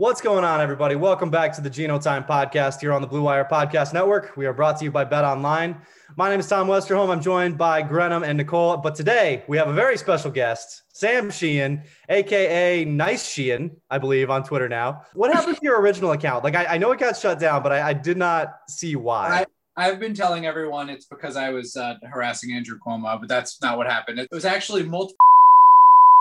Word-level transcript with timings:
What's 0.00 0.22
going 0.22 0.44
on, 0.44 0.62
everybody? 0.62 0.94
Welcome 0.94 1.28
back 1.28 1.52
to 1.56 1.60
the 1.60 1.68
Gino 1.68 1.98
Time 1.98 2.24
Podcast 2.24 2.80
here 2.80 2.90
on 2.90 3.02
the 3.02 3.06
Blue 3.06 3.20
Wire 3.20 3.44
Podcast 3.44 3.92
Network. 3.92 4.34
We 4.34 4.46
are 4.46 4.54
brought 4.54 4.78
to 4.78 4.84
you 4.86 4.90
by 4.90 5.04
Bet 5.04 5.24
Online. 5.24 5.78
My 6.16 6.30
name 6.30 6.40
is 6.40 6.46
Tom 6.46 6.68
Westerholm. 6.68 7.10
I'm 7.10 7.20
joined 7.20 7.58
by 7.58 7.82
Grenham 7.82 8.22
and 8.22 8.38
Nicole. 8.38 8.78
But 8.78 8.94
today 8.94 9.44
we 9.46 9.58
have 9.58 9.68
a 9.68 9.74
very 9.74 9.98
special 9.98 10.30
guest, 10.30 10.84
Sam 10.94 11.30
Sheehan, 11.30 11.82
aka 12.08 12.82
Nice 12.86 13.28
Sheehan, 13.28 13.76
I 13.90 13.98
believe, 13.98 14.30
on 14.30 14.42
Twitter 14.42 14.70
now. 14.70 15.02
What 15.12 15.34
happened 15.34 15.58
to 15.58 15.62
your 15.62 15.78
original 15.82 16.12
account? 16.12 16.44
Like, 16.44 16.54
I, 16.54 16.64
I 16.64 16.78
know 16.78 16.92
it 16.92 16.98
got 16.98 17.18
shut 17.18 17.38
down, 17.38 17.62
but 17.62 17.70
I, 17.70 17.90
I 17.90 17.92
did 17.92 18.16
not 18.16 18.54
see 18.70 18.96
why. 18.96 19.44
I, 19.76 19.86
I've 19.86 20.00
been 20.00 20.14
telling 20.14 20.46
everyone 20.46 20.88
it's 20.88 21.04
because 21.04 21.36
I 21.36 21.50
was 21.50 21.76
uh, 21.76 21.96
harassing 22.10 22.54
Andrew 22.54 22.78
Cuomo, 22.78 23.20
but 23.20 23.28
that's 23.28 23.60
not 23.60 23.76
what 23.76 23.86
happened. 23.86 24.18
It 24.18 24.30
was 24.32 24.46
actually 24.46 24.82
multiple. 24.82 25.18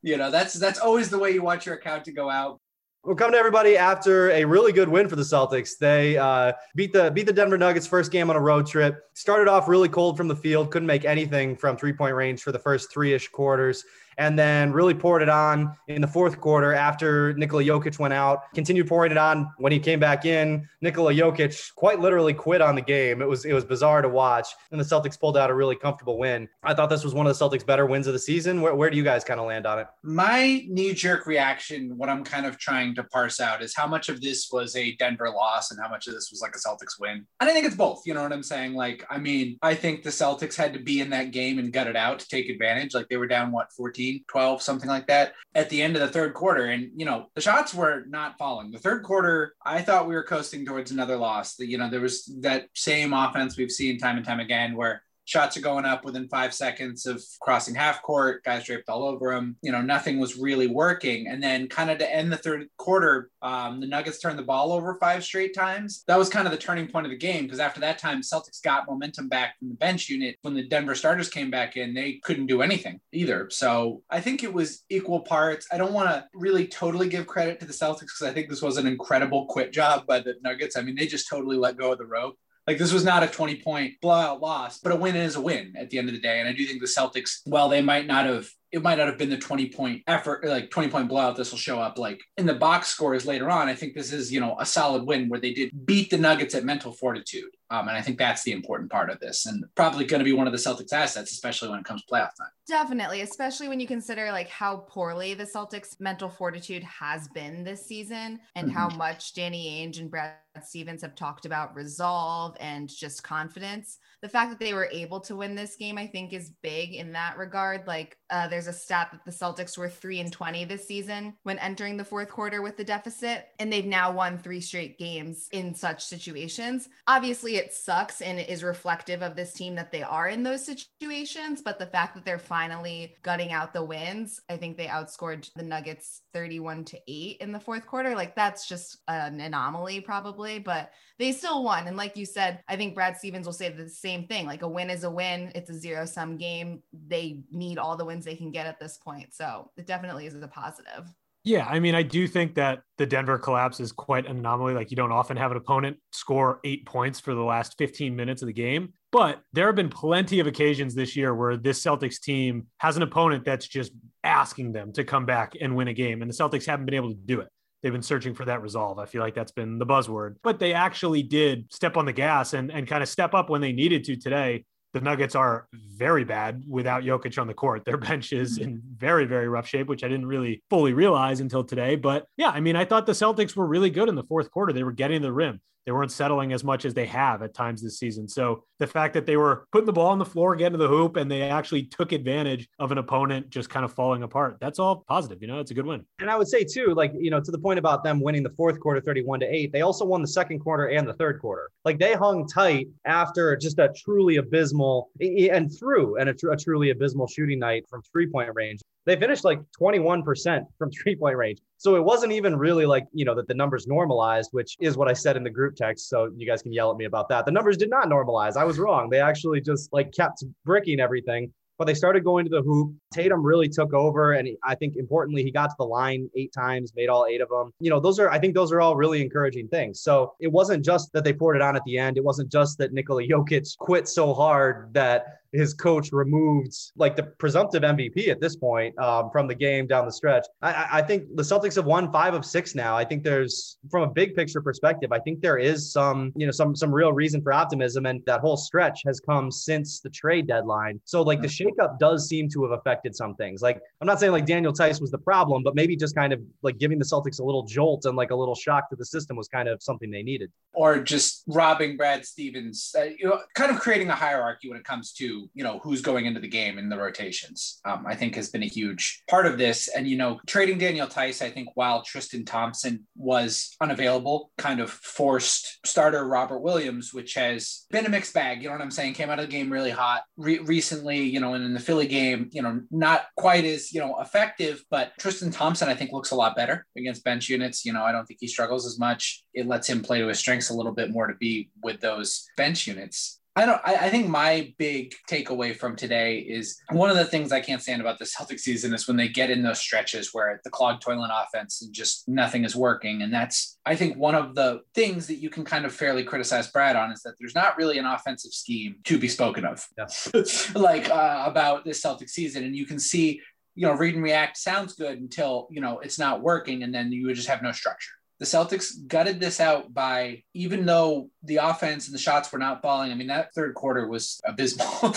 You 0.04 0.18
know, 0.18 0.32
that's 0.32 0.56
that's 0.56 0.80
always 0.80 1.10
the 1.10 1.18
way 1.18 1.32
you 1.32 1.44
want 1.44 1.66
your 1.66 1.76
account 1.76 2.04
to 2.06 2.12
go 2.12 2.30
out. 2.30 2.60
We'll 3.06 3.16
come 3.16 3.32
to 3.32 3.38
everybody 3.38 3.78
after 3.78 4.30
a 4.32 4.44
really 4.44 4.74
good 4.74 4.90
win 4.90 5.08
for 5.08 5.16
the 5.16 5.24
Celtics. 5.24 5.78
They 5.80 6.18
uh, 6.18 6.52
beat 6.76 6.92
the 6.92 7.10
beat 7.12 7.26
the 7.26 7.34
Denver 7.34 7.58
Nuggets 7.58 7.88
first 7.88 8.12
game 8.12 8.30
on 8.30 8.36
a 8.36 8.42
road 8.42 8.68
trip. 8.68 9.00
Started 9.14 9.50
off 9.50 9.70
really 9.70 9.88
cold 9.88 10.18
from 10.18 10.28
the 10.28 10.36
field, 10.36 10.70
couldn't 10.70 10.88
make 10.88 11.06
anything 11.06 11.56
from 11.56 11.78
three 11.78 11.94
point 11.94 12.14
range 12.14 12.42
for 12.42 12.52
the 12.52 12.60
first 12.60 12.92
three 12.92 13.14
ish 13.14 13.30
quarters 13.30 13.86
and 14.20 14.38
then 14.38 14.74
really 14.74 14.94
poured 14.94 15.22
it 15.22 15.30
on 15.30 15.74
in 15.88 16.02
the 16.02 16.08
fourth 16.08 16.40
quarter 16.42 16.74
after 16.74 17.34
Nikola 17.34 17.64
Jokic 17.64 17.98
went 18.00 18.14
out. 18.14 18.54
Continued 18.54 18.88
pouring 18.88 19.12
it 19.12 19.18
on 19.18 19.50
when 19.58 19.72
he 19.72 19.80
came 19.80 20.00
back 20.00 20.26
in. 20.26 20.68
Nikola 20.82 21.14
Jokic 21.14 21.74
quite 21.76 22.00
literally 22.02 22.34
quit 22.34 22.62
on 22.62 22.76
the 22.76 22.82
game. 22.82 23.22
It 23.22 23.28
was 23.28 23.46
it 23.46 23.54
was 23.54 23.64
bizarre 23.64 24.02
to 24.02 24.10
watch, 24.10 24.50
and 24.72 24.80
the 24.80 24.84
Celtics 24.84 25.18
pulled 25.18 25.38
out 25.38 25.50
a 25.50 25.54
really 25.54 25.76
comfortable 25.76 26.20
win. 26.20 26.50
I 26.64 26.74
thought 26.74 26.90
this 26.90 27.04
was 27.04 27.14
one 27.14 27.28
of 27.28 27.38
the 27.38 27.44
Celtics' 27.44 27.66
better 27.66 27.86
wins 27.86 28.08
of 28.08 28.14
the 28.14 28.20
season. 28.20 28.62
Where, 28.62 28.76
where 28.76 28.90
do 28.90 28.98
you 28.98 29.04
guys 29.04 29.24
kind 29.24 29.40
of 29.40 29.48
land 29.48 29.66
on 29.66 29.80
it? 29.80 29.88
My 30.04 30.66
knee 30.68 30.94
jerk 30.94 31.26
reaction, 31.26 31.98
what 31.98 32.10
I'm 32.10 32.26
kind 32.26 32.46
of 32.46 32.58
trying 32.58 32.96
to 32.96 33.04
parse 33.06 33.40
out, 33.40 33.64
is 33.64 33.74
how 33.74 33.88
much 33.88 34.10
of 34.10 34.22
this 34.22 34.50
was 34.52 34.76
a 34.76 34.96
Denver 34.98 35.30
loss 35.30 35.72
and 35.72 35.80
how 35.82 35.90
much 35.90 36.08
of 36.08 36.14
this 36.14 36.30
was 36.30 36.42
like 36.42 36.54
a 36.56 36.60
Celtics 36.60 37.00
win. 37.00 37.26
And 37.40 37.50
I 37.50 37.54
think 37.54 37.66
it's 37.66 37.76
both. 37.76 38.02
You 38.06 38.16
know 38.16 38.24
what 38.24 38.34
I'm 38.34 38.44
saying? 38.44 38.74
Like, 38.74 39.06
I 39.10 39.18
mean, 39.18 39.58
I 39.62 39.76
think 39.76 40.04
the 40.04 40.10
Celtics 40.10 40.58
had 40.58 40.74
to 40.74 40.80
be 40.80 41.00
in 41.00 41.10
that 41.12 41.32
game 41.32 41.58
and 41.58 41.72
gut 41.72 41.88
it 41.88 41.96
out 41.96 42.20
to 42.20 42.28
take 42.28 42.50
advantage. 42.50 42.94
Like 42.94 43.08
they 43.08 43.16
were 43.16 43.28
down 43.28 43.54
what 43.54 43.72
14 43.72 44.09
12, 44.28 44.62
something 44.62 44.90
like 44.90 45.08
that 45.08 45.34
at 45.56 45.70
the 45.70 45.82
end 45.82 45.96
of 45.96 46.02
the 46.02 46.08
third 46.08 46.34
quarter. 46.34 46.66
And, 46.66 46.92
you 46.96 47.06
know, 47.06 47.28
the 47.36 47.42
shots 47.42 47.74
were 47.74 48.06
not 48.08 48.38
falling. 48.38 48.72
The 48.72 48.80
third 48.80 49.04
quarter, 49.04 49.56
I 49.66 49.82
thought 49.82 50.08
we 50.08 50.16
were 50.16 50.24
coasting 50.24 50.66
towards 50.66 50.92
another 50.92 51.18
loss. 51.18 51.58
You 51.60 51.78
know, 51.78 51.90
there 51.90 52.02
was 52.02 52.26
that 52.42 52.66
same 52.76 53.14
offense 53.14 53.58
we've 53.58 53.72
seen 53.72 53.98
time 53.98 54.18
and 54.18 54.26
time 54.26 54.40
again 54.40 54.76
where 54.76 55.04
shots 55.30 55.56
are 55.56 55.62
going 55.62 55.86
up 55.86 56.04
within 56.04 56.28
five 56.28 56.54
seconds 56.56 57.06
of 57.06 57.24
crossing 57.40 57.76
half 57.76 58.02
court, 58.02 58.44
guys 58.44 58.66
draped 58.66 58.90
all 58.90 59.04
over 59.04 59.32
him. 59.32 59.56
You 59.62 59.72
know, 59.72 59.82
nothing 59.82 60.18
was 60.18 60.38
really 60.38 60.66
working. 60.66 61.28
And 61.28 61.42
then, 61.42 61.68
kind 61.68 61.92
of 61.92 62.00
to 62.00 62.14
end 62.14 62.32
the 62.32 62.38
third 62.38 62.68
quarter, 62.78 63.30
um, 63.44 63.80
the 63.80 63.86
Nuggets 63.86 64.20
turned 64.20 64.40
the 64.40 64.44
ball 64.44 64.72
over 64.72 64.96
five 64.96 65.24
straight 65.24 65.54
times. 65.54 66.04
That 66.08 66.18
was 66.18 66.30
kind 66.30 66.48
of 66.48 66.52
the 66.52 66.58
turning 66.58 66.88
point 66.88 67.06
of 67.06 67.12
the 67.12 67.18
game 67.18 67.44
because 67.44 67.60
after 67.60 67.80
that 67.82 68.00
time, 68.00 68.22
Celtics 68.22 68.64
got 68.64 68.88
momentum 68.88 69.30
back 69.30 69.58
from 69.60 69.70
the 69.70 69.76
bench 69.76 70.10
unit. 70.10 70.38
When 70.42 70.56
the 70.56 70.68
Denver 70.68 70.96
starters 70.96 71.30
came 71.30 71.52
back 71.52 71.78
in, 71.78 71.94
they 71.94 72.20
couldn't 72.24 72.48
do 72.48 72.64
anything 72.64 73.00
either. 73.14 73.50
So 73.52 74.02
I 74.10 74.22
think 74.22 74.44
it 74.44 74.52
was 74.52 74.84
equal 74.90 75.20
parts. 75.20 75.68
I 75.72 75.78
don't 75.78 75.94
want 75.94 76.10
to 76.10 76.26
really 76.34 76.66
totally 76.66 77.08
give 77.08 77.28
credit 77.28 77.60
to 77.60 77.68
the 77.68 77.74
Celtics 77.74 78.00
because 78.00 78.24
I 78.24 78.34
think 78.34 78.50
this 78.50 78.64
was 78.64 78.78
an 78.78 78.88
incredible 78.88 79.46
quit 79.46 79.72
job 79.72 80.08
by 80.08 80.20
the 80.22 80.36
Nuggets. 80.42 80.76
I 80.76 80.82
mean, 80.82 80.96
they 80.96 81.06
just 81.06 81.30
totally 81.30 81.58
let 81.58 81.78
go 81.78 81.92
of 81.92 82.00
the 82.00 82.06
rope. 82.06 82.36
Like 82.70 82.78
this 82.78 82.94
was 82.94 83.04
not 83.04 83.24
a 83.24 83.28
20 83.28 83.64
point 83.64 83.96
blowout 84.00 84.42
loss, 84.42 84.78
but 84.78 84.92
a 84.92 84.96
win 84.96 85.16
is 85.16 85.36
a 85.36 85.42
win 85.42 85.74
at 85.76 85.90
the 85.90 85.98
end 85.98 86.08
of 86.08 86.14
the 86.14 86.22
day. 86.22 86.40
And 86.40 86.48
I 86.48 86.54
do 86.54 86.64
think 86.68 86.82
the 86.82 86.86
Celtics, 86.86 87.40
while 87.46 87.68
they 87.68 87.82
might 87.82 88.06
not 88.06 88.28
have 88.28 88.48
it 88.72 88.84
might 88.84 88.98
not 88.98 89.08
have 89.08 89.18
been 89.18 89.30
the 89.30 89.38
20 89.38 89.70
point 89.70 90.04
effort, 90.08 90.46
like 90.46 90.70
20 90.70 90.90
point 90.90 91.10
blowout. 91.10 91.36
This 91.36 91.52
will 91.52 91.58
show 91.58 91.80
up 91.80 91.98
like 91.98 92.22
in 92.38 92.46
the 92.46 92.54
box 92.54 92.88
scores 92.88 93.26
later 93.26 93.50
on. 93.50 93.68
I 93.68 93.76
think 93.76 93.94
this 93.94 94.14
is, 94.14 94.32
you 94.32 94.40
know, 94.40 94.56
a 94.60 94.66
solid 94.66 95.04
win 95.04 95.30
where 95.30 95.40
they 95.40 95.54
did 95.54 95.86
beat 95.86 96.10
the 96.10 96.18
Nuggets 96.18 96.56
at 96.56 96.64
mental 96.64 96.92
fortitude. 96.92 97.50
Um, 97.72 97.88
and 97.88 97.96
I 97.96 98.02
think 98.02 98.18
that's 98.18 98.44
the 98.44 98.52
important 98.52 98.90
part 98.90 99.12
of 99.12 99.20
this 99.20 99.46
and 99.46 99.64
probably 99.76 100.06
going 100.06 100.20
to 100.20 100.26
be 100.26 100.34
one 100.34 100.48
of 100.48 100.54
the 100.54 100.58
Celtics 100.58 100.92
assets, 100.92 101.32
especially 101.32 101.70
when 101.70 101.80
it 101.80 101.86
comes 101.86 102.04
to 102.04 102.12
playoff 102.12 102.36
time. 102.36 102.50
Definitely, 102.68 103.22
especially 103.22 103.68
when 103.68 103.80
you 103.80 103.86
consider 103.86 104.32
like 104.32 104.50
how 104.50 104.78
poorly 104.88 105.36
the 105.36 105.44
Celtics 105.44 106.00
mental 106.00 106.30
fortitude 106.30 106.84
has 106.84 107.28
been 107.30 107.64
this 107.64 107.86
season 107.86 108.40
and 108.56 108.68
mm-hmm. 108.68 108.78
how 108.78 108.90
much 108.90 109.34
Danny 109.34 109.86
Ainge 109.86 110.00
and 110.00 110.10
Brad 110.10 110.34
Stevens 110.64 111.02
have 111.04 111.16
talked 111.16 111.46
about 111.46 111.76
resolve 111.76 112.58
and 112.60 112.90
just 112.90 113.24
confidence. 113.24 114.00
The 114.22 114.30
fact 114.30 114.50
that 114.50 114.60
they 114.60 114.74
were 114.74 114.90
able 114.92 115.20
to 115.22 115.36
win 115.36 115.56
this 115.56 115.76
game, 115.76 115.98
I 115.98 116.08
think, 116.08 116.34
is 116.34 116.52
big 116.62 116.96
in 116.96 117.12
that 117.14 117.38
regard. 117.38 117.88
Like, 117.88 118.18
uh, 118.30 118.48
there's 118.48 118.59
a 118.68 118.74
stat 118.74 119.10
that 119.12 119.26
the 119.26 119.32
Celtics 119.32 119.78
were 119.78 119.90
three 119.90 120.20
and 120.20 120.32
20 120.32 120.66
this 120.66 120.88
season 120.88 121.36
when 121.44 121.60
entering 121.60 121.98
the 121.98 122.04
fourth 122.04 122.30
quarter 122.30 122.62
with 122.62 122.78
the 122.78 122.84
deficit, 122.84 123.48
and 123.60 123.72
they've 123.72 123.86
now 123.86 124.12
won 124.12 124.38
three 124.38 124.62
straight 124.62 124.98
games 124.98 125.48
in 125.52 125.74
such 125.74 126.04
situations. 126.04 126.90
Obviously, 127.08 127.56
it 127.56 127.74
sucks 127.74 128.22
and 128.22 128.40
it 128.40 128.50
is 128.50 128.64
reflective 128.64 129.22
of 129.22 129.36
this 129.36 129.54
team 129.54 129.76
that 129.76 129.92
they 129.92 130.04
are 130.04 130.30
in 130.30 130.44
those 130.44 130.66
situations, 130.66 131.62
but 131.62 131.80
the 131.80 131.86
fact 131.86 132.16
that 132.16 132.26
they're 132.26 132.40
finally 132.40 133.16
gutting 133.24 133.52
out 133.52 133.74
the 133.74 133.84
wins, 133.84 134.42
I 134.50 134.58
think 134.58 134.78
they 134.78 134.88
outscored 134.88 135.50
the 135.56 135.64
Nuggets 135.64 136.22
31 136.34 136.86
to 136.86 137.00
8 137.08 137.38
in 137.42 137.52
the 137.52 137.60
fourth 137.60 137.86
quarter. 137.86 138.16
Like, 138.16 138.36
that's 138.36 138.68
just 138.68 138.98
an 139.08 139.40
anomaly, 139.40 140.02
probably, 140.02 140.60
but 140.60 140.92
they 141.20 141.34
still 141.34 141.64
won. 141.64 141.88
And 141.88 141.98
like 141.98 142.16
you 142.18 142.26
said, 142.26 142.64
I 142.68 142.78
think 142.78 142.96
Brad 142.96 143.18
Stevens 143.18 143.46
will 143.46 143.54
say 143.54 143.70
the 143.70 143.90
same 143.90 144.26
thing 144.26 144.46
like, 144.46 144.62
a 144.62 144.68
win 144.68 144.90
is 144.90 145.04
a 145.04 145.12
win, 145.12 145.52
it's 145.54 145.70
a 145.70 145.74
zero 145.74 146.06
sum 146.06 146.38
game. 146.38 146.82
They 147.08 147.42
need 147.52 147.78
all 147.78 147.98
the 147.98 148.06
wins 148.06 148.26
they 148.26 148.36
can 148.36 148.52
get 148.52 148.66
at 148.66 148.80
this 148.80 148.98
point. 148.98 149.34
So 149.34 149.70
it 149.78 149.86
definitely 149.86 150.26
is 150.26 150.34
a 150.36 150.48
positive. 150.48 151.14
Yeah, 151.46 151.66
I 151.66 151.80
mean, 151.80 151.96
I 151.96 152.04
do 152.04 152.28
think 152.28 152.56
that 152.56 152.82
the 152.98 153.06
Denver 153.06 153.38
collapse 153.38 153.80
is 153.80 153.94
quite 153.94 154.26
an 154.26 154.38
anomaly. 154.38 154.74
Like, 154.74 154.92
you 154.92 154.98
don't 154.98 155.12
often 155.12 155.38
have 155.38 155.52
an 155.52 155.58
opponent 155.58 155.98
score 156.12 156.60
eight 156.66 156.86
points 156.86 157.20
for 157.20 157.34
the 157.34 157.42
last 157.42 157.76
15 157.78 158.14
minutes 158.14 158.42
of 158.42 158.48
the 158.48 158.54
game. 158.54 158.94
But 159.12 159.42
there 159.54 159.66
have 159.66 159.76
been 159.76 159.90
plenty 159.90 160.40
of 160.42 160.48
occasions 160.48 160.94
this 160.94 161.16
year 161.16 161.34
where 161.34 161.56
this 161.56 161.82
Celtics 161.82 162.20
team 162.20 162.68
has 162.80 162.98
an 162.98 163.04
opponent 163.04 163.46
that's 163.46 163.68
just 163.68 163.94
asking 164.24 164.74
them 164.74 164.92
to 164.94 165.04
come 165.06 165.26
back 165.26 165.54
and 165.60 165.76
win 165.76 165.88
a 165.88 165.94
game. 165.94 166.22
And 166.22 166.30
the 166.30 166.36
Celtics 166.36 166.66
haven't 166.66 166.86
been 166.86 166.96
able 166.96 167.10
to 167.10 167.16
do 167.16 167.40
it. 167.40 167.48
They've 167.82 167.92
been 167.92 168.02
searching 168.02 168.34
for 168.34 168.46
that 168.46 168.62
resolve. 168.62 169.00
I 169.00 169.06
feel 169.06 169.22
like 169.22 169.36
that's 169.36 169.52
been 169.52 169.80
the 169.80 169.86
buzzword. 169.86 170.36
But 170.44 170.60
they 170.60 170.74
actually 170.74 171.24
did 171.24 171.72
step 171.72 171.96
on 171.98 172.06
the 172.06 172.14
gas 172.14 172.54
and, 172.54 172.72
and 172.72 172.88
kind 172.88 173.02
of 173.02 173.10
step 173.10 173.34
up 173.34 173.50
when 173.50 173.62
they 173.62 173.72
needed 173.72 174.04
to 174.06 174.16
today 174.16 174.66
the 174.94 175.02
Nuggets 175.02 175.36
are 175.36 175.68
very 175.74 176.24
bad 176.24 176.64
without 176.68 177.04
Jokic 177.04 177.40
on 177.40 177.48
the 177.48 177.54
court. 177.54 177.86
Their 177.86 177.98
bench 178.10 178.34
is 178.34 178.58
in 178.58 178.82
very, 178.98 179.26
very 179.26 179.48
rough 179.48 179.68
shape, 179.68 179.88
which 179.88 180.04
I 180.04 180.08
didn't 180.08 180.26
really 180.26 180.64
fully 180.70 180.94
realize 180.94 181.40
until 181.42 181.64
today. 181.64 181.96
But 181.96 182.26
yeah, 182.38 182.50
I 182.50 182.60
mean, 182.60 182.76
I 182.76 182.86
thought 182.86 183.06
the 183.06 183.14
Celtics 183.14 183.56
were 183.56 183.68
really 183.68 183.90
good 183.90 184.10
in 184.10 184.16
the 184.16 184.24
fourth 184.24 184.50
quarter. 184.52 184.74
They 184.74 184.84
were 184.84 184.92
getting 184.92 185.22
the 185.22 185.32
rim 185.32 185.62
they 185.90 185.94
weren't 185.94 186.12
settling 186.12 186.54
as 186.54 186.64
much 186.64 186.86
as 186.86 186.94
they 186.94 187.08
have 187.08 187.42
at 187.42 187.56
times 187.56 187.82
this 187.82 187.98
season. 187.98 188.28
So 188.28 188.64
the 188.78 188.86
fact 188.86 189.16
that 189.16 189.26
they 189.26 189.38
were 189.38 189.66
putting 189.72 189.88
the 189.88 189.92
ball 189.92 190.10
on 190.10 190.20
the 190.20 190.26
floor, 190.26 190.56
getting 190.56 190.74
to 190.74 190.78
the 190.78 190.88
hoop, 190.88 191.16
and 191.16 191.32
they 191.32 191.42
actually 191.42 191.82
took 191.82 192.12
advantage 192.12 192.70
of 192.78 192.92
an 192.92 193.00
opponent 193.00 193.50
just 193.50 193.72
kind 193.72 193.84
of 193.84 193.92
falling 193.92 194.22
apart, 194.22 194.58
that's 194.62 194.78
all 194.78 195.04
positive. 195.08 195.40
You 195.42 195.48
know, 195.48 195.58
it's 195.58 195.72
a 195.72 195.74
good 195.74 195.88
win. 195.88 196.06
And 196.20 196.30
I 196.30 196.36
would 196.36 196.48
say 196.48 196.64
too, 196.64 196.94
like, 196.94 197.12
you 197.18 197.32
know, 197.32 197.42
to 197.42 197.50
the 197.50 197.58
point 197.58 197.80
about 197.80 198.04
them 198.04 198.22
winning 198.22 198.44
the 198.44 198.52
fourth 198.52 198.80
quarter 198.80 199.02
31 199.02 199.40
to 199.40 199.48
8, 199.48 199.72
they 199.72 199.82
also 199.82 200.06
won 200.06 200.22
the 200.22 200.28
second 200.28 200.60
quarter 200.60 200.90
and 200.90 201.08
the 201.08 201.16
third 201.16 201.42
quarter. 201.42 201.72
Like 201.84 201.98
they 201.98 202.14
hung 202.14 202.48
tight 202.48 202.90
after 203.06 203.56
just 203.56 203.80
a 203.80 203.92
truly 203.98 204.36
abysmal 204.36 205.10
and 205.20 205.76
through 205.76 206.18
and 206.18 206.30
a, 206.30 206.36
tr- 206.36 206.52
a 206.52 206.58
truly 206.58 206.92
abysmal 206.92 207.26
shooting 207.26 207.58
night 207.58 207.86
from 207.90 208.04
three 208.04 208.28
point 208.28 208.52
range 208.54 208.82
they 209.10 209.18
finished 209.20 209.44
like 209.44 209.60
21% 209.82 210.66
from 210.78 210.92
three 211.04 211.16
point 211.16 211.36
range. 211.36 211.60
So 211.78 211.96
it 211.96 212.04
wasn't 212.04 212.32
even 212.34 212.56
really 212.58 212.86
like, 212.86 213.06
you 213.14 213.26
know, 213.26 213.34
that 213.36 213.48
the 213.48 213.54
numbers 213.54 213.88
normalized, 213.88 214.50
which 214.52 214.76
is 214.80 214.98
what 214.98 215.08
I 215.08 215.14
said 215.14 215.36
in 215.38 215.44
the 215.44 215.50
group 215.50 215.76
text. 215.76 216.10
So 216.10 216.30
you 216.36 216.46
guys 216.46 216.62
can 216.62 216.74
yell 216.74 216.92
at 216.92 216.98
me 216.98 217.06
about 217.06 217.30
that. 217.30 217.46
The 217.46 217.52
numbers 217.52 217.78
did 217.78 217.90
not 217.90 218.08
normalize. 218.08 218.56
I 218.56 218.66
was 218.66 218.78
wrong. 218.78 219.10
They 219.10 219.20
actually 219.22 219.62
just 219.62 219.92
like 219.92 220.12
kept 220.14 220.44
bricking 220.66 221.00
everything. 221.00 221.52
but 221.80 221.86
they 221.86 221.94
started 221.94 222.26
going 222.26 222.44
to 222.44 222.52
the 222.52 222.62
hoop. 222.62 222.94
Tatum 223.12 223.42
really 223.42 223.70
took 223.70 223.94
over, 223.94 224.34
and 224.34 224.50
I 224.64 224.76
think 224.76 224.98
importantly, 224.98 225.44
he 225.44 225.50
got 225.50 225.68
to 225.68 225.76
the 225.80 225.86
line 225.86 226.30
eight 226.36 226.52
times, 226.52 226.92
made 226.94 227.08
all 227.08 227.26
eight 227.26 227.40
of 227.40 227.48
them. 227.48 227.72
You 227.80 227.90
know, 227.90 228.02
those 228.02 228.20
are 228.20 228.30
I 228.30 228.38
think 228.38 228.54
those 228.54 228.72
are 228.74 228.82
all 228.82 228.96
really 228.98 229.22
encouraging 229.22 229.70
things. 229.70 230.02
So 230.02 230.34
it 230.42 230.52
wasn't 230.52 230.84
just 230.84 231.12
that 231.14 231.24
they 231.24 231.34
poured 231.34 231.56
it 231.56 231.62
on 231.62 231.76
at 231.78 231.84
the 231.86 231.98
end. 231.98 232.18
It 232.18 232.24
wasn't 232.24 232.52
just 232.52 232.78
that 232.80 232.92
Nikola 232.92 233.24
Jokic 233.24 233.78
quit 233.78 234.08
so 234.10 234.34
hard 234.34 234.94
that 234.94 235.40
his 235.52 235.74
coach 235.74 236.12
removed 236.12 236.76
like 236.96 237.16
the 237.16 237.24
presumptive 237.24 237.84
MVP 237.84 238.30
at 238.30 238.40
this 238.40 238.56
point 238.56 238.98
um, 239.00 239.30
from 239.32 239.48
the 239.48 239.56
game 239.56 239.88
down 239.88 240.06
the 240.06 240.12
stretch. 240.12 240.46
I, 240.62 240.88
I, 240.94 241.02
think 241.02 241.36
the 241.36 241.44
Celtics 241.44 241.76
have 241.76 241.86
won 241.86 242.12
five 242.12 242.34
of 242.34 242.46
six 242.46 242.76
now. 242.76 242.96
I 242.96 243.04
think 243.04 243.24
there's 243.24 243.78
from 243.90 244.04
a 244.04 244.12
big 244.12 244.36
picture 244.36 244.62
perspective, 244.62 245.12
I 245.12 245.20
think 245.20 245.42
there 245.42 245.58
is 245.58 245.92
some, 245.92 246.32
you 246.36 246.46
know, 246.46 246.52
some 246.52 246.76
some 246.76 246.94
real 246.94 247.14
reason 247.14 247.42
for 247.42 247.52
optimism. 247.52 248.06
And 248.06 248.24
that 248.26 248.42
whole 248.42 248.58
stretch 248.58 249.02
has 249.06 249.20
come 249.20 249.52
since 249.52 250.00
the 250.00 250.10
trade 250.10 250.48
deadline. 250.48 251.00
So 251.06 251.22
like 251.22 251.42
the 251.42 251.48
shakeup 251.48 252.00
does 252.00 252.28
seem 252.28 252.50
to 252.50 252.64
have 252.64 252.72
affected 252.72 253.16
some 253.16 253.36
things. 253.36 253.62
Like 253.62 253.80
I'm 254.02 254.08
not 254.08 254.20
saying 254.20 254.32
like 254.32 254.46
Daniel 254.46 254.74
Theis 254.74 255.02
was 255.02 255.12
the 255.12 255.18
problem, 255.18 255.64
but 255.64 255.76
maybe 255.76 255.96
just 255.96 256.16
kind 256.16 256.34
of 256.34 256.42
like 256.62 256.78
giving 256.78 257.00
the 257.00 257.06
Celtics 257.06 257.40
a 257.40 257.44
little 257.44 257.64
jolt 257.64 258.06
and 258.06 258.16
like 258.16 258.32
a 258.32 258.36
little 258.36 258.56
shock 258.56 258.90
to 258.90 258.96
the 258.96 259.06
system 259.06 259.36
was 259.36 259.48
kind 259.48 259.68
of 259.68 259.82
something 259.82 260.12
they 260.12 260.24
needed. 260.24 260.52
Or 260.74 261.02
just 261.02 261.44
robbing 261.48 261.98
Brad 261.98 262.26
Stevens, 262.26 262.96
uh, 262.98 263.04
you 263.04 263.28
know, 263.28 263.42
kind 263.56 263.72
of 263.72 263.80
creating 263.80 264.10
a 264.10 264.16
hierarchy 264.16 264.70
when 264.70 264.78
it 264.78 264.84
comes 264.84 265.12
to 265.14 265.39
you 265.54 265.64
know 265.64 265.80
who's 265.84 266.02
going 266.02 266.26
into 266.26 266.40
the 266.40 266.48
game 266.48 266.78
in 266.78 266.90
the 266.90 266.98
rotations. 266.98 267.80
Um, 267.86 268.06
I 268.08 268.16
think 268.16 268.36
has 268.36 268.50
been 268.50 268.64
a 268.64 268.68
huge 268.68 269.24
part 269.30 269.46
of 269.46 269.58
this. 269.58 269.88
And 269.88 270.08
you 270.08 270.18
know, 270.18 270.40
trading 270.48 270.78
Daniel 270.78 271.08
Theis, 271.08 271.42
I 271.42 271.50
think 271.50 271.70
while 271.76 272.02
Tristan 272.04 272.46
Thompson 272.46 273.08
was 273.16 273.76
unavailable, 273.82 274.52
kind 274.58 274.80
of 274.80 274.90
forced 274.90 275.80
starter 275.86 276.28
Robert 276.28 276.60
Williams, 276.60 277.14
which 277.14 277.34
has 277.36 277.86
been 277.90 278.06
a 278.06 278.10
mixed 278.10 278.34
bag. 278.34 278.62
You 278.62 278.70
know 278.70 278.76
what 278.76 278.82
I'm 278.82 278.92
saying? 278.92 279.14
Came 279.14 279.30
out 279.30 279.40
of 279.40 279.46
the 279.46 279.52
game 279.52 279.72
really 279.72 279.92
hot 279.92 280.24
Re- 280.38 280.60
recently. 280.60 281.22
You 281.22 281.40
know, 281.40 281.54
and 281.54 281.64
in 281.64 281.74
the 281.74 281.80
Philly 281.80 282.08
game, 282.08 282.50
you 282.52 282.62
know, 282.62 282.82
not 282.92 283.26
quite 283.38 283.66
as 283.66 283.94
you 283.94 284.00
know 284.00 284.20
effective, 284.20 284.84
but 284.90 285.14
Tristan 285.20 285.52
Thompson 285.52 285.90
I 285.90 285.96
think 285.96 286.12
looks 286.12 286.32
a 286.32 286.36
lot 286.36 286.56
better 286.56 286.86
against 286.98 287.24
bench 287.24 287.50
units. 287.50 287.86
You 287.86 287.94
know, 287.94 288.04
I 288.04 288.12
don't 288.12 288.26
think 288.26 288.40
he 288.42 288.48
struggles 288.48 288.86
as 288.86 289.00
much. 289.00 289.44
It 289.54 289.68
lets 289.68 289.90
him 289.90 290.02
play 290.02 290.20
to 290.20 290.28
his 290.28 290.40
strengths 290.40 290.70
a 290.70 290.74
little 290.74 290.94
bit 290.94 291.12
more 291.12 291.28
to 291.28 291.36
be 291.36 291.70
with 291.84 292.00
those 292.00 292.48
bench 292.58 292.88
units. 292.88 293.39
I 293.56 293.66
don't. 293.66 293.82
I, 293.84 293.96
I, 293.96 294.10
think 294.10 294.30
my 294.30 294.74
big 294.78 295.14
takeaway 295.30 295.76
from 295.76 295.96
today 295.96 296.40
is 296.40 296.80
one 296.92 297.10
of 297.10 297.18
the 297.18 297.26
things 297.26 297.52
I 297.52 297.60
can't 297.60 297.82
stand 297.82 298.00
about 298.00 298.20
the 298.20 298.26
Celtic 298.38 298.60
season 298.60 298.94
is 298.94 299.08
when 299.08 299.18
they 299.18 299.28
get 299.28 299.50
in 299.50 299.64
those 299.64 299.80
stretches 299.80 300.34
where 300.34 300.62
the 300.64 300.70
clogged 300.70 301.02
toilet 301.02 301.32
offense 301.34 301.82
and 301.82 301.94
just 301.94 302.28
nothing 302.28 302.64
is 302.64 302.76
working. 302.76 303.22
And 303.22 303.34
that's 303.34 303.78
I 303.86 303.96
think 303.96 304.18
one 304.18 304.36
of 304.36 304.56
the 304.56 304.82
things 304.94 305.28
that 305.28 305.36
you 305.36 305.50
can 305.50 305.66
kind 305.66 305.86
of 305.86 305.94
fairly 305.94 306.24
criticize 306.24 306.72
Brad 306.72 306.96
on 306.96 307.12
is 307.12 307.22
that 307.24 307.34
there's 307.40 307.56
not 307.56 307.78
really 307.78 307.98
an 307.98 308.06
offensive 308.06 308.54
scheme 308.54 308.98
to 309.06 309.18
be 309.18 309.28
spoken 309.28 309.66
of, 309.66 309.86
yeah. 309.98 310.08
like 310.76 311.10
uh, 311.10 311.44
about 311.46 311.84
this 311.84 312.02
Celtic 312.02 312.30
season. 312.30 312.64
And 312.64 312.76
you 312.76 312.86
can 312.86 313.00
see, 313.00 313.42
you 313.76 313.88
know, 313.88 313.94
read 313.94 314.14
and 314.14 314.24
react 314.24 314.58
sounds 314.58 314.94
good 314.94 315.20
until 315.20 315.68
you 315.72 315.82
know 315.82 316.00
it's 316.00 316.20
not 316.20 316.42
working, 316.42 316.84
and 316.84 316.94
then 316.94 317.12
you 317.12 317.26
would 317.26 317.36
just 317.36 317.50
have 317.50 317.64
no 317.64 317.72
structure 317.72 318.12
the 318.40 318.46
Celtics 318.46 318.94
gutted 319.08 319.40
this 319.40 319.60
out 319.60 319.94
by, 319.94 320.44
even 320.54 320.86
though 320.86 321.30
the 321.44 321.58
offense 321.58 322.08
and 322.08 322.16
the 322.16 322.20
shots 322.20 322.52
were 322.52 322.60
not 322.60 322.82
falling. 322.82 323.12
I 323.12 323.16
mean, 323.16 323.28
that 323.28 323.54
third 323.54 323.76
quarter 323.76 324.08
was 324.08 324.40
abysmal. 324.46 325.14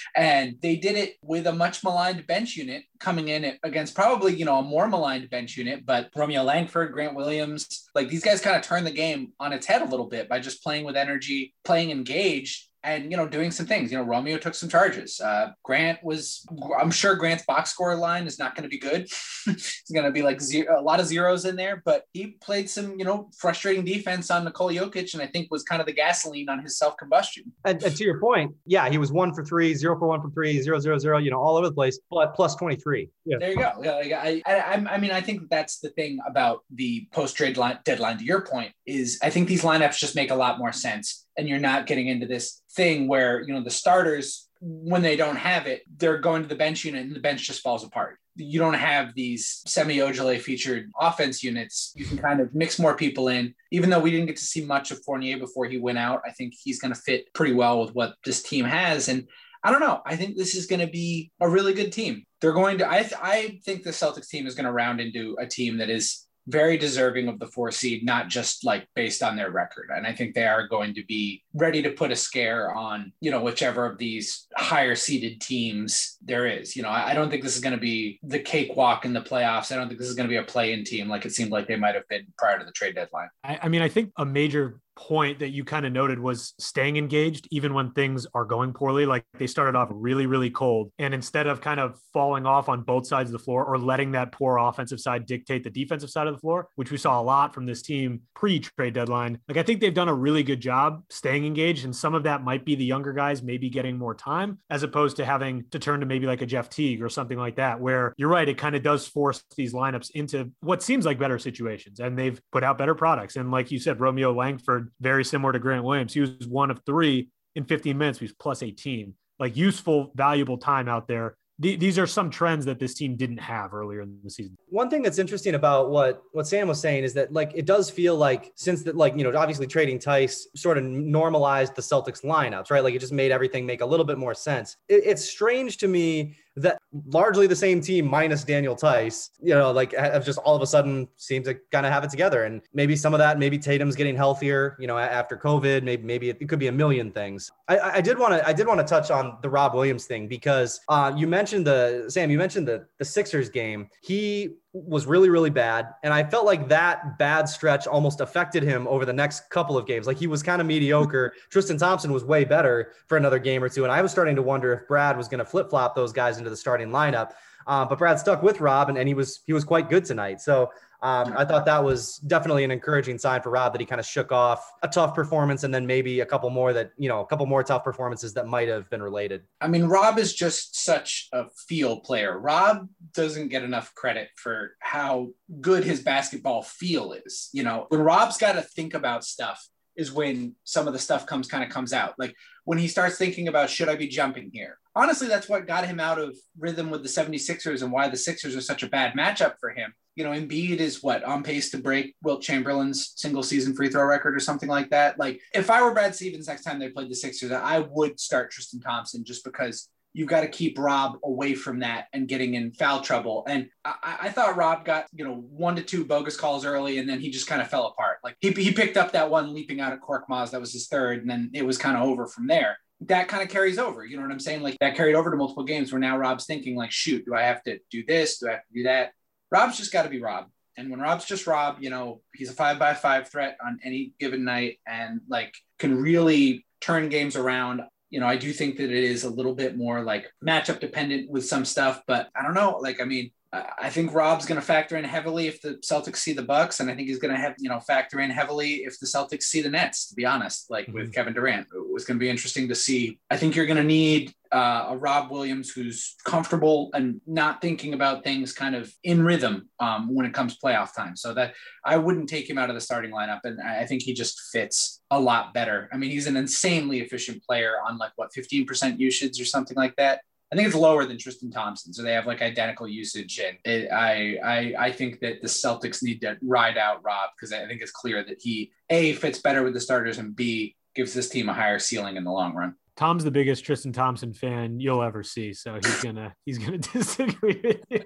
and 0.16 0.56
they 0.60 0.76
did 0.76 0.96
it 0.96 1.14
with 1.22 1.46
a 1.46 1.52
much 1.52 1.84
maligned 1.84 2.26
bench 2.26 2.56
unit 2.56 2.82
coming 2.98 3.28
in 3.28 3.56
against 3.62 3.94
probably, 3.94 4.34
you 4.34 4.44
know, 4.44 4.58
a 4.58 4.62
more 4.62 4.88
maligned 4.88 5.30
bench 5.30 5.56
unit. 5.56 5.86
But 5.86 6.10
Romeo 6.16 6.42
Langford, 6.42 6.92
Grant 6.92 7.14
Williams, 7.14 7.88
like 7.94 8.08
these 8.08 8.24
guys 8.24 8.40
kind 8.40 8.56
of 8.56 8.62
turned 8.62 8.86
the 8.86 8.92
game 8.92 9.32
on 9.38 9.52
its 9.52 9.66
head 9.66 9.82
a 9.82 9.86
little 9.86 10.06
bit 10.06 10.28
by 10.28 10.40
just 10.40 10.62
playing 10.62 10.84
with 10.84 10.96
energy, 10.96 11.54
playing 11.64 11.92
engaged 11.92 12.67
and 12.84 13.10
you 13.10 13.16
know 13.16 13.26
doing 13.26 13.50
some 13.50 13.66
things. 13.66 13.90
You 13.90 13.98
know, 13.98 14.04
Romeo 14.04 14.38
took 14.38 14.54
some 14.54 14.68
charges. 14.68 15.20
Uh, 15.20 15.50
Grant 15.64 16.02
was, 16.02 16.46
I'm 16.78 16.90
sure 16.90 17.16
Grant's 17.16 17.44
box 17.44 17.70
score 17.70 17.94
line 17.96 18.26
is 18.26 18.38
not 18.38 18.54
going 18.54 18.62
to 18.62 18.68
be 18.68 18.78
good. 18.78 19.02
it's 19.46 19.90
going 19.92 20.04
to 20.04 20.10
be 20.10 20.22
like 20.22 20.40
zero, 20.40 20.80
a 20.80 20.82
lot 20.82 21.00
of 21.00 21.06
zeros 21.06 21.44
in 21.44 21.56
there, 21.56 21.82
but 21.84 22.04
he 22.12 22.38
played 22.40 22.70
some 22.70 22.98
you 22.98 23.04
know 23.04 23.30
frustrating 23.36 23.84
defense 23.84 24.30
on 24.30 24.44
Nikola 24.44 24.74
Jokic, 24.74 25.14
and 25.14 25.22
I 25.22 25.26
think 25.26 25.50
was 25.50 25.62
kind 25.62 25.80
of 25.80 25.86
the 25.86 25.92
gasoline 25.92 26.48
on 26.48 26.62
his 26.62 26.78
self 26.78 26.96
combustion. 26.96 27.52
And, 27.64 27.82
and, 27.82 27.96
to 27.96 28.04
your 28.04 28.20
point, 28.20 28.54
yeah, 28.66 28.88
he 28.88 28.98
was 28.98 29.12
one 29.12 29.34
for 29.34 29.44
three, 29.44 29.74
zero 29.74 29.98
for 29.98 30.06
one 30.06 30.22
for 30.22 30.30
three, 30.30 30.60
zero 30.60 30.78
zero 30.78 30.98
zero, 30.98 31.18
you 31.18 31.30
know, 31.30 31.40
all 31.40 31.56
over 31.56 31.68
the 31.68 31.74
place, 31.74 31.98
but 32.10 32.34
plus 32.34 32.54
twenty 32.54 32.76
three. 32.76 33.10
Yeah. 33.24 33.38
There 33.40 33.50
you 33.50 33.56
go. 33.56 34.02
Yeah, 34.02 34.20
I, 34.22 34.42
I, 34.46 34.94
I 34.94 34.98
mean, 34.98 35.10
I 35.10 35.20
think 35.20 35.48
that's 35.50 35.80
the 35.80 35.90
thing 35.90 36.18
about 36.26 36.64
the 36.72 37.08
post 37.12 37.36
trade 37.36 37.58
deadline. 37.84 38.18
To 38.18 38.24
your 38.24 38.42
point, 38.42 38.72
is 38.86 39.18
I 39.22 39.30
think 39.30 39.48
these 39.48 39.62
lineups 39.62 39.98
just 39.98 40.14
make 40.14 40.30
a 40.30 40.34
lot 40.34 40.58
more 40.58 40.72
sense 40.72 41.26
and 41.38 41.48
you're 41.48 41.58
not 41.58 41.86
getting 41.86 42.08
into 42.08 42.26
this 42.26 42.60
thing 42.72 43.08
where 43.08 43.40
you 43.42 43.54
know 43.54 43.62
the 43.62 43.70
starters 43.70 44.48
when 44.60 45.02
they 45.02 45.16
don't 45.16 45.36
have 45.36 45.66
it 45.66 45.82
they're 45.96 46.18
going 46.18 46.42
to 46.42 46.48
the 46.48 46.54
bench 46.56 46.84
unit 46.84 47.06
and 47.06 47.14
the 47.14 47.20
bench 47.20 47.46
just 47.46 47.62
falls 47.62 47.84
apart 47.84 48.18
you 48.38 48.60
don't 48.60 48.74
have 48.74 49.14
these 49.14 49.62
Semi 49.66 49.98
Ojeleye 49.98 50.40
featured 50.40 50.90
offense 50.98 51.42
units. 51.42 51.92
You 51.96 52.04
can 52.04 52.18
kind 52.18 52.40
of 52.40 52.54
mix 52.54 52.78
more 52.78 52.94
people 52.94 53.28
in. 53.28 53.54
Even 53.72 53.90
though 53.90 53.98
we 53.98 54.10
didn't 54.10 54.26
get 54.26 54.36
to 54.36 54.44
see 54.44 54.64
much 54.64 54.90
of 54.90 55.02
Fournier 55.04 55.38
before 55.38 55.66
he 55.66 55.78
went 55.78 55.98
out, 55.98 56.22
I 56.24 56.30
think 56.30 56.54
he's 56.56 56.80
going 56.80 56.94
to 56.94 57.00
fit 57.00 57.32
pretty 57.34 57.52
well 57.52 57.80
with 57.80 57.94
what 57.94 58.14
this 58.24 58.42
team 58.42 58.64
has. 58.64 59.08
And 59.08 59.26
I 59.64 59.72
don't 59.72 59.80
know. 59.80 60.00
I 60.06 60.14
think 60.14 60.36
this 60.36 60.54
is 60.54 60.66
going 60.66 60.80
to 60.80 60.86
be 60.86 61.32
a 61.40 61.48
really 61.48 61.74
good 61.74 61.92
team. 61.92 62.24
They're 62.40 62.52
going 62.52 62.78
to. 62.78 62.88
I 62.88 63.02
th- 63.02 63.20
I 63.20 63.60
think 63.64 63.82
the 63.82 63.90
Celtics 63.90 64.28
team 64.28 64.46
is 64.46 64.54
going 64.54 64.66
to 64.66 64.72
round 64.72 65.00
into 65.00 65.36
a 65.40 65.46
team 65.46 65.78
that 65.78 65.90
is 65.90 66.27
very 66.48 66.78
deserving 66.78 67.28
of 67.28 67.38
the 67.38 67.46
four 67.46 67.70
seed, 67.70 68.04
not 68.04 68.28
just 68.28 68.64
like 68.64 68.88
based 68.94 69.22
on 69.22 69.36
their 69.36 69.50
record. 69.50 69.90
And 69.94 70.06
I 70.06 70.14
think 70.14 70.34
they 70.34 70.46
are 70.46 70.66
going 70.66 70.94
to 70.94 71.04
be 71.04 71.44
ready 71.54 71.82
to 71.82 71.90
put 71.90 72.10
a 72.10 72.16
scare 72.16 72.74
on, 72.74 73.12
you 73.20 73.30
know, 73.30 73.42
whichever 73.42 73.84
of 73.84 73.98
these 73.98 74.46
higher 74.56 74.94
seeded 74.94 75.40
teams 75.40 76.16
there 76.22 76.46
is. 76.46 76.74
You 76.74 76.82
know, 76.82 76.88
I, 76.88 77.12
don't 77.12 77.30
think 77.30 77.42
this 77.42 77.54
is 77.54 77.62
going 77.62 77.74
to 77.74 77.80
be 77.80 78.18
the 78.22 78.38
cakewalk 78.38 79.04
in 79.04 79.12
the 79.12 79.20
playoffs. 79.20 79.70
I 79.70 79.76
don't 79.76 79.88
think 79.88 80.00
this 80.00 80.08
is 80.08 80.14
going 80.14 80.28
to 80.28 80.32
be 80.32 80.36
a 80.38 80.42
play 80.42 80.72
in 80.72 80.84
team 80.84 81.08
like 81.08 81.26
it 81.26 81.32
seemed 81.32 81.50
like 81.50 81.68
they 81.68 81.76
might 81.76 81.94
have 81.94 82.08
been 82.08 82.26
prior 82.38 82.58
to 82.58 82.64
the 82.64 82.72
trade 82.72 82.94
deadline. 82.94 83.28
I, 83.44 83.58
I 83.62 83.68
mean, 83.68 83.82
I 83.82 83.88
think 83.88 84.12
a 84.16 84.24
major 84.24 84.80
point 84.98 85.38
that 85.38 85.50
you 85.50 85.64
kind 85.64 85.86
of 85.86 85.92
noted 85.92 86.18
was 86.18 86.54
staying 86.58 86.96
engaged 86.96 87.48
even 87.50 87.72
when 87.72 87.90
things 87.92 88.26
are 88.34 88.44
going 88.44 88.72
poorly 88.72 89.06
like 89.06 89.24
they 89.38 89.46
started 89.46 89.76
off 89.76 89.88
really 89.90 90.26
really 90.26 90.50
cold 90.50 90.90
and 90.98 91.14
instead 91.14 91.46
of 91.46 91.60
kind 91.60 91.80
of 91.80 91.98
falling 92.12 92.46
off 92.46 92.68
on 92.68 92.82
both 92.82 93.06
sides 93.06 93.30
of 93.30 93.32
the 93.32 93.38
floor 93.38 93.64
or 93.64 93.78
letting 93.78 94.12
that 94.12 94.32
poor 94.32 94.58
offensive 94.58 95.00
side 95.00 95.24
dictate 95.24 95.64
the 95.64 95.70
defensive 95.70 96.10
side 96.10 96.26
of 96.26 96.34
the 96.34 96.40
floor 96.40 96.68
which 96.74 96.90
we 96.90 96.96
saw 96.96 97.20
a 97.20 97.22
lot 97.22 97.54
from 97.54 97.64
this 97.64 97.80
team 97.80 98.20
pre-trade 98.34 98.92
deadline 98.92 99.38
like 99.48 99.56
i 99.56 99.62
think 99.62 99.80
they've 99.80 99.94
done 99.94 100.08
a 100.08 100.14
really 100.14 100.42
good 100.42 100.60
job 100.60 101.02
staying 101.10 101.46
engaged 101.46 101.84
and 101.84 101.94
some 101.94 102.14
of 102.14 102.24
that 102.24 102.42
might 102.42 102.64
be 102.64 102.74
the 102.74 102.84
younger 102.84 103.12
guys 103.12 103.42
maybe 103.42 103.70
getting 103.70 103.96
more 103.96 104.14
time 104.14 104.58
as 104.68 104.82
opposed 104.82 105.16
to 105.16 105.24
having 105.24 105.64
to 105.70 105.78
turn 105.78 106.00
to 106.00 106.06
maybe 106.06 106.26
like 106.26 106.42
a 106.42 106.46
jeff 106.46 106.68
teague 106.68 107.02
or 107.02 107.08
something 107.08 107.38
like 107.38 107.56
that 107.56 107.80
where 107.80 108.12
you're 108.16 108.28
right 108.28 108.48
it 108.48 108.58
kind 108.58 108.74
of 108.74 108.82
does 108.82 109.06
force 109.06 109.44
these 109.56 109.72
lineups 109.72 110.10
into 110.12 110.50
what 110.60 110.82
seems 110.82 111.06
like 111.06 111.18
better 111.18 111.38
situations 111.38 112.00
and 112.00 112.18
they've 112.18 112.40
put 112.52 112.64
out 112.64 112.78
better 112.78 112.94
products. 112.94 113.36
And 113.36 113.50
like 113.50 113.70
you 113.70 113.78
said 113.78 114.00
romeo 114.00 114.32
langford 114.32 114.87
very 115.00 115.24
similar 115.24 115.52
to 115.52 115.58
Grant 115.58 115.84
Williams. 115.84 116.14
He 116.14 116.20
was 116.20 116.46
one 116.46 116.70
of 116.70 116.80
three 116.84 117.28
in 117.54 117.64
15 117.64 117.96
minutes. 117.96 118.18
He 118.18 118.24
was 118.24 118.32
plus 118.32 118.62
18, 118.62 119.14
like 119.38 119.56
useful, 119.56 120.12
valuable 120.14 120.58
time 120.58 120.88
out 120.88 121.08
there. 121.08 121.36
these 121.58 121.98
are 121.98 122.06
some 122.06 122.30
trends 122.30 122.64
that 122.64 122.78
this 122.78 122.94
team 122.94 123.16
didn't 123.16 123.38
have 123.38 123.74
earlier 123.74 124.02
in 124.02 124.16
the 124.22 124.30
season. 124.30 124.56
One 124.68 124.88
thing 124.88 125.02
that's 125.02 125.18
interesting 125.18 125.56
about 125.56 125.90
what 125.90 126.22
what 126.32 126.46
Sam 126.46 126.68
was 126.68 126.80
saying 126.80 127.02
is 127.02 127.14
that 127.14 127.32
like 127.32 127.50
it 127.54 127.66
does 127.66 127.90
feel 127.90 128.16
like 128.16 128.52
since 128.54 128.84
that 128.84 128.96
like 128.96 129.16
you 129.16 129.24
know 129.24 129.36
obviously 129.36 129.66
trading 129.66 129.98
Theis 129.98 130.46
sort 130.54 130.78
of 130.78 130.84
normalized 130.84 131.74
the 131.74 131.82
Celtics 131.82 132.22
lineups, 132.24 132.70
right? 132.70 132.84
Like 132.84 132.94
it 132.94 133.00
just 133.00 133.12
made 133.12 133.32
everything 133.32 133.66
make 133.66 133.80
a 133.80 133.86
little 133.86 134.06
bit 134.06 134.18
more 134.18 134.34
sense. 134.34 134.76
It, 134.88 135.02
it's 135.04 135.24
strange 135.24 135.78
to 135.78 135.88
me 135.88 136.36
that 136.62 136.78
largely 137.06 137.46
the 137.46 137.56
same 137.56 137.80
team 137.80 138.06
minus 138.06 138.44
Daniel 138.44 138.74
Theis, 138.76 139.30
you 139.40 139.54
know, 139.54 139.70
like 139.70 139.94
have 139.94 140.24
just 140.24 140.38
all 140.38 140.56
of 140.56 140.62
a 140.62 140.66
sudden 140.66 141.08
seems 141.16 141.46
to 141.46 141.54
kind 141.72 141.86
of 141.86 141.92
have 141.92 142.04
it 142.04 142.10
together. 142.10 142.44
And 142.44 142.62
maybe 142.72 142.96
some 142.96 143.14
of 143.14 143.18
that, 143.18 143.38
maybe 143.38 143.58
Tatum's 143.58 143.96
getting 143.96 144.16
healthier, 144.16 144.76
you 144.78 144.86
know, 144.86 144.98
after 144.98 145.36
COVID. 145.36 145.82
Maybe 145.82 146.02
maybe 146.02 146.30
it, 146.30 146.48
could 146.48 146.58
be 146.58 146.68
a 146.68 146.72
million 146.72 147.12
things. 147.12 147.50
I, 147.68 147.78
I 147.78 148.00
did 148.00 148.18
want 148.18 148.34
to 148.34 148.48
I 148.48 148.52
did 148.52 148.66
want 148.66 148.80
to 148.80 148.86
touch 148.86 149.10
on 149.10 149.38
the 149.42 149.50
Rob 149.50 149.74
Williams 149.74 150.06
thing 150.06 150.28
because 150.28 150.80
uh, 150.88 151.12
you 151.16 151.26
mentioned 151.26 151.66
the 151.66 152.06
Sam, 152.08 152.30
you 152.30 152.38
mentioned 152.38 152.66
the 152.66 152.86
the 152.98 153.04
Sixers 153.04 153.50
game. 153.50 153.88
He 154.02 154.56
was 154.86 155.06
really, 155.06 155.28
really 155.28 155.50
bad. 155.50 155.94
And 156.02 156.12
I 156.12 156.24
felt 156.24 156.46
like 156.46 156.68
that 156.68 157.18
bad 157.18 157.48
stretch 157.48 157.86
almost 157.86 158.20
affected 158.20 158.62
him 158.62 158.86
over 158.88 159.04
the 159.04 159.12
next 159.12 159.50
couple 159.50 159.76
of 159.76 159.86
games. 159.86 160.06
Like 160.06 160.16
he 160.16 160.26
was 160.26 160.42
kind 160.42 160.60
of 160.60 160.66
mediocre. 160.66 161.32
Tristan 161.50 161.78
Thompson 161.78 162.12
was 162.12 162.24
way 162.24 162.44
better 162.44 162.92
for 163.06 163.16
another 163.16 163.38
game 163.38 163.62
or 163.62 163.68
two. 163.68 163.84
And 163.84 163.92
I 163.92 164.02
was 164.02 164.10
starting 164.10 164.36
to 164.36 164.42
wonder 164.42 164.72
if 164.72 164.86
Brad 164.88 165.16
was 165.16 165.28
going 165.28 165.38
to 165.38 165.44
flip 165.44 165.70
flop 165.70 165.94
those 165.94 166.12
guys 166.12 166.38
into 166.38 166.50
the 166.50 166.56
starting 166.56 166.88
lineup. 166.88 167.32
Uh, 167.66 167.84
but 167.84 167.98
Brad 167.98 168.18
stuck 168.18 168.42
with 168.42 168.60
Rob, 168.60 168.88
and, 168.88 168.96
and 168.96 169.06
he 169.06 169.12
was 169.12 169.40
he 169.46 169.52
was 169.52 169.62
quite 169.62 169.90
good 169.90 170.02
tonight. 170.04 170.40
So 170.40 170.70
um, 171.00 171.34
I 171.36 171.44
thought 171.44 171.64
that 171.66 171.82
was 171.82 172.16
definitely 172.18 172.64
an 172.64 172.72
encouraging 172.72 173.18
sign 173.18 173.40
for 173.40 173.50
Rob 173.50 173.72
that 173.72 173.80
he 173.80 173.86
kind 173.86 174.00
of 174.00 174.06
shook 174.06 174.32
off 174.32 174.72
a 174.82 174.88
tough 174.88 175.14
performance 175.14 175.62
and 175.62 175.72
then 175.72 175.86
maybe 175.86 176.20
a 176.20 176.26
couple 176.26 176.50
more 176.50 176.72
that, 176.72 176.90
you 176.96 177.08
know, 177.08 177.20
a 177.20 177.26
couple 177.26 177.46
more 177.46 177.62
tough 177.62 177.84
performances 177.84 178.34
that 178.34 178.48
might 178.48 178.66
have 178.66 178.90
been 178.90 179.02
related. 179.02 179.42
I 179.60 179.68
mean, 179.68 179.84
Rob 179.84 180.18
is 180.18 180.34
just 180.34 180.82
such 180.82 181.28
a 181.32 181.44
feel 181.68 182.00
player. 182.00 182.38
Rob 182.38 182.88
doesn't 183.14 183.48
get 183.48 183.62
enough 183.62 183.94
credit 183.94 184.30
for 184.36 184.72
how 184.80 185.28
good 185.60 185.84
his 185.84 186.00
basketball 186.00 186.62
feel 186.62 187.12
is. 187.12 187.48
You 187.52 187.62
know, 187.62 187.86
when 187.90 188.00
Rob's 188.00 188.36
got 188.36 188.54
to 188.54 188.62
think 188.62 188.94
about 188.94 189.24
stuff, 189.24 189.68
is 189.98 190.12
when 190.12 190.54
some 190.62 190.86
of 190.86 190.92
the 190.92 190.98
stuff 190.98 191.26
comes 191.26 191.48
kind 191.48 191.64
of 191.64 191.70
comes 191.70 191.92
out. 191.92 192.14
Like 192.18 192.34
when 192.64 192.78
he 192.78 192.86
starts 192.86 193.18
thinking 193.18 193.48
about 193.48 193.68
should 193.68 193.88
I 193.88 193.96
be 193.96 194.06
jumping 194.06 194.50
here? 194.54 194.78
Honestly, 194.94 195.26
that's 195.26 195.48
what 195.48 195.66
got 195.66 195.86
him 195.86 195.98
out 196.00 196.20
of 196.20 196.36
rhythm 196.56 196.88
with 196.88 197.02
the 197.02 197.08
76ers 197.08 197.82
and 197.82 197.90
why 197.90 198.08
the 198.08 198.16
Sixers 198.16 198.56
are 198.56 198.60
such 198.60 198.84
a 198.84 198.88
bad 198.88 199.14
matchup 199.14 199.54
for 199.60 199.70
him. 199.70 199.92
You 200.18 200.24
know, 200.24 200.32
Embiid 200.32 200.78
is 200.78 201.00
what 201.00 201.22
on 201.22 201.44
pace 201.44 201.70
to 201.70 201.78
break 201.78 202.16
Wilt 202.24 202.42
Chamberlain's 202.42 203.12
single 203.14 203.44
season 203.44 203.76
free 203.76 203.88
throw 203.88 204.04
record 204.04 204.34
or 204.34 204.40
something 204.40 204.68
like 204.68 204.90
that. 204.90 205.16
Like 205.16 205.40
if 205.54 205.70
I 205.70 205.80
were 205.80 205.94
Brad 205.94 206.12
Stevens 206.12 206.48
next 206.48 206.64
time 206.64 206.80
they 206.80 206.88
played 206.88 207.08
the 207.08 207.14
Sixers, 207.14 207.52
I 207.52 207.78
would 207.78 208.18
start 208.18 208.50
Tristan 208.50 208.80
Thompson 208.80 209.24
just 209.24 209.44
because 209.44 209.88
you've 210.12 210.28
got 210.28 210.40
to 210.40 210.48
keep 210.48 210.76
Rob 210.76 211.18
away 211.22 211.54
from 211.54 211.78
that 211.78 212.06
and 212.12 212.26
getting 212.26 212.54
in 212.54 212.72
foul 212.72 213.00
trouble. 213.00 213.44
And 213.46 213.68
I, 213.84 214.18
I, 214.22 214.28
thought 214.30 214.56
Rob 214.56 214.84
got, 214.84 215.06
you 215.12 215.24
know, 215.24 215.34
one 215.34 215.76
to 215.76 215.82
two 215.82 216.04
bogus 216.04 216.36
calls 216.36 216.64
early 216.64 216.98
and 216.98 217.08
then 217.08 217.20
he 217.20 217.30
just 217.30 217.46
kind 217.46 217.62
of 217.62 217.68
fell 217.68 217.86
apart. 217.86 218.16
Like 218.24 218.34
he, 218.40 218.50
he 218.50 218.72
picked 218.72 218.96
up 218.96 219.12
that 219.12 219.30
one 219.30 219.54
leaping 219.54 219.80
out 219.80 219.92
of 219.92 220.00
Korkmaz. 220.00 220.50
That 220.50 220.60
was 220.60 220.72
his 220.72 220.88
third. 220.88 221.20
And 221.20 221.30
then 221.30 221.50
it 221.54 221.64
was 221.64 221.78
kind 221.78 221.96
of 221.96 222.02
over 222.02 222.26
from 222.26 222.48
there. 222.48 222.78
That 223.02 223.28
kind 223.28 223.44
of 223.44 223.48
carries 223.48 223.78
over. 223.78 224.04
You 224.04 224.16
know 224.16 224.24
what 224.24 224.32
I'm 224.32 224.40
saying? 224.40 224.62
Like 224.62 224.76
that 224.80 224.96
carried 224.96 225.14
over 225.14 225.30
to 225.30 225.36
multiple 225.36 225.62
games 225.62 225.92
where 225.92 226.00
now 226.00 226.18
Rob's 226.18 226.46
thinking 226.46 226.74
like, 226.74 226.90
shoot, 226.90 227.24
do 227.24 227.36
I 227.36 227.42
have 227.42 227.62
to 227.64 227.78
do 227.92 228.04
this? 228.04 228.38
Do 228.38 228.48
I 228.48 228.52
have 228.52 228.66
to 228.66 228.74
do 228.74 228.82
that? 228.84 229.12
Rob's 229.50 229.76
just 229.76 229.92
got 229.92 230.02
to 230.02 230.10
be 230.10 230.20
Rob. 230.20 230.46
And 230.76 230.90
when 230.90 231.00
Rob's 231.00 231.24
just 231.24 231.46
Rob, 231.46 231.78
you 231.80 231.90
know, 231.90 232.20
he's 232.34 232.50
a 232.50 232.54
five 232.54 232.78
by 232.78 232.94
five 232.94 233.28
threat 233.28 233.58
on 233.64 233.80
any 233.84 234.12
given 234.20 234.44
night 234.44 234.78
and 234.86 235.20
like 235.28 235.54
can 235.78 236.00
really 236.00 236.64
turn 236.80 237.08
games 237.08 237.34
around 237.34 237.82
you 238.10 238.20
know, 238.20 238.26
I 238.26 238.36
do 238.36 238.52
think 238.52 238.76
that 238.78 238.90
it 238.90 239.04
is 239.04 239.24
a 239.24 239.30
little 239.30 239.54
bit 239.54 239.76
more 239.76 240.02
like 240.02 240.32
matchup 240.44 240.80
dependent 240.80 241.30
with 241.30 241.44
some 241.44 241.64
stuff, 241.64 242.02
but 242.06 242.28
I 242.34 242.42
don't 242.42 242.54
know. 242.54 242.78
Like, 242.80 243.00
I 243.00 243.04
mean, 243.04 243.32
I 243.52 243.88
think 243.88 244.12
Rob's 244.12 244.44
going 244.44 244.60
to 244.60 244.66
factor 244.66 244.96
in 244.96 245.04
heavily 245.04 245.46
if 245.46 245.62
the 245.62 245.74
Celtics 245.76 246.16
see 246.16 246.34
the 246.34 246.42
Bucks, 246.42 246.80
and 246.80 246.90
I 246.90 246.94
think 246.94 247.08
he's 247.08 247.18
going 247.18 247.34
to 247.34 247.40
have 247.40 247.54
you 247.58 247.70
know 247.70 247.80
factor 247.80 248.20
in 248.20 248.28
heavily 248.28 248.84
if 248.84 249.00
the 249.00 249.06
Celtics 249.06 249.44
see 249.44 249.62
the 249.62 249.70
Nets. 249.70 250.08
To 250.08 250.14
be 250.14 250.26
honest, 250.26 250.70
like 250.70 250.86
mm-hmm. 250.86 250.98
with 250.98 251.14
Kevin 251.14 251.32
Durant, 251.32 251.66
it 251.74 251.92
was 251.92 252.04
going 252.04 252.18
to 252.18 252.22
be 252.22 252.28
interesting 252.28 252.68
to 252.68 252.74
see. 252.74 253.18
I 253.30 253.38
think 253.38 253.56
you're 253.56 253.64
going 253.64 253.78
to 253.78 253.84
need 253.84 254.34
uh, 254.52 254.86
a 254.90 254.96
Rob 254.96 255.30
Williams 255.30 255.70
who's 255.70 256.16
comfortable 256.24 256.90
and 256.94 257.20
not 257.26 257.60
thinking 257.60 257.94
about 257.94 258.24
things 258.24 258.52
kind 258.52 258.74
of 258.74 258.92
in 259.04 259.22
rhythm 259.22 259.68
um, 259.80 260.14
when 260.14 260.26
it 260.26 260.34
comes 260.34 260.58
playoff 260.58 260.94
time. 260.94 261.16
So 261.16 261.34
that 261.34 261.54
I 261.84 261.96
wouldn't 261.96 262.28
take 262.28 262.48
him 262.48 262.58
out 262.58 262.68
of 262.68 262.74
the 262.74 262.80
starting 262.80 263.10
lineup, 263.10 263.40
and 263.44 263.60
I 263.60 263.86
think 263.86 264.02
he 264.02 264.12
just 264.12 264.40
fits 264.52 265.02
a 265.10 265.20
lot 265.20 265.54
better. 265.54 265.88
I 265.92 265.96
mean, 265.96 266.10
he's 266.10 266.26
an 266.26 266.36
insanely 266.36 267.00
efficient 267.00 267.42
player 267.44 267.76
on 267.86 267.98
like 267.98 268.12
what 268.16 268.30
15% 268.32 268.98
usage 268.98 269.40
or 269.40 269.44
something 269.44 269.76
like 269.76 269.96
that. 269.96 270.20
I 270.50 270.56
think 270.56 270.66
it's 270.66 270.76
lower 270.76 271.04
than 271.04 271.18
Tristan 271.18 271.50
Thompson, 271.50 271.92
so 271.92 272.02
they 272.02 272.12
have 272.12 272.26
like 272.26 272.40
identical 272.40 272.88
usage. 272.88 273.38
And 273.38 273.58
it, 273.64 273.92
I, 273.92 274.38
I, 274.42 274.74
I 274.86 274.92
think 274.92 275.20
that 275.20 275.42
the 275.42 275.48
Celtics 275.48 276.02
need 276.02 276.22
to 276.22 276.38
ride 276.42 276.78
out 276.78 277.04
Rob 277.04 277.30
because 277.36 277.52
I 277.52 277.66
think 277.66 277.82
it's 277.82 277.90
clear 277.90 278.24
that 278.24 278.38
he 278.40 278.72
a 278.88 279.12
fits 279.12 279.40
better 279.40 279.62
with 279.62 279.74
the 279.74 279.80
starters 279.80 280.16
and 280.16 280.34
b 280.34 280.74
gives 280.94 281.12
this 281.12 281.28
team 281.28 281.48
a 281.48 281.54
higher 281.54 281.78
ceiling 281.78 282.16
in 282.16 282.24
the 282.24 282.32
long 282.32 282.54
run. 282.54 282.74
Tom's 282.98 283.22
the 283.22 283.30
biggest 283.30 283.64
Tristan 283.64 283.92
Thompson 283.92 284.32
fan 284.34 284.80
you'll 284.80 285.04
ever 285.04 285.22
see, 285.22 285.52
so 285.52 285.74
he's 285.76 286.02
gonna 286.02 286.34
he's 286.44 286.58
gonna 286.58 286.78
disagree 286.92 287.60
with 287.62 287.84
you. 287.88 288.02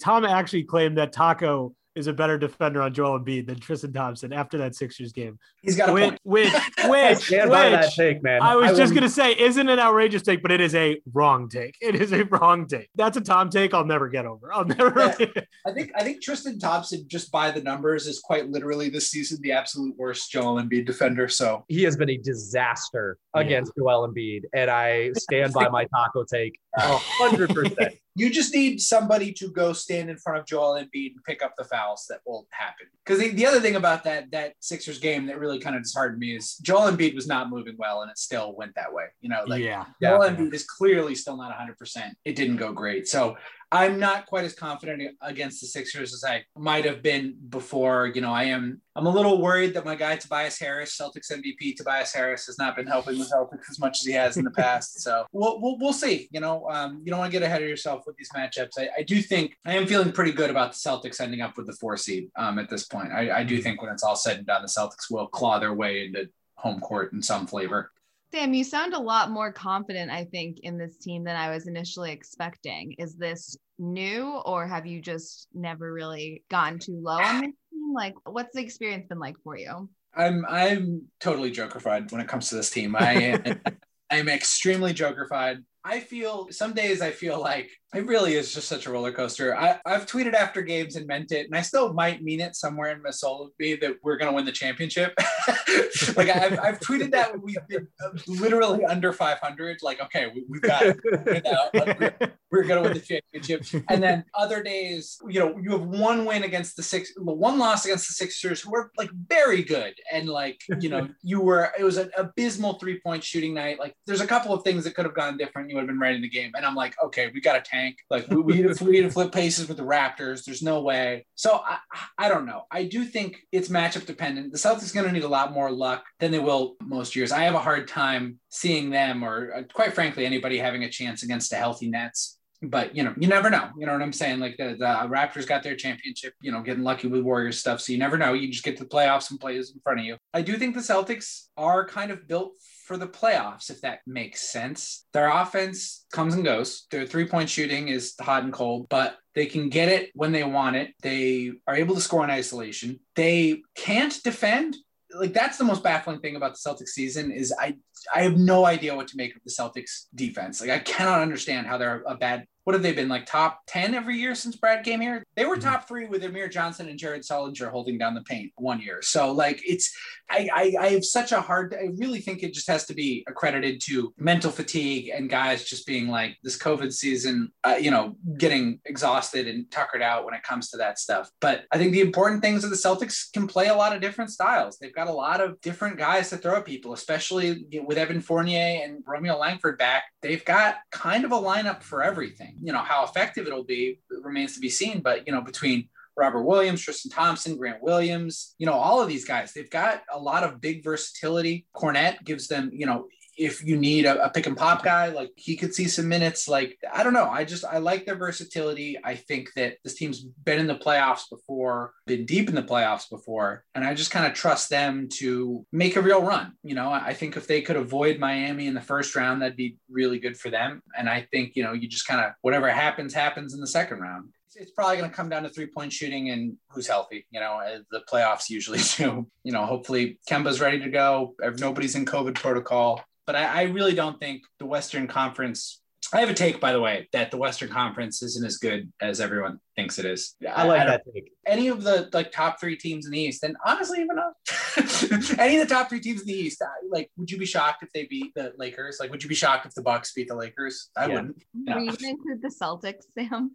Tom 0.00 0.24
actually 0.24 0.64
claimed 0.64 0.96
that 0.96 1.12
Tacko 1.12 1.74
is 1.94 2.06
a 2.06 2.12
better 2.12 2.38
defender 2.38 2.82
on 2.82 2.94
Joel 2.94 3.20
Embiid 3.20 3.46
than 3.46 3.58
Tristan 3.58 3.92
Thompson 3.92 4.32
after 4.32 4.58
that 4.58 4.74
Sixers 4.74 5.12
game. 5.12 5.38
He's 5.62 5.76
got 5.76 5.90
a 5.90 5.92
which, 5.92 6.04
point. 6.04 6.20
Which, 6.24 6.52
which, 6.84 7.18
stand 7.18 7.50
which, 7.50 7.58
by 7.58 7.68
that 7.70 7.92
take, 7.92 8.22
man. 8.22 8.42
I 8.42 8.56
was 8.56 8.72
I 8.72 8.74
just 8.74 8.94
gonna 8.94 9.08
say, 9.08 9.38
isn't 9.38 9.68
an 9.68 9.78
outrageous 9.78 10.22
take, 10.22 10.42
but 10.42 10.50
it 10.50 10.60
is 10.60 10.74
a 10.74 11.00
wrong 11.12 11.48
take. 11.48 11.76
It 11.80 11.94
is 11.94 12.12
a 12.12 12.24
wrong 12.24 12.66
take. 12.66 12.88
That's 12.94 13.16
a 13.16 13.20
Tom 13.20 13.50
take 13.50 13.74
I'll 13.74 13.84
never 13.84 14.08
get 14.08 14.26
over. 14.26 14.52
I'll 14.52 14.64
never. 14.64 15.14
Yeah. 15.18 15.42
I 15.66 15.72
think 15.72 15.92
I 15.96 16.02
think 16.02 16.22
Tristan 16.22 16.58
Thompson, 16.58 17.04
just 17.08 17.30
by 17.30 17.50
the 17.50 17.62
numbers, 17.62 18.06
is 18.06 18.20
quite 18.20 18.48
literally 18.48 18.88
this 18.88 19.10
season 19.10 19.38
the 19.42 19.52
absolute 19.52 19.96
worst 19.96 20.30
Joel 20.30 20.62
Embiid 20.62 20.86
defender. 20.86 21.28
So 21.28 21.64
he 21.68 21.82
has 21.82 21.96
been 21.96 22.10
a 22.10 22.16
disaster 22.16 23.18
against 23.34 23.72
yeah. 23.76 23.82
Joel 23.82 24.08
Embiid, 24.08 24.42
and 24.54 24.70
I 24.70 25.12
stand 25.16 25.52
by 25.52 25.68
my 25.70 25.84
taco 25.84 26.24
take 26.24 26.58
hundred 26.76 27.50
percent. 27.54 27.94
You 28.14 28.28
just 28.28 28.52
need 28.52 28.78
somebody 28.82 29.32
to 29.32 29.48
go 29.48 29.72
stand 29.72 30.10
in 30.10 30.18
front 30.18 30.38
of 30.38 30.44
Joel 30.44 30.74
Embiid 30.74 31.12
and 31.12 31.24
pick 31.26 31.42
up 31.42 31.54
the 31.56 31.64
fouls 31.64 32.04
that 32.10 32.18
will 32.26 32.46
happen. 32.50 32.86
Because 33.02 33.18
the, 33.18 33.30
the, 33.30 33.46
other 33.46 33.58
thing 33.58 33.76
about 33.76 34.04
that 34.04 34.30
that 34.32 34.52
Sixers 34.60 34.98
game 34.98 35.24
that 35.28 35.38
really 35.38 35.58
kind 35.58 35.74
of 35.74 35.82
disheartened 35.82 36.20
me 36.20 36.36
is 36.36 36.56
Joel 36.58 36.92
Embiid 36.92 37.14
was 37.14 37.26
not 37.26 37.48
moving 37.48 37.74
well, 37.78 38.02
and 38.02 38.10
it 38.10 38.18
still 38.18 38.54
went 38.54 38.74
that 38.74 38.92
way. 38.92 39.04
You 39.22 39.30
know, 39.30 39.44
like 39.46 39.62
yeah, 39.62 39.86
Joel 40.02 40.26
yeah. 40.26 40.34
Embiid 40.34 40.52
is 40.52 40.64
clearly 40.64 41.14
still 41.14 41.38
not 41.38 41.48
100. 41.48 41.78
percent 41.78 42.14
It 42.26 42.36
didn't 42.36 42.56
go 42.56 42.70
great. 42.70 43.08
So 43.08 43.38
I'm 43.72 43.98
not 43.98 44.26
quite 44.26 44.44
as 44.44 44.52
confident 44.52 45.16
against 45.22 45.62
the 45.62 45.66
Sixers 45.66 46.12
as 46.12 46.22
I 46.24 46.44
might 46.58 46.84
have 46.84 47.02
been 47.02 47.34
before. 47.48 48.12
You 48.14 48.20
know, 48.20 48.30
I 48.30 48.44
am. 48.44 48.82
I'm 48.94 49.06
a 49.06 49.10
little 49.10 49.40
worried 49.40 49.72
that 49.72 49.86
my 49.86 49.94
guy 49.94 50.16
Tobias 50.16 50.58
Harris, 50.58 50.94
Celtics 50.94 51.32
MVP 51.32 51.76
Tobias 51.76 52.12
Harris, 52.12 52.44
has 52.46 52.58
not 52.58 52.76
been 52.76 52.86
helping 52.86 53.18
the 53.18 53.24
Celtics 53.24 53.70
as 53.70 53.78
much 53.80 54.00
as 54.00 54.06
he 54.06 54.12
has 54.12 54.36
in 54.36 54.44
the 54.44 54.50
past. 54.50 55.00
So 55.00 55.24
we'll 55.32 55.58
we'll, 55.62 55.78
we'll 55.78 55.92
see. 55.94 56.28
You 56.32 56.40
know, 56.40 56.68
um, 56.68 57.00
you 57.02 57.10
don't 57.10 57.18
want 57.18 57.32
to 57.32 57.38
get 57.38 57.44
ahead 57.44 57.62
of 57.62 57.68
yourself 57.68 58.02
with 58.06 58.16
these 58.18 58.28
matchups. 58.36 58.72
I, 58.78 58.90
I, 58.98 59.02
do 59.04 59.22
think 59.22 59.56
I 59.64 59.74
am 59.74 59.86
feeling 59.86 60.12
pretty 60.12 60.32
good 60.32 60.50
about 60.50 60.72
the 60.72 60.76
Celtics 60.76 61.22
ending 61.22 61.40
up 61.40 61.56
with 61.56 61.66
the 61.66 61.72
four 61.72 61.96
seed 61.96 62.28
um, 62.36 62.58
at 62.58 62.68
this 62.68 62.84
point. 62.84 63.10
I, 63.10 63.38
I 63.38 63.42
do 63.42 63.62
think 63.62 63.80
when 63.80 63.90
it's 63.90 64.02
all 64.02 64.16
said 64.16 64.36
and 64.36 64.46
done, 64.46 64.60
the 64.60 64.68
Celtics 64.68 65.10
will 65.10 65.28
claw 65.28 65.58
their 65.58 65.72
way 65.72 66.04
into 66.04 66.28
home 66.56 66.80
court 66.80 67.14
in 67.14 67.22
some 67.22 67.46
flavor. 67.46 67.90
Sam, 68.34 68.54
you 68.54 68.64
sound 68.64 68.94
a 68.94 68.98
lot 68.98 69.30
more 69.30 69.52
confident, 69.52 70.10
I 70.10 70.24
think, 70.24 70.60
in 70.60 70.78
this 70.78 70.96
team 70.96 71.22
than 71.22 71.36
I 71.36 71.50
was 71.50 71.66
initially 71.66 72.12
expecting. 72.12 72.92
Is 72.92 73.14
this 73.14 73.56
new, 73.78 74.40
or 74.46 74.66
have 74.66 74.86
you 74.86 75.02
just 75.02 75.48
never 75.52 75.92
really 75.92 76.42
gone 76.50 76.78
too 76.78 76.98
low 76.98 77.18
on 77.18 77.42
this 77.42 77.50
team? 77.70 77.92
Like, 77.94 78.14
what's 78.24 78.54
the 78.54 78.62
experience 78.62 79.06
been 79.06 79.18
like 79.18 79.36
for 79.44 79.58
you? 79.58 79.90
I'm 80.14 80.46
I'm 80.48 81.02
totally 81.20 81.50
jokerfied 81.50 82.10
when 82.10 82.22
it 82.22 82.28
comes 82.28 82.48
to 82.48 82.54
this 82.54 82.70
team. 82.70 82.96
I 82.96 83.12
am 83.12 83.60
I'm 84.10 84.28
extremely 84.28 84.94
jokerfied. 84.94 85.64
I 85.84 86.00
feel 86.00 86.48
some 86.50 86.72
days 86.72 87.02
I 87.02 87.10
feel 87.10 87.38
like 87.38 87.70
it 87.94 88.06
really 88.06 88.34
is 88.34 88.54
just 88.54 88.68
such 88.68 88.86
a 88.86 88.90
roller 88.90 89.12
coaster. 89.12 89.54
I, 89.54 89.78
I've 89.84 90.06
tweeted 90.06 90.32
after 90.32 90.62
games 90.62 90.96
and 90.96 91.06
meant 91.06 91.30
it, 91.30 91.46
and 91.46 91.54
I 91.54 91.60
still 91.60 91.92
might 91.92 92.22
mean 92.22 92.40
it 92.40 92.56
somewhere 92.56 92.90
in 92.90 93.02
my 93.02 93.10
soul 93.10 93.50
me 93.58 93.74
that 93.76 93.96
we're 94.02 94.16
going 94.16 94.30
to 94.30 94.34
win 94.34 94.46
the 94.46 94.52
championship. 94.52 95.12
like 96.16 96.30
I've, 96.30 96.58
I've 96.58 96.80
tweeted 96.80 97.10
that 97.10 97.38
we've 97.42 97.56
been 97.68 97.86
uh, 98.02 98.10
literally 98.26 98.84
under 98.86 99.12
500. 99.12 99.78
Like, 99.82 100.00
okay, 100.00 100.32
we, 100.34 100.58
have 100.58 100.62
got 100.62 100.82
it 100.86 101.44
Like, 101.74 102.00
we're, 102.00 102.32
we're 102.50 102.64
going 102.64 102.82
to 102.82 102.88
win 102.88 102.94
the 102.98 103.20
championship. 103.34 103.84
And 103.90 104.02
then 104.02 104.24
other 104.34 104.62
days, 104.62 105.18
you 105.28 105.40
know, 105.40 105.58
you 105.58 105.72
have 105.72 105.82
one 105.82 106.24
win 106.24 106.44
against 106.44 106.76
the 106.76 106.82
six, 106.82 107.12
one 107.18 107.58
loss 107.58 107.84
against 107.84 108.08
the 108.08 108.14
Sixers, 108.14 108.62
who 108.62 108.70
were 108.70 108.90
like 108.96 109.10
very 109.28 109.62
good. 109.62 109.92
And 110.10 110.30
like, 110.30 110.62
you 110.80 110.88
know, 110.88 111.08
you 111.22 111.42
were, 111.42 111.70
it 111.78 111.84
was 111.84 111.98
an 111.98 112.10
abysmal 112.16 112.78
three 112.78 113.00
point 113.00 113.22
shooting 113.22 113.52
night. 113.52 113.78
Like, 113.78 113.94
there's 114.06 114.22
a 114.22 114.26
couple 114.26 114.54
of 114.54 114.64
things 114.64 114.84
that 114.84 114.94
could 114.94 115.04
have 115.04 115.14
gone 115.14 115.36
different. 115.36 115.68
You 115.68 115.76
would 115.76 115.82
have 115.82 115.88
been 115.88 115.98
right 115.98 116.14
in 116.14 116.22
the 116.22 116.30
game. 116.30 116.52
And 116.54 116.64
I'm 116.64 116.74
like, 116.74 116.94
okay, 117.04 117.30
we 117.34 117.42
got 117.42 117.56
a 117.56 117.60
tank 117.60 117.81
tank. 117.82 117.96
Like 118.10 118.28
we, 118.30 118.40
we, 118.40 118.54
need 118.54 118.74
to, 118.74 118.84
we 118.84 119.00
to 119.00 119.10
flip 119.10 119.32
paces 119.32 119.68
with 119.68 119.76
the 119.76 119.82
Raptors. 119.82 120.44
There's 120.44 120.62
no 120.62 120.80
way. 120.82 121.26
So 121.34 121.60
I, 121.64 121.78
I 122.18 122.28
don't 122.28 122.46
know. 122.46 122.62
I 122.70 122.84
do 122.84 123.04
think 123.04 123.38
it's 123.52 123.68
matchup 123.68 124.06
dependent. 124.06 124.52
The 124.52 124.58
Celtics 124.58 124.90
are 124.90 124.94
going 124.94 125.06
to 125.06 125.12
need 125.12 125.24
a 125.24 125.28
lot 125.28 125.52
more 125.52 125.70
luck 125.70 126.04
than 126.20 126.30
they 126.30 126.38
will 126.38 126.76
most 126.82 127.16
years. 127.16 127.32
I 127.32 127.44
have 127.44 127.54
a 127.54 127.60
hard 127.60 127.88
time 127.88 128.38
seeing 128.50 128.90
them, 128.90 129.24
or 129.24 129.54
uh, 129.54 129.62
quite 129.72 129.94
frankly, 129.94 130.26
anybody 130.26 130.58
having 130.58 130.84
a 130.84 130.90
chance 130.90 131.22
against 131.22 131.52
a 131.52 131.56
healthy 131.56 131.88
Nets 131.88 132.38
but 132.62 132.94
you 132.96 133.02
know, 133.02 133.12
you 133.18 133.26
never 133.26 133.50
know. 133.50 133.70
You 133.76 133.86
know 133.86 133.92
what 133.92 134.02
I'm 134.02 134.12
saying? 134.12 134.38
Like 134.38 134.56
the, 134.56 134.76
the 134.78 134.84
Raptors 134.84 135.46
got 135.46 135.62
their 135.62 135.74
championship, 135.74 136.34
you 136.40 136.52
know, 136.52 136.62
getting 136.62 136.84
lucky 136.84 137.08
with 137.08 137.22
Warriors 137.22 137.58
stuff. 137.58 137.80
So 137.80 137.92
you 137.92 137.98
never 137.98 138.16
know. 138.16 138.34
You 138.34 138.48
just 138.48 138.62
get 138.62 138.76
to 138.76 138.84
the 138.84 138.88
playoffs 138.88 139.30
and 139.30 139.40
players 139.40 139.72
in 139.72 139.80
front 139.80 140.00
of 140.00 140.06
you. 140.06 140.16
I 140.32 140.42
do 140.42 140.56
think 140.56 140.74
the 140.74 140.80
Celtics 140.80 141.48
are 141.56 141.86
kind 141.86 142.12
of 142.12 142.28
built 142.28 142.52
for 142.84 142.96
the 142.96 143.06
playoffs, 143.06 143.70
if 143.70 143.80
that 143.82 144.00
makes 144.06 144.50
sense. 144.50 145.06
Their 145.12 145.30
offense 145.30 146.04
comes 146.12 146.34
and 146.34 146.44
goes. 146.44 146.86
Their 146.90 147.06
three 147.06 147.26
point 147.26 147.48
shooting 147.48 147.88
is 147.88 148.14
hot 148.20 148.42
and 148.42 148.52
cold, 148.52 148.88
but 148.88 149.16
they 149.34 149.46
can 149.46 149.68
get 149.68 149.88
it 149.88 150.10
when 150.14 150.32
they 150.32 150.44
want 150.44 150.76
it. 150.76 150.90
They 151.02 151.52
are 151.66 151.76
able 151.76 151.94
to 151.94 152.00
score 152.00 152.24
in 152.24 152.30
isolation. 152.30 153.00
They 153.14 153.62
can't 153.76 154.16
defend. 154.22 154.76
Like 155.14 155.32
that's 155.32 155.58
the 155.58 155.64
most 155.64 155.82
baffling 155.82 156.20
thing 156.20 156.36
about 156.36 156.54
the 156.54 156.70
Celtics 156.70 156.88
season 156.88 157.30
is 157.30 157.54
I 157.58 157.76
I 158.14 158.22
have 158.22 158.36
no 158.36 158.64
idea 158.64 158.96
what 158.96 159.08
to 159.08 159.16
make 159.16 159.36
of 159.36 159.42
the 159.44 159.50
Celtics 159.50 160.06
defense. 160.14 160.60
Like 160.60 160.70
I 160.70 160.78
cannot 160.78 161.20
understand 161.20 161.66
how 161.66 161.78
they're 161.78 162.02
a 162.06 162.16
bad 162.16 162.46
what 162.64 162.74
have 162.74 162.82
they 162.82 162.92
been 162.92 163.08
like 163.08 163.26
top 163.26 163.60
10 163.66 163.94
every 163.94 164.16
year 164.16 164.34
since 164.34 164.56
Brad 164.56 164.84
came 164.84 165.00
here? 165.00 165.24
They 165.36 165.44
were 165.44 165.56
mm-hmm. 165.56 165.68
top 165.68 165.88
three 165.88 166.06
with 166.06 166.24
Amir 166.24 166.48
Johnson 166.48 166.88
and 166.88 166.98
Jared 166.98 167.22
Sullinger 167.22 167.70
holding 167.70 167.98
down 167.98 168.14
the 168.14 168.22
paint 168.22 168.52
one 168.56 168.80
year. 168.80 169.02
So 169.02 169.32
like 169.32 169.60
it's 169.66 169.94
I, 170.30 170.48
I, 170.54 170.74
I 170.80 170.88
have 170.90 171.04
such 171.04 171.32
a 171.32 171.40
hard 171.40 171.74
I 171.74 171.90
really 171.96 172.20
think 172.20 172.42
it 172.42 172.54
just 172.54 172.68
has 172.68 172.86
to 172.86 172.94
be 172.94 173.24
accredited 173.26 173.80
to 173.82 174.14
mental 174.16 174.50
fatigue 174.50 175.10
and 175.14 175.28
guys 175.28 175.64
just 175.64 175.86
being 175.86 176.08
like 176.08 176.36
this 176.42 176.56
COVID 176.56 176.92
season, 176.92 177.52
uh, 177.64 177.76
you 177.80 177.90
know, 177.90 178.16
getting 178.38 178.80
exhausted 178.84 179.48
and 179.48 179.70
tuckered 179.70 180.02
out 180.02 180.24
when 180.24 180.34
it 180.34 180.42
comes 180.42 180.70
to 180.70 180.76
that 180.78 180.98
stuff. 180.98 181.30
But 181.40 181.64
I 181.72 181.78
think 181.78 181.92
the 181.92 182.00
important 182.00 182.42
things 182.42 182.64
are 182.64 182.68
the 182.68 182.76
Celtics 182.76 183.32
can 183.32 183.46
play 183.46 183.68
a 183.68 183.74
lot 183.74 183.94
of 183.94 184.00
different 184.00 184.30
styles. 184.30 184.78
They've 184.78 184.94
got 184.94 185.08
a 185.08 185.12
lot 185.12 185.40
of 185.40 185.60
different 185.60 185.98
guys 185.98 186.30
to 186.30 186.36
throw 186.36 186.56
at 186.56 186.64
people, 186.64 186.92
especially 186.92 187.64
with 187.84 187.98
Evan 187.98 188.20
Fournier 188.20 188.82
and 188.84 189.02
Romeo 189.06 189.36
Langford 189.36 189.78
back. 189.78 190.04
They've 190.22 190.44
got 190.44 190.76
kind 190.90 191.24
of 191.24 191.32
a 191.32 191.36
lineup 191.36 191.82
for 191.82 192.02
everything. 192.02 192.51
You 192.60 192.72
know, 192.72 192.80
how 192.82 193.04
effective 193.04 193.46
it'll 193.46 193.64
be 193.64 194.00
remains 194.10 194.54
to 194.54 194.60
be 194.60 194.68
seen. 194.68 195.00
But, 195.00 195.26
you 195.26 195.32
know, 195.32 195.40
between 195.40 195.88
Robert 196.16 196.42
Williams, 196.42 196.82
Tristan 196.82 197.10
Thompson, 197.10 197.56
Grant 197.56 197.82
Williams, 197.82 198.54
you 198.58 198.66
know, 198.66 198.74
all 198.74 199.00
of 199.00 199.08
these 199.08 199.24
guys, 199.24 199.52
they've 199.52 199.70
got 199.70 200.02
a 200.12 200.18
lot 200.18 200.44
of 200.44 200.60
big 200.60 200.84
versatility. 200.84 201.66
Kornet 201.74 202.22
gives 202.24 202.48
them, 202.48 202.70
you 202.72 202.86
know, 202.86 203.06
if 203.36 203.64
you 203.64 203.76
need 203.76 204.04
a, 204.04 204.24
a, 204.24 204.30
pick 204.30 204.46
and 204.46 204.56
pop 204.56 204.82
guy, 204.82 205.08
like 205.08 205.30
he 205.36 205.56
could 205.56 205.74
see 205.74 205.88
some 205.88 206.08
minutes. 206.08 206.48
Like, 206.48 206.78
I 206.92 207.02
don't 207.02 207.12
know. 207.12 207.28
I 207.28 207.44
just, 207.44 207.64
I 207.64 207.78
like 207.78 208.04
their 208.04 208.16
versatility. 208.16 208.98
I 209.02 209.14
think 209.14 209.52
that 209.54 209.78
this 209.84 209.94
team's 209.94 210.20
been 210.20 210.58
in 210.58 210.66
the 210.66 210.74
playoffs 210.74 211.28
before, 211.30 211.94
been 212.06 212.26
deep 212.26 212.48
in 212.48 212.54
the 212.54 212.62
playoffs 212.62 213.08
before. 213.08 213.64
And 213.74 213.84
I 213.84 213.94
just 213.94 214.10
kind 214.10 214.26
of 214.26 214.34
trust 214.34 214.70
them 214.70 215.08
to 215.14 215.64
make 215.72 215.96
a 215.96 216.02
real 216.02 216.22
run. 216.22 216.52
You 216.62 216.74
know, 216.74 216.90
I 216.90 217.14
think 217.14 217.36
if 217.36 217.46
they 217.46 217.62
could 217.62 217.76
avoid 217.76 218.18
Miami 218.18 218.66
in 218.66 218.74
the 218.74 218.80
first 218.80 219.16
round, 219.16 219.40
that'd 219.40 219.56
be 219.56 219.78
really 219.90 220.18
good 220.18 220.36
for 220.36 220.50
them. 220.50 220.82
And 220.96 221.08
I 221.08 221.26
think, 221.30 221.56
you 221.56 221.62
know, 221.62 221.72
you 221.72 221.88
just 221.88 222.06
kind 222.06 222.20
of, 222.20 222.32
whatever 222.42 222.70
happens, 222.70 223.14
happens 223.14 223.54
in 223.54 223.60
the 223.60 223.66
second 223.66 224.00
round 224.00 224.30
it's 224.54 224.70
probably 224.70 224.98
going 224.98 225.08
to 225.08 225.16
come 225.16 225.30
down 225.30 225.42
to 225.44 225.48
three 225.48 225.66
point 225.66 225.90
shooting 225.90 226.28
and 226.28 226.58
who's 226.68 226.86
healthy. 226.86 227.26
You 227.30 227.40
know, 227.40 227.54
uh, 227.54 227.78
the 227.90 228.02
playoffs 228.10 228.50
usually 228.50 228.80
do. 228.96 229.26
You 229.44 229.52
know, 229.52 229.64
hopefully 229.64 230.18
Kemba's 230.28 230.60
ready 230.60 230.78
to 230.80 230.90
go. 230.90 231.34
Nobody's 231.58 231.94
in 231.94 232.04
COVID 232.04 232.34
protocol 232.34 233.02
but 233.26 233.36
I, 233.36 233.44
I 233.44 233.62
really 233.64 233.94
don't 233.94 234.18
think 234.18 234.42
the 234.58 234.66
Western 234.66 235.06
Conference 235.06 235.82
I 236.14 236.20
have 236.20 236.28
a 236.28 236.34
take, 236.34 236.60
by 236.60 236.72
the 236.72 236.80
way, 236.80 237.08
that 237.12 237.30
the 237.30 237.38
Western 237.38 237.70
Conference 237.70 238.22
isn't 238.22 238.44
as 238.44 238.58
good 238.58 238.92
as 239.00 239.18
everyone 239.18 239.58
thinks 239.76 239.98
it 239.98 240.04
is. 240.04 240.34
I 240.46 240.66
like 240.66 240.82
I 240.82 240.86
that 240.86 241.02
take. 241.14 241.32
Any 241.46 241.68
of 241.68 241.82
the 241.84 242.10
like 242.12 242.30
top 242.30 242.60
three 242.60 242.76
teams 242.76 243.06
in 243.06 243.12
the 243.12 243.20
East, 243.20 243.42
and 243.44 243.56
honestly, 243.64 244.00
even 244.00 244.18
uh, 244.18 245.36
any 245.42 245.58
of 245.58 245.66
the 245.66 245.74
top 245.74 245.88
three 245.88 246.00
teams 246.00 246.20
in 246.20 246.26
the 246.26 246.34
East, 246.34 246.62
like, 246.90 247.10
would 247.16 247.30
you 247.30 247.38
be 247.38 247.46
shocked 247.46 247.82
if 247.82 247.90
they 247.92 248.04
beat 248.04 248.34
the 248.34 248.52
Lakers? 248.58 248.98
Like, 249.00 249.10
would 249.10 249.22
you 249.22 249.28
be 249.28 249.34
shocked 249.34 249.64
if 249.64 249.74
the 249.74 249.82
Bucks 249.82 250.12
beat 250.12 250.28
the 250.28 250.36
Lakers? 250.36 250.90
I 250.96 251.06
yeah. 251.06 251.14
wouldn't. 251.14 251.44
Were 251.66 251.78
you 251.78 251.90
include 251.90 252.42
the 252.42 252.54
Celtics, 252.60 253.04
Sam? 253.14 253.52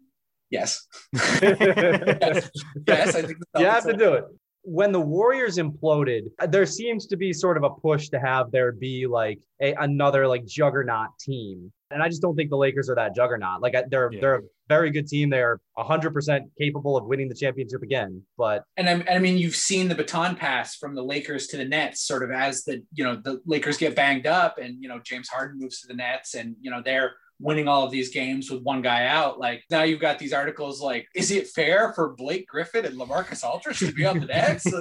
Yes. 0.50 0.88
yes. 1.14 2.50
yes, 2.88 3.16
I 3.16 3.22
think 3.22 3.38
you 3.58 3.66
have 3.66 3.86
to 3.86 3.94
do 3.94 4.14
it 4.14 4.24
when 4.70 4.92
the 4.92 5.00
Warriors 5.00 5.58
imploded, 5.58 6.24
uh, 6.40 6.46
there 6.46 6.66
seems 6.66 7.06
to 7.08 7.16
be 7.16 7.32
sort 7.32 7.56
of 7.56 7.64
a 7.64 7.70
push 7.70 8.10
to 8.10 8.20
have 8.20 8.52
there 8.52 8.74
be 8.74 9.08
like 9.08 9.40
a, 9.62 9.74
another 9.76 10.28
like 10.28 10.46
juggernaut 10.46 11.08
team. 11.22 11.72
And 11.90 12.04
I 12.04 12.10
just 12.10 12.22
don't 12.22 12.36
think 12.36 12.50
the 12.50 12.58
Lakers 12.58 12.90
are 12.90 12.96
that 12.96 13.16
juggernaut. 13.16 13.62
Like 13.62 13.76
they're 13.90 14.12
yeah. 14.12 14.20
they're 14.20 14.36
a 14.36 14.42
very 14.68 14.92
good 14.92 15.08
team. 15.08 15.30
They're 15.30 15.62
100% 15.78 16.42
capable 16.60 16.98
of 16.98 17.06
winning 17.06 17.30
the 17.30 17.36
championship 17.36 17.82
again. 17.82 18.24
But 18.38 18.64
and 18.76 18.90
I, 18.90 19.16
I 19.16 19.20
mean, 19.20 19.38
you've 19.38 19.56
seen 19.56 19.88
the 19.88 19.96
baton 19.96 20.36
pass 20.36 20.76
from 20.76 20.96
the 20.96 21.04
Lakers 21.04 21.48
to 21.48 21.58
the 21.58 21.64
Nets, 21.64 22.06
sort 22.06 22.24
of 22.24 22.32
as 22.32 22.66
the 22.66 22.84
you 22.94 23.06
know 23.06 23.16
the 23.16 23.40
Lakers 23.46 23.78
get 23.78 23.96
banged 23.96 24.28
up, 24.28 24.58
and 24.58 24.76
you 24.82 24.90
know 24.90 25.00
James 25.00 25.30
Harden 25.30 25.60
moves 25.62 25.80
to 25.80 25.88
the 25.88 25.94
Nets, 25.94 26.36
and 26.36 26.58
you 26.60 26.70
know 26.70 26.82
they're 26.84 27.14
winning 27.40 27.68
all 27.68 27.84
of 27.84 27.92
these 27.92 28.10
games 28.10 28.50
with 28.50 28.64
one 28.64 28.82
guy 28.82 29.06
out. 29.06 29.40
Like 29.40 29.64
now 29.70 29.84
you've 29.84 30.00
got 30.00 30.20
these 30.20 30.34
articles 30.34 30.82
like, 30.82 31.08
is 31.14 31.32
it 31.32 31.48
fair 31.48 31.94
for 31.94 32.16
Blake 32.16 32.48
Griffin 32.48 32.86
and 32.86 33.00
Lamarcus 33.00 33.44
Aldridge 33.44 33.80
to 33.80 33.92
be 33.92 34.06
on 34.06 34.20
the 34.20 34.26
Nets? 34.26 34.66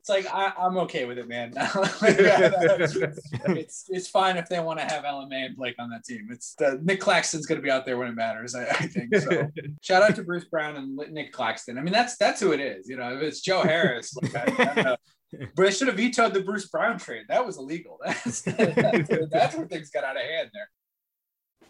it's 0.00 0.08
like 0.08 0.26
I, 0.32 0.52
am 0.58 0.78
okay 0.78 1.04
with 1.04 1.18
it, 1.18 1.28
man. 1.28 1.52
it's 3.56 3.84
it's 3.88 4.08
fine 4.08 4.36
if 4.36 4.48
they 4.48 4.60
want 4.60 4.78
to 4.78 4.84
have 4.84 5.04
LMA 5.04 5.46
and 5.46 5.56
Blake 5.56 5.74
on 5.78 5.90
that 5.90 6.04
team. 6.04 6.28
It's 6.30 6.54
the, 6.54 6.80
Nick 6.82 7.00
Claxton's 7.00 7.46
going 7.46 7.60
to 7.60 7.62
be 7.62 7.70
out 7.70 7.84
there 7.84 7.98
when 7.98 8.08
it 8.08 8.14
matters. 8.14 8.54
I, 8.54 8.64
I 8.64 8.86
think 8.86 9.14
so. 9.16 9.48
Shout 9.82 10.02
out 10.02 10.16
to 10.16 10.22
Bruce 10.22 10.46
Brown 10.46 10.76
and 10.76 10.96
Nick 11.12 11.32
Claxton. 11.32 11.76
I 11.76 11.82
mean, 11.82 11.92
that's 11.92 12.16
that's 12.16 12.40
who 12.40 12.52
it 12.52 12.60
is. 12.60 12.88
You 12.88 12.96
know, 12.96 13.14
if 13.14 13.22
it's 13.22 13.40
Joe 13.40 13.62
Harris, 13.62 14.16
like, 14.16 14.34
I, 14.34 14.96
but 15.54 15.66
I 15.66 15.70
should 15.70 15.88
have 15.88 15.96
vetoed 15.96 16.34
the 16.34 16.42
Bruce 16.42 16.68
Brown 16.68 16.98
trade. 16.98 17.26
That 17.28 17.44
was 17.44 17.58
illegal. 17.58 17.98
That's, 18.04 18.42
that's, 18.42 19.08
that's 19.30 19.56
where 19.56 19.66
things 19.66 19.90
got 19.90 20.04
out 20.04 20.16
of 20.16 20.22
hand 20.22 20.50
there. 20.52 20.68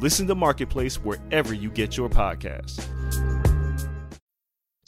Listen 0.00 0.26
to 0.28 0.34
Marketplace 0.34 0.96
wherever 0.96 1.52
you 1.52 1.70
get 1.70 1.94
your 1.94 2.08
podcasts. 2.08 2.82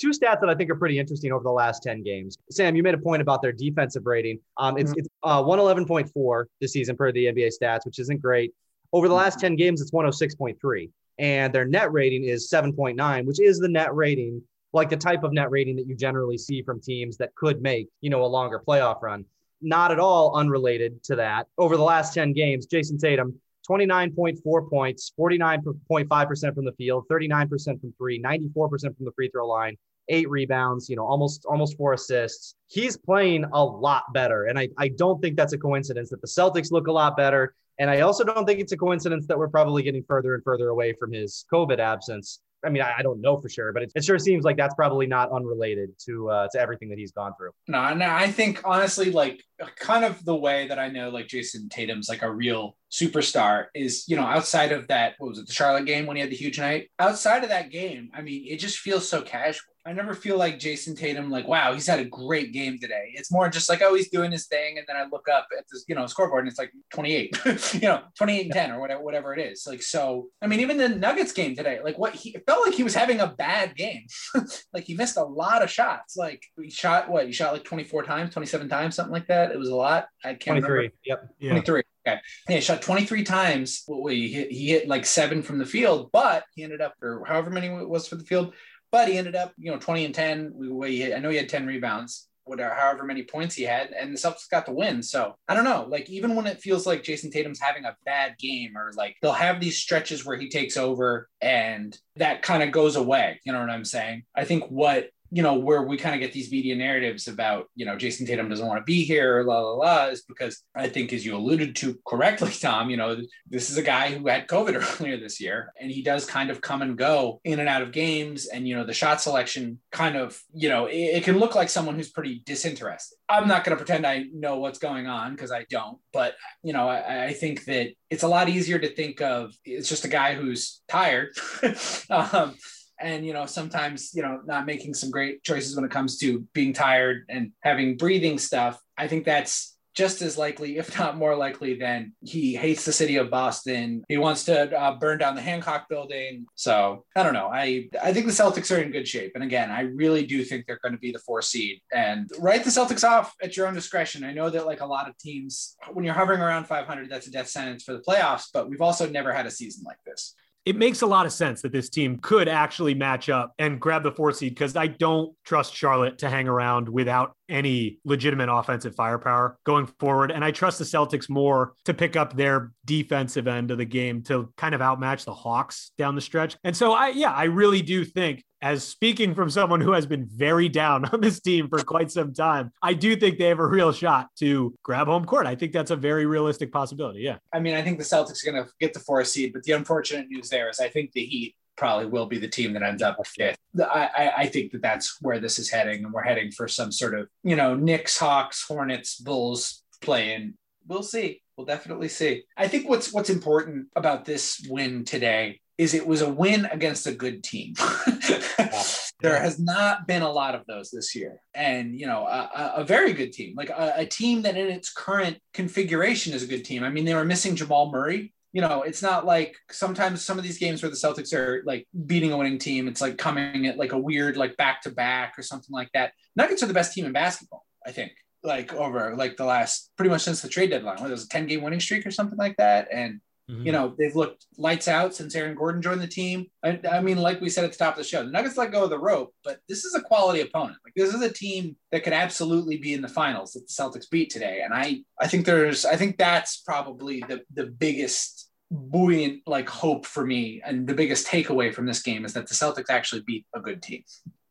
Two 0.01 0.09
stats 0.09 0.41
that 0.41 0.49
I 0.49 0.55
think 0.55 0.71
are 0.71 0.75
pretty 0.75 0.99
interesting 0.99 1.33
over 1.33 1.45
the 1.45 1.51
last 1.51 1.83
10 1.83 2.03
games. 2.03 2.39
Sam, 2.51 2.75
you 2.75 2.83
made 2.83 2.95
a 2.95 2.99
point 2.99 3.21
about 3.21 3.43
their 3.43 3.53
defensive 3.53 4.07
rating. 4.07 4.41
Um, 4.57 4.79
it's, 4.79 4.91
mm-hmm. 4.91 5.01
it's 5.01 5.09
uh, 5.23 5.43
111.4 5.43 6.45
this 6.63 6.73
season 6.73 6.97
per 6.97 7.13
the 7.13 7.27
NBA 7.27 7.53
stats, 7.63 7.85
which 7.85 7.99
isn't 7.99 8.23
great. 8.23 8.55
Over 8.95 9.07
the 9.07 9.15
last 9.15 9.39
10 9.39 9.55
games, 9.55 9.83
it's 9.83 9.91
106.3. 9.91 10.91
And 11.19 11.53
their 11.53 11.67
net 11.67 11.93
rating 11.93 12.25
is 12.25 12.51
7.9, 12.51 13.27
which 13.27 13.39
is 13.39 13.59
the 13.59 13.69
net 13.69 13.95
rating, 13.95 14.43
like 14.73 14.89
the 14.89 14.97
type 14.97 15.25
of 15.25 15.35
net 15.35 15.51
rating 15.51 15.77
that 15.77 15.87
you 15.87 15.95
generally 15.95 16.39
see 16.39 16.63
from 16.63 16.81
teams 16.81 17.19
that 17.19 17.35
could 17.35 17.61
make, 17.61 17.89
you 18.01 18.09
know, 18.09 18.25
a 18.25 18.27
longer 18.27 18.63
playoff 18.67 19.03
run. 19.03 19.27
Not 19.61 19.93
at 19.93 20.01
all 20.01 20.35
unrelated 20.35 21.03
to 21.05 21.17
that. 21.17 21.49
Over 21.59 21.77
the 21.77 21.85
last 21.85 22.15
10 22.15 22.33
games, 22.33 22.67
Jayson 22.67 22.99
Tatum, 22.99 23.39
29.4 23.69 24.71
points, 24.71 25.13
49.5% 25.19 26.55
from 26.55 26.65
the 26.65 26.73
field, 26.73 27.05
39% 27.11 27.81
from 27.81 27.95
three, 27.97 28.21
94% 28.21 28.53
from 28.97 29.05
the 29.05 29.13
free 29.15 29.29
throw 29.31 29.47
line, 29.47 29.77
eight 30.09 30.29
rebounds, 30.29 30.89
you 30.89 30.97
know, 30.97 31.07
almost 31.07 31.45
almost 31.47 31.77
four 31.77 31.93
assists. 31.93 32.55
He's 32.69 32.97
playing 32.97 33.45
a 33.53 33.65
lot 33.65 34.05
better. 34.13 34.45
And 34.45 34.59
I, 34.59 34.69
I 34.79 34.89
don't 34.89 35.21
think 35.21 35.37
that's 35.37 35.53
a 35.53 35.59
coincidence 35.59 36.11
that 36.11 36.21
the 36.21 36.27
Celtics 36.27 36.73
look 36.73 36.87
a 36.87 36.93
lot 36.93 37.17
better. 37.17 37.55
And 37.79 37.89
I 37.89 38.01
also 38.01 38.25
don't 38.25 38.47
think 38.47 38.61
it's 38.61 38.73
a 38.73 38.77
coincidence 38.77 39.27
that 39.27 39.39
we're 39.39 39.49
probably 39.49 39.83
getting 39.83 40.05
further 40.05 40.35
and 40.35 40.45
further 40.45 40.69
away 40.69 40.93
from 40.93 41.13
his 41.13 41.45
COVID 41.53 41.79
absence. 41.79 42.41
I 42.65 42.69
mean, 42.69 42.83
I, 42.83 42.95
I 42.99 43.03
don't 43.03 43.21
know 43.21 43.37
for 43.37 43.49
sure, 43.49 43.73
but 43.73 43.83
it, 43.83 43.93
it, 43.95 44.05
sure 44.05 44.19
seems 44.19 44.45
like 44.45 44.57
that's 44.57 44.75
probably 44.75 45.07
not 45.07 45.31
unrelated 45.33 45.91
to 46.07 46.31
uh, 46.31 46.49
to 46.53 46.61
everything 46.61 46.89
that 46.91 46.99
he's 46.99 47.13
gone 47.13 47.33
through. 47.37 47.51
No, 47.69 47.95
no, 47.95 48.09
I 48.09 48.31
think 48.31 48.61
honestly, 48.65 49.11
like 49.11 49.43
kind 49.77 50.05
of 50.05 50.25
the 50.25 50.37
way 50.37 50.69
that 50.69 50.79
I 50.79 50.89
know 50.89 51.11
like 51.11 51.29
Jayson 51.29 51.69
Tatum's 51.69 52.09
like 52.09 52.23
a 52.23 52.31
real 52.31 52.77
superstar 52.91 53.67
is, 53.75 54.05
you 54.07 54.17
know, 54.17 54.23
outside 54.25 54.73
of 54.73 54.89
that, 54.89 55.15
what 55.19 55.31
was 55.31 55.39
it, 55.39 55.47
the 55.47 55.53
Charlotte 55.53 55.87
game 55.87 56.07
when 56.07 56.17
he 56.17 56.21
had 56.21 56.31
the 56.31 56.37
huge 56.37 56.59
night? 56.59 56.91
Outside 56.99 57.43
of 57.43 57.49
that 57.49 57.71
game, 57.71 58.11
I 58.15 58.23
mean, 58.23 58.47
it 58.49 58.57
just 58.57 58.79
feels 58.79 59.09
so 59.09 59.23
casual. 59.23 59.72
I 59.85 59.93
never 59.93 60.15
feel 60.15 60.39
like 60.39 60.61
Jayson 60.61 60.97
Tatum, 60.97 61.29
like, 61.29 61.49
wow, 61.49 61.73
he's 61.73 61.89
had 61.89 61.99
a 61.99 62.05
great 62.05 62.53
game 62.53 62.79
today. 62.79 63.13
It's 63.15 63.33
more 63.33 63.49
just 63.49 63.69
like, 63.69 63.83
oh, 63.83 63.95
he's 63.95 64.11
doing 64.11 64.31
his 64.31 64.47
thing. 64.47 64.79
And 64.79 64.87
then 64.87 64.97
I 64.97 65.07
look 65.11 65.29
up 65.29 65.49
at 65.57 65.65
this, 65.71 65.85
you 65.89 65.97
know, 65.97 66.07
scoreboard 66.07 66.45
and 66.45 66.49
it's 66.49 66.59
like 66.59 66.71
28, 66.95 67.37
you 67.75 67.81
know, 67.81 68.03
28 68.17 68.43
and 68.45 68.53
10 68.53 68.71
or 68.71 68.81
whatever, 68.81 69.03
whatever 69.03 69.35
it 69.35 69.41
is. 69.41 69.67
Like, 69.67 69.83
so, 69.83 70.29
I 70.41 70.47
mean, 70.47 70.61
even 70.61 70.77
the 70.77 70.89
Nuggets 70.89 71.33
game 71.33 71.57
today, 71.57 71.81
like 71.83 71.99
what 71.99 72.15
he 72.15 72.37
felt 72.47 72.65
like 72.65 72.75
he 72.75 72.85
was 72.85 72.95
having 72.95 73.19
a 73.19 73.27
bad 73.27 73.75
game. 73.75 74.07
like 74.73 74.85
he 74.85 74.95
missed 74.95 75.17
a 75.17 75.25
lot 75.25 75.63
of 75.63 75.71
shots. 75.71 76.17
Like 76.17 76.45
he 76.61 76.71
shot, 76.71 77.11
what, 77.11 77.27
he 77.27 77.33
shot 77.33 77.53
like 77.53 77.65
24 77.65 78.05
times, 78.05 78.33
27 78.33 78.69
times, 78.69 78.95
something 78.95 79.13
like 79.13 79.27
that. 79.27 79.51
It 79.51 79.59
was 79.59 79.69
a 79.69 79.77
lot. 79.77 80.07
I 80.25 80.35
can't 80.35 80.61
23. 80.61 80.71
remember. 80.71 80.95
Yep. 81.05 81.29
Yeah. 81.41 81.51
23. 81.51 81.83
Okay. 82.07 82.21
Yeah, 82.49 82.57
he 82.57 82.61
shot 82.61 82.83
23 82.83 83.23
times. 83.25 83.85
Well, 83.87 84.07
he 84.07 84.33
hit, 84.33 84.51
he 84.51 84.69
hit 84.69 84.89
like 84.89 85.07
seven 85.07 85.43
from 85.43 85.59
the 85.59 85.67
field, 85.67 86.11
but 86.13 86.45
he 86.55 86.65
ended 86.65 86.81
up, 86.81 86.95
or 87.01 87.25
however 87.27 87.51
many 87.51 87.69
it 87.69 87.89
was 87.89 88.09
for 88.09 88.17
the 88.17 88.25
field, 88.25 88.55
but 88.93 89.09
he 89.09 89.19
ended 89.19 89.35
up, 89.35 89.53
you 89.57 89.73
know, 89.73 89.79
20 89.79 90.05
and 90.05 90.15
10. 90.15 90.53
We, 90.55 91.13
I 91.13 91.19
know 91.19 91.31
he 91.31 91.39
had 91.39 91.49
10 91.49 91.67
rebounds, 91.67 92.29
whatever, 92.45 92.75
however 92.75 93.05
many 93.05 93.23
points 93.23 93.55
he 93.55 93.65
had, 93.65 93.91
and 93.91 94.15
the 94.15 94.19
Celtics 94.19 94.51
got 94.51 94.67
the 94.67 94.73
win. 94.73 95.03
So 95.03 95.35
I 95.49 95.55
don't 95.55 95.65
know. 95.65 95.87
Like, 95.89 96.11
even 96.11 96.37
when 96.37 96.47
it 96.47 96.61
feels 96.61 96.87
like 96.87 97.03
Jayson 97.03 97.33
Tatum's 97.33 97.61
having 97.61 97.87
a 97.87 97.97
bad 98.05 98.37
game, 98.39 98.77
or 98.77 98.93
like 98.95 99.17
they'll 99.23 99.33
have 99.33 99.61
these 99.61 99.79
stretches 99.79 100.25
where 100.25 100.37
he 100.37 100.49
takes 100.49 100.77
over 100.77 101.29
and 101.41 101.99
that 102.17 102.43
kind 102.43 102.63
of 102.63 102.71
goes 102.71 102.97
away. 102.97 103.41
You 103.45 103.53
know 103.53 103.61
what 103.61 103.71
I'm 103.71 103.85
saying? 103.85 104.25
I 104.37 104.45
think 104.45 104.65
what 104.69 105.09
you 105.35 105.43
know, 105.43 105.55
where 105.55 105.83
we 105.83 105.97
kind 105.97 106.15
of 106.15 106.21
get 106.21 106.35
these 106.35 106.53
media 106.53 106.77
narratives 106.77 107.27
about, 107.27 107.71
you 107.75 107.87
know, 107.87 107.97
Jayson 107.97 108.27
Tatum 108.27 108.51
doesn't 108.51 108.67
want 108.67 108.79
to 108.79 108.85
be 108.85 109.03
here, 109.03 109.43
la, 109.45 109.61
la, 109.61 109.73
la, 109.73 110.07
is 110.09 110.23
because 110.25 110.63
I 110.75 110.89
think, 110.89 111.11
as 111.15 111.25
you 111.25 111.35
alluded 111.35 111.75
to 111.77 111.99
correctly, 112.07 112.53
Tom, 112.61 112.91
you 112.91 112.99
know, 112.99 113.17
this 113.49 113.71
is 113.71 113.79
a 113.79 113.83
guy 113.83 114.11
who 114.11 114.29
had 114.29 114.47
COVID 114.47 114.75
earlier 115.01 115.17
this 115.17 115.41
year, 115.41 115.73
and 115.81 115.91
he 115.91 116.03
does 116.03 116.27
kind 116.27 116.51
of 116.51 116.61
come 116.61 116.83
and 116.83 116.99
go 116.99 117.41
in 117.45 117.61
and 117.61 117.69
out 117.69 117.81
of 117.81 117.93
games. 117.93 118.47
And, 118.47 118.69
you 118.69 118.77
know, 118.77 118.85
the 118.85 118.93
shot 118.93 119.23
selection 119.23 119.81
kind 119.91 120.17
of, 120.17 120.39
you 120.53 120.69
know, 120.69 120.85
it, 120.85 120.97
it 120.97 121.25
can 121.25 121.39
look 121.39 121.55
like 121.55 121.71
someone 121.71 121.95
who's 121.95 122.11
pretty 122.11 122.43
disinterested. 122.45 123.17
I'm 123.31 123.49
not 123.49 123.65
going 123.65 123.77
to 123.77 123.83
pretend 123.83 124.07
I 124.07 124.27
know 124.35 124.59
what's 124.59 124.79
going 124.79 125.07
on 125.07 125.33
because 125.33 125.51
I 125.51 125.65
don't, 125.71 125.97
but, 126.13 126.35
you 126.63 126.75
know, 126.75 126.91
I, 126.91 127.29
I 127.29 127.33
think 127.33 127.65
that 127.65 127.95
it's 128.11 128.23
a 128.23 128.29
lot 128.29 128.51
easier 128.51 128.79
to 128.79 128.95
think 128.95 129.23
of 129.23 129.55
it's 129.65 129.89
just 129.89 130.05
a 130.05 130.09
guy 130.09 130.35
who's 130.35 130.83
tired. 130.89 131.35
um, 132.11 132.55
and 133.03 133.27
you 133.27 133.33
know 133.33 133.47
sometimes 133.47 134.15
you 134.15 134.23
know 134.23 134.41
not 134.47 134.67
making 134.67 134.95
some 134.95 135.11
great 135.11 135.43
choices 135.43 135.77
when 135.77 135.85
it 135.85 135.91
comes 135.91 136.19
to 136.19 136.47
being 136.53 136.73
tired 136.73 137.25
and 137.29 137.53
having 137.61 137.97
breathing 137.97 138.39
stuff 138.39 138.81
i 138.97 139.07
think 139.07 139.25
that's 139.25 139.73
just 139.95 140.23
as 140.23 140.39
likely, 140.39 140.79
if 140.79 140.99
not 140.99 141.17
more 141.17 141.37
likely, 141.37 141.75
than 141.75 142.13
he 142.23 142.55
hates 142.55 142.85
the 142.85 142.93
city 142.93 143.17
of 143.17 143.31
Boston. 143.31 144.05
He 144.09 144.17
wants 144.17 144.45
to 144.45 144.79
uh, 144.79 144.97
burn 144.97 145.19
down 145.19 145.35
the 145.35 145.43
Hancock 145.43 145.89
building. 145.89 146.47
So 146.55 147.05
I 147.15 147.23
don't 147.23 147.35
know. 147.35 147.51
I 147.53 147.89
I 148.03 148.13
think 148.13 148.27
the 148.27 148.33
Celtics 148.33 148.75
are 148.75 148.81
in 148.81 148.91
good 148.91 149.07
shape. 149.07 149.33
And 149.35 149.45
again, 149.45 149.71
I 149.71 149.83
really 149.83 150.25
do 150.25 150.45
think 150.45 150.67
they're 150.67 150.81
going 150.83 150.95
to 150.95 150.99
be 150.99 151.13
the 151.13 151.19
four 151.19 151.43
seed 151.43 151.81
and 151.93 152.31
write 152.39 152.65
the 152.65 152.71
Celtics 152.71 153.07
off 153.07 153.35
at 153.43 153.57
your 153.57 153.67
own 153.67 153.75
discretion. 153.75 154.25
I 154.25 154.33
know 154.33 154.49
that 154.51 154.67
like 154.67 154.81
a 154.81 154.87
lot 154.87 155.09
of 155.09 155.19
teams, 155.19 155.77
when 155.93 156.05
you're 156.05 156.15
hovering 156.15 156.41
around 156.41 156.67
500, 156.67 157.11
that's 157.11 157.27
a 157.27 157.31
death 157.31 157.49
sentence 157.49 157.83
for 157.83 157.93
the 157.93 158.01
playoffs. 158.01 158.47
But 158.53 158.71
we've 158.71 158.81
also 158.81 159.09
never 159.09 159.33
had 159.33 159.47
a 159.47 159.51
season 159.51 159.85
like 159.85 159.99
this 160.07 160.35
it 160.65 160.77
makes 160.77 161.03
a 161.03 161.07
lot 161.07 161.27
of 161.27 161.33
sense 161.33 161.63
that 161.63 161.73
this 161.73 161.89
team 161.89 162.19
could 162.19 162.49
actually 162.49 162.95
match 162.95 163.29
up 163.29 163.53
and 163.59 163.81
grab 163.81 164.05
the 164.05 164.13
four 164.13 164.33
seed 164.33 164.55
because 164.55 164.77
I 164.77 164.87
don't 164.87 165.35
trust 165.45 165.75
Charlotte 165.75 166.19
to 166.19 166.29
hang 166.29 166.47
around 166.47 166.89
without 166.89 167.35
any 167.53 167.99
legitimate 168.05 168.49
offensive 168.51 168.95
firepower 168.97 169.59
going 169.65 169.87
forward. 169.87 170.31
And 170.31 170.45
I 170.45 170.51
trust 170.51 170.79
the 170.79 170.85
Celtics 170.85 171.29
more 171.29 171.75
to 171.85 171.95
pick 171.95 172.17
up 172.17 172.35
their 172.35 172.73
defensive 172.85 173.47
end 173.47 173.71
of 173.71 173.79
the 173.79 173.85
game 173.85 174.23
to 174.25 174.53
kind 174.57 174.75
of 174.75 174.81
outmatch 174.81 175.25
the 175.25 175.35
Hawks 175.35 175.93
down 175.99 176.15
the 176.15 176.21
stretch. 176.21 176.57
And 176.65 176.77
so 176.77 176.93
I, 176.93 177.09
yeah, 177.09 177.33
I 177.33 177.45
really 177.45 177.83
do 177.83 178.05
think 178.05 178.43
as 178.63 178.85
speaking 178.85 179.35
from 179.35 179.51
someone 179.51 179.81
who 179.81 179.93
has 179.93 180.07
been 180.07 180.25
very 180.25 180.69
down 180.69 181.05
on 181.13 181.21
this 181.21 181.41
team 181.41 181.69
for 181.69 181.81
quite 181.81 182.11
some 182.11 182.33
time, 182.33 182.73
I 182.81 182.95
do 182.95 183.17
think 183.17 183.39
they 183.39 183.49
have 183.49 183.59
a 183.59 183.67
real 183.67 183.93
shot 183.93 184.29
to 184.39 184.75
grab 184.83 185.09
home 185.09 185.25
court. 185.25 185.47
I 185.47 185.57
think 185.57 185.73
that's 185.73 185.91
a 185.91 185.97
very 185.97 186.27
realistic 186.27 186.73
possibility. 186.73 187.21
Yeah. 187.21 187.39
I 187.53 187.59
mean, 187.59 187.75
I 187.75 187.83
think 187.83 187.99
the 187.99 188.05
Celtics 188.05 188.47
are 188.47 188.53
going 188.53 188.65
to 188.65 188.71
get 188.81 188.95
the 188.95 189.01
four 189.01 189.23
seed, 189.25 189.53
but 189.53 189.65
the 189.65 189.73
unfortunate 189.73 190.29
news 190.29 190.49
there 190.49 190.71
is 190.71 190.81
I 190.81 190.89
think 190.89 191.13
the 191.13 191.25
Heat 191.25 191.57
probably 191.83 192.07
will 192.07 192.27
be 192.27 192.39
the 192.39 192.47
team 192.47 192.75
that 192.75 192.85
ends 192.85 193.03
up 193.03 193.17
fifth. 193.27 193.59
I, 193.77 194.33
I 194.37 194.47
think 194.47 194.71
that 194.71 194.83
that's 194.83 195.21
where 195.21 195.41
this 195.41 195.59
is 195.59 195.69
heading, 195.69 196.05
and 196.05 196.13
we're 196.13 196.23
heading 196.23 196.53
for 196.53 196.69
some 196.69 196.93
sort 196.93 197.19
of, 197.19 197.29
you 197.43 197.57
know, 197.57 197.75
Knicks, 197.75 198.17
Hawks, 198.17 198.63
Hornets, 198.63 199.17
Bulls 199.17 199.83
play 200.01 200.33
in. 200.33 200.55
We'll 200.87 201.03
see. 201.03 201.43
We'll 201.57 201.67
definitely 201.67 202.07
see. 202.07 202.45
I 202.57 202.69
think 202.69 202.89
what's 202.89 203.13
what's 203.13 203.31
important 203.31 203.89
about 203.97 204.25
this 204.25 204.65
win 204.71 205.05
today 205.05 205.59
is 205.77 205.93
it 205.93 206.07
was 206.07 206.23
a 206.23 206.33
win 206.33 206.67
against 206.67 207.09
a 207.09 207.13
good 207.13 207.43
team. 207.43 207.75
there 209.21 209.41
has 209.41 209.59
not 209.59 210.07
been 210.07 210.23
a 210.23 210.31
lot 210.31 210.55
of 210.55 210.65
those 210.67 210.93
this 210.93 211.17
year. 211.17 211.41
And, 211.53 211.99
you 211.99 212.07
know, 212.07 212.27
a, 212.27 212.75
a 212.77 212.85
very 212.85 213.13
good 213.13 213.33
team, 213.33 213.55
like 213.57 213.71
a, 213.71 213.95
a, 213.97 214.07
team 214.07 214.43
that 214.43 214.57
in 214.57 214.69
its 214.69 214.93
current 214.93 215.39
configuration 215.53 216.35
is 216.35 216.45
a 216.45 216.47
good 216.47 216.65
team. 216.65 216.85
I 216.85 216.91
mean, 216.91 217.05
they 217.05 217.15
were 217.15 217.25
missing 217.25 217.57
Jamal 217.57 217.91
Murray. 217.91 218.33
You 218.53 218.61
know, 218.61 218.83
it's 218.83 219.03
not 219.03 219.25
like 219.25 219.57
sometimes 219.71 220.25
some 220.25 220.39
of 220.39 220.45
these 220.45 220.59
games 220.59 220.83
where 220.83 220.91
the 220.91 220.97
Celtics 220.97 221.33
are 221.33 221.63
like 221.65 221.87
beating 222.07 222.33
a 222.33 222.37
winning 222.37 222.59
team, 222.59 222.87
it's 222.87 223.01
like 223.01 223.17
coming 223.17 223.67
at 223.67 223.79
like 223.79 223.93
a 223.93 223.99
weird, 223.99 224.37
like 224.37 224.57
back 224.57 224.83
to 224.83 224.91
back 224.91 225.39
or 225.39 225.43
something 225.43 225.73
like 225.73 225.89
that. 225.95 226.13
Nuggets 226.37 226.63
are 226.63 226.67
the 226.67 226.75
best 226.75 226.93
team 226.93 227.07
in 227.07 227.13
basketball, 227.13 227.65
I 227.87 227.93
think 227.93 228.13
like 228.45 228.73
over 228.75 229.15
like 229.17 229.37
the 229.37 229.45
last 229.45 229.91
pretty 229.97 230.11
much 230.11 230.23
since 230.23 230.43
the 230.43 230.49
trade 230.49 230.71
deadline. 230.71 231.01
What, 231.01 231.11
was 231.11 231.25
a 231.25 231.29
10 231.29 231.47
game 231.47 231.63
winning 231.63 231.81
streak 231.81 232.07
or 232.07 232.11
something 232.11 232.39
like 232.39 232.57
that. 232.57 232.89
And 232.93 233.21
Mm-hmm. 233.53 233.67
You 233.67 233.73
know, 233.73 233.95
they've 233.99 234.17
looked 234.17 234.47
lights 234.57 234.89
out 234.89 235.15
since 235.15 235.35
Aaron 235.35 235.55
Gordon 235.55 235.83
joined 235.83 236.01
the 236.01 236.07
team. 236.07 236.47
I, 236.65 236.81
I, 236.91 237.01
mean, 237.01 237.19
like 237.19 237.41
we 237.41 237.51
said 237.51 237.65
at 237.65 237.73
the 237.73 237.79
top 237.79 237.95
of 237.95 237.99
the 237.99 238.09
show, 238.09 238.25
the 238.25 238.31
Nuggets 238.31 238.57
let 238.57 238.73
go 238.73 238.85
of 238.85 238.91
the 238.91 238.99
rope, 238.99 239.35
but 239.45 239.59
this 239.69 239.85
is 239.85 239.95
a 239.95 240.01
quality 240.01 240.41
opponent. 240.41 240.79
Like 240.85 240.95
this 240.97 241.13
is 241.13 241.21
a 241.21 241.33
team 241.33 241.77
that 241.91 242.03
could 242.03 242.15
absolutely 242.15 242.79
be 242.79 242.95
in 242.95 243.03
the 243.03 243.09
finals 243.09 243.53
that 243.53 243.67
the 243.69 243.73
Celtics 243.73 244.11
beat 244.11 244.31
today. 244.31 244.63
And 244.65 244.73
I, 244.73 245.01
I 245.21 245.29
think 245.29 245.45
there's, 245.45 245.85
I 245.85 245.97
think 245.97 246.17
that's 246.17 246.59
probably 246.59 247.21
the 247.29 247.43
the 247.53 247.67
biggest 247.67 248.49
buoyant 248.71 249.43
like 249.47 249.69
hope 249.69 250.07
for 250.07 250.25
me 250.25 250.63
and 250.65 250.87
the 250.87 250.95
biggest 250.95 251.27
takeaway 251.27 251.73
from 251.75 251.85
this 251.85 252.01
game 252.01 252.25
is 252.25 252.33
that 252.33 252.47
the 252.47 252.55
Celtics 252.55 252.89
actually 252.89 253.21
beat 253.21 253.45
a 253.55 253.61
good 253.61 253.83
team. 253.83 254.03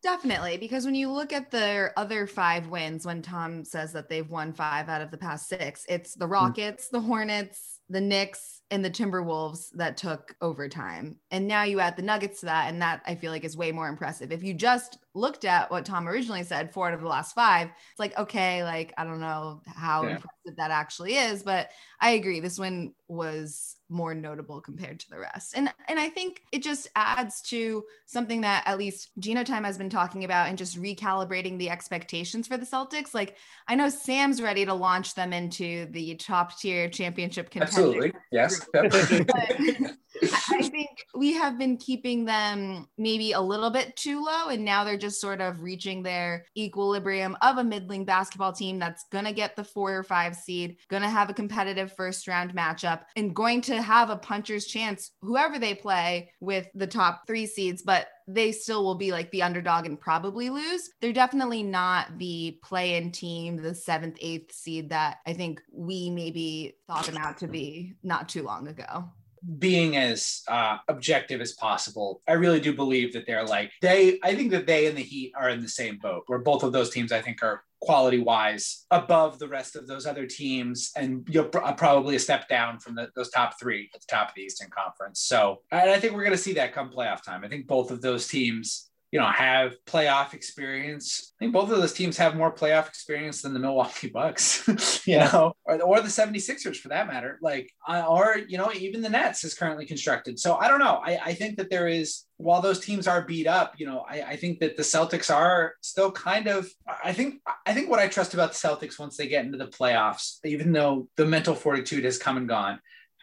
Definitely, 0.04 0.58
because 0.58 0.86
when 0.86 0.96
you 0.96 1.12
look 1.12 1.32
at 1.32 1.52
their 1.52 1.94
other 1.96 2.26
five 2.26 2.68
wins, 2.68 3.06
when 3.06 3.22
Tom 3.22 3.64
says 3.64 3.94
that 3.94 4.10
they've 4.10 4.30
won 4.30 4.52
five 4.52 4.90
out 4.90 5.02
of 5.02 5.12
the 5.12 5.18
past 5.18 5.48
six, 5.48 5.86
it's 5.88 6.16
the 6.16 6.26
hmm. 6.26 6.34
Rockets, 6.34 6.90
the 6.90 7.02
Hornets, 7.02 7.80
the 7.88 8.02
Knicks, 8.02 8.61
and 8.72 8.84
the 8.84 8.90
Timberwolves 8.90 9.70
that 9.74 9.98
took 9.98 10.34
overtime. 10.42 11.18
And 11.30 11.48
now 11.48 11.64
you 11.64 11.82
add 11.82 11.98
the 11.98 12.02
Nuggets 12.02 12.40
to 12.40 12.46
that. 12.48 12.70
And 12.70 12.82
that 12.82 13.02
I 13.06 13.16
feel 13.16 13.32
like 13.32 13.44
is 13.44 13.58
way 13.58 13.72
more 13.72 13.90
impressive. 13.90 14.32
If 14.32 14.44
you 14.44 14.54
just 14.54 14.98
looked 15.14 15.44
at 15.44 15.70
what 15.70 15.86
Tom 15.86 16.08
originally 16.08 16.44
said, 16.44 16.74
four 16.74 16.88
out 16.88 16.94
of 16.94 17.02
the 17.02 17.08
last 17.08 17.36
five, 17.36 17.68
it's 17.68 18.00
like, 18.00 18.18
okay, 18.18 18.64
like, 18.64 18.94
I 18.98 19.04
don't 19.04 19.20
know 19.20 19.62
how 19.68 20.04
yeah. 20.04 20.12
impressive 20.12 20.56
that 20.58 20.72
actually 20.72 21.16
is. 21.16 21.44
But 21.44 21.70
I 22.00 22.12
agree. 22.12 22.40
This 22.40 22.58
win 22.58 22.94
was 23.08 23.76
more 23.92 24.14
notable 24.14 24.62
compared 24.62 25.00
to 25.02 25.10
the 25.10 25.20
rest. 25.20 25.54
And 25.56 25.72
and 25.88 26.00
I 26.00 26.10
think 26.10 26.42
it 26.52 26.64
just 26.64 26.88
adds 26.96 27.42
to 27.44 27.84
something 28.06 28.42
that 28.42 28.64
at 28.66 28.78
least 28.78 29.12
Gino 29.20 29.44
Time 29.44 29.64
has 29.64 29.78
been 29.78 29.90
talking 29.90 30.24
about 30.24 30.48
and 30.48 30.58
just 30.58 30.82
recalibrating 30.82 31.58
the 31.58 31.70
expectations 31.70 32.48
for 32.48 32.58
the 32.58 32.66
Celtics. 32.66 33.14
Like 33.14 33.36
I 33.68 33.76
know 33.76 33.90
Sam's 33.90 34.42
ready 34.42 34.66
to 34.66 34.74
launch 34.74 35.16
them 35.16 35.34
into 35.34 35.88
the 35.92 36.16
top 36.16 36.58
tier 36.58 36.90
championship 36.90 37.50
contender. 37.50 37.72
Absolutely. 37.72 38.14
Yes. 38.32 38.66
I 40.24 40.62
think 40.62 40.90
we 41.16 41.34
have 41.34 41.58
been 41.58 41.78
keeping 41.78 42.26
them 42.26 42.88
maybe 42.98 43.32
a 43.32 43.42
little 43.42 43.70
bit 43.70 43.96
too 43.96 44.24
low, 44.24 44.50
and 44.50 44.64
now 44.64 44.84
they're 44.84 44.98
just 44.98 45.22
sort 45.22 45.42
of 45.42 45.62
reaching 45.62 46.04
their 46.04 46.46
equilibrium 46.58 47.38
of 47.42 47.58
a 47.58 47.64
middling 47.64 48.06
basketball 48.06 48.54
team 48.54 48.80
that's 48.80 49.06
going 49.12 49.26
to 49.26 49.34
get 49.34 49.56
the 49.56 49.64
four 49.64 49.96
or 49.96 50.04
five 50.04 50.36
seed, 50.36 50.78
going 50.90 51.04
to 51.04 51.10
have 51.10 51.30
a 51.30 51.34
competitive 51.34 51.94
first 51.94 52.28
round 52.28 52.54
matchup, 52.56 53.02
and 53.16 53.36
going 53.36 53.62
to 53.62 53.82
have 53.82 54.10
a 54.10 54.18
puncher's 54.18 54.66
chance, 54.66 55.12
whoever 55.22 55.58
they 55.58 55.74
play 55.74 56.32
with 56.40 56.68
the 56.76 56.88
top 56.88 57.26
three 57.26 57.46
seeds. 57.46 57.82
But 57.82 58.08
they 58.28 58.52
still 58.52 58.84
will 58.84 58.96
be 58.96 59.12
like 59.12 59.30
the 59.32 59.42
underdog 59.42 59.86
and 59.86 60.00
probably 60.00 60.50
lose. 60.50 60.90
They're 61.02 61.12
definitely 61.12 61.64
not 61.64 62.18
the 62.18 62.60
play 62.64 62.96
in 62.96 63.12
team, 63.12 63.58
the 63.58 63.76
seventh, 63.76 64.18
eighth 64.22 64.54
seed 64.54 64.90
that 64.90 65.18
I 65.26 65.34
think 65.34 65.62
we 65.72 66.10
maybe 66.10 66.76
thought 66.88 67.06
them 67.06 67.18
out 67.18 67.40
to 67.40 67.48
be 67.48 67.96
not 68.04 68.30
too 68.30 68.44
long 68.44 68.68
ago 68.68 69.10
being 69.58 69.98
as 69.98 70.44
uh, 70.48 70.78
objective 70.88 71.42
as 71.42 71.54
possible, 71.54 72.22
I 72.28 72.34
really 72.34 72.60
do 72.60 72.74
believe 72.74 73.14
that 73.14 73.26
they're 73.26 73.46
like 73.46 73.72
they. 73.82 74.20
I 74.24 74.36
think 74.36 74.52
that 74.52 74.68
they 74.68 74.88
and 74.88 74.98
the 74.98 75.04
Heat 75.04 75.34
are 75.36 75.50
in 75.50 75.62
the 75.62 75.70
same 75.70 75.98
boat, 75.98 76.24
where 76.28 76.40
both 76.40 76.64
of 76.64 76.72
those 76.72 76.90
teams 76.90 77.12
I 77.12 77.22
think 77.22 77.42
are 77.42 77.64
quality 77.82 78.20
wise 78.20 78.86
above 78.92 79.40
the 79.40 79.48
rest 79.48 79.76
of 79.76 79.88
those 79.88 80.06
other 80.06 80.28
teams, 80.28 80.92
and 80.96 81.28
you're 81.30 81.46
pr- 81.46 81.72
probably 81.76 82.16
a 82.16 82.20
step 82.20 82.48
down 82.48 82.80
from 82.80 82.94
the, 82.94 83.10
those 83.16 83.32
top 83.32 83.60
three 83.60 83.90
at 83.94 84.02
the 84.02 84.08
top 84.08 84.30
of 84.30 84.36
the 84.36 84.44
Eastern 84.44 84.70
Conference. 84.70 85.22
So, 85.22 85.62
and 85.72 85.90
I 85.90 86.00
think 86.00 86.14
we're 86.14 86.24
going 86.24 86.32
to 86.32 86.38
see 86.38 86.54
that 86.54 86.74
come 86.74 86.92
playoff 86.92 87.24
time. 87.24 87.44
I 87.44 87.48
think 87.48 87.66
both 87.68 87.90
of 87.90 88.02
those 88.02 88.28
teams 88.28 88.91
you 89.12 89.20
know, 89.20 89.28
have 89.28 89.76
playoff 89.86 90.34
experience. 90.34 91.34
I 91.36 91.44
think 91.44 91.54
both 91.54 91.70
of 91.70 91.78
those 91.78 91.92
teams 91.92 92.16
have 92.16 92.38
more 92.38 92.54
playoff 92.54 92.88
experience 92.88 93.42
than 93.42 93.54
the 93.54 93.60
Milwaukee 93.60 94.08
Bucks, 94.08 94.66
you 95.06 95.16
yeah. 95.16 95.30
know, 95.32 95.54
or, 95.66 95.82
or 95.82 96.00
the 96.00 96.08
76ers 96.08 96.78
for 96.78 96.88
that 96.90 97.08
matter. 97.08 97.38
Like, 97.42 97.70
uh, 97.88 98.06
or, 98.08 98.38
you 98.48 98.58
know, 98.58 98.72
even 98.72 99.02
the 99.02 99.10
Nets 99.10 99.44
is 99.44 99.54
currently 99.54 99.86
constructed. 99.86 100.40
So 100.40 100.56
I 100.56 100.70
don't 100.70 100.80
know. 100.80 101.02
I, 101.04 101.18
I 101.18 101.34
think 101.34 101.58
that 101.58 101.70
there 101.70 101.90
is, 101.90 102.24
while 102.38 102.62
those 102.62 102.80
teams 102.80 103.06
are 103.06 103.26
beat 103.26 103.48
up, 103.48 103.74
you 103.78 103.86
know, 103.86 104.06
I, 104.10 104.22
I 104.22 104.36
think 104.38 104.60
that 104.60 104.78
the 104.78 104.84
Celtics 104.84 105.34
are 105.34 105.74
still 105.82 106.12
kind 106.12 106.48
of, 106.48 106.72
I 107.04 107.12
think, 107.12 107.42
I 107.66 107.74
think 107.74 107.90
what 107.90 108.00
I 108.00 108.08
trust 108.08 108.34
about 108.34 108.54
the 108.54 108.68
Celtics 108.68 108.98
once 108.98 109.18
they 109.18 109.28
get 109.28 109.44
into 109.44 109.58
the 109.58 109.68
playoffs, 109.68 110.38
even 110.46 110.72
though 110.72 111.10
the 111.18 111.26
mental 111.26 111.54
fortitude 111.54 112.06
has 112.06 112.18
come 112.18 112.38
and 112.38 112.48
gone, 112.48 112.80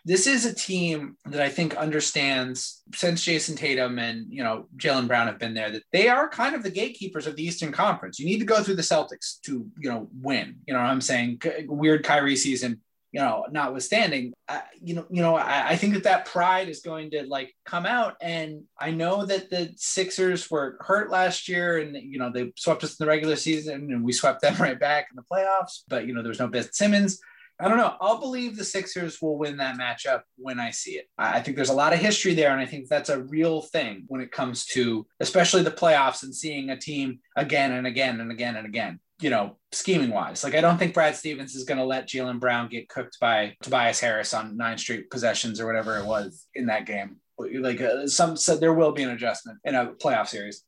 this 0.09 0.27
is 0.27 0.47
a 0.47 0.55
team 0.55 1.19
that 1.27 1.43
I 1.43 1.51
think 1.51 1.77
understands 1.77 2.83
since 2.95 3.23
Jayson 3.23 3.57
Tatum 3.57 3.99
and 3.99 4.27
you 4.33 4.43
know 4.43 4.67
Jaylen 4.79 5.07
Brown 5.07 5.27
have 5.27 5.39
been 5.39 5.53
there 5.53 5.71
that 5.71 5.83
they 5.93 6.09
are 6.09 6.31
kind 6.31 6.55
of 6.55 6.63
the 6.63 6.71
gatekeepers 6.71 7.27
of 7.27 7.37
the 7.37 7.45
Eastern 7.45 7.73
Conference. 7.73 8.19
You 8.19 8.25
need 8.25 8.39
to 8.39 8.47
go 8.47 8.63
through 8.63 8.77
the 8.77 8.83
Celtics 8.83 9.39
to 9.43 9.67
you 9.79 9.91
know 9.91 10.09
win. 10.23 10.57
You 10.67 10.73
know 10.73 10.81
what 10.81 10.89
I'm 10.89 11.03
saying? 11.03 11.43
Weird 11.67 12.05
Kyrie 12.05 12.37
season, 12.37 12.81
you 13.13 13.21
know, 13.21 13.45
notwithstanding, 13.51 14.33
I, 14.49 14.63
you 14.83 14.95
know, 14.95 15.05
you 15.11 15.21
know, 15.21 15.37
I, 15.37 15.69
I, 15.71 15.77
think 15.77 15.93
that 15.93 16.05
that 16.05 16.25
pride 16.25 16.71
is 16.71 16.81
going 16.81 17.11
to 17.11 17.25
like 17.27 17.55
come 17.67 17.85
out, 17.85 18.17
and 18.23 18.63
I 18.81 18.91
know 18.91 19.27
that 19.27 19.51
the 19.51 19.73
Sixers 19.77 20.51
were 20.51 20.79
hurt 20.81 21.11
last 21.11 21.49
year, 21.49 21.79
and 21.79 21.95
you 21.97 22.19
know 22.19 22.31
they 22.33 22.53
swept 22.57 22.83
us 22.83 22.99
in 22.99 23.05
the 23.05 23.09
regular 23.09 23.37
season, 23.37 23.93
and 23.93 24.03
we 24.03 24.13
swept 24.13 24.41
them 24.41 24.57
right 24.61 24.81
back 24.81 25.09
in 25.11 25.17
the 25.17 25.23
playoffs. 25.23 25.83
But 25.87 26.07
you 26.07 26.15
know, 26.15 26.23
there 26.23 26.31
was 26.31 26.41
no 26.41 26.49
Ben 26.49 26.73
Simmons. 26.73 27.21
I 27.61 27.67
don't 27.67 27.77
know. 27.77 27.97
I'll 28.01 28.21
believe 28.21 28.57
the 28.57 28.65
Sixers 28.65 29.21
will 29.21 29.37
win 29.37 29.57
that 29.57 29.77
matchup 29.77 30.23
when 30.37 30.61
I 30.61 30.71
see 30.71 30.93
it. 30.93 31.07
I 31.19 31.41
think 31.41 31.57
there's 31.57 31.71
a 31.71 31.75
lot 31.75 31.93
of 31.93 31.99
history 31.99 32.35
there, 32.35 32.53
and 32.53 32.61
I 32.61 32.67
think 32.67 32.89
that's 32.89 33.09
a 33.09 33.23
real 33.23 33.63
thing 33.63 34.05
when 34.07 34.21
it 34.21 34.31
comes 34.31 34.65
to 34.67 35.07
especially 35.19 35.63
the 35.63 35.71
playoffs 35.71 36.23
and 36.23 36.35
seeing 36.35 36.71
a 36.71 36.77
team 36.77 37.19
again 37.37 37.73
and 37.73 37.87
again 37.87 38.21
and 38.21 38.31
again 38.31 38.57
and 38.57 38.67
again. 38.67 39.01
You 39.21 39.31
know, 39.31 39.57
scheming 39.73 40.11
wise, 40.11 40.45
like 40.45 40.55
I 40.55 40.61
don't 40.61 40.79
think 40.79 40.95
Brad 40.95 41.17
Stevens 41.17 41.57
is 41.57 41.65
going 41.65 41.79
to 41.79 41.85
let 41.85 42.09
Jaylen 42.09 42.39
Brown 42.39 42.69
get 42.69 42.89
cooked 42.89 43.19
by 43.21 43.57
Tobias 43.63 43.99
Harris 43.99 44.33
on 44.33 44.57
nine 44.57 44.79
straight 44.79 45.11
possessions 45.11 45.61
or 45.61 45.67
whatever 45.67 45.97
it 45.97 46.07
was 46.07 46.47
in 46.55 46.67
that 46.67 46.87
game. 46.87 47.17
Like 47.37 47.81
uh, 47.81 48.07
some 48.07 48.37
said, 48.37 48.61
there 48.61 48.75
will 48.75 48.93
be 48.93 49.03
an 49.03 49.11
adjustment 49.11 49.59
in 49.65 49.75
a 49.75 49.87
playoff 49.87 50.29
series. 50.29 50.63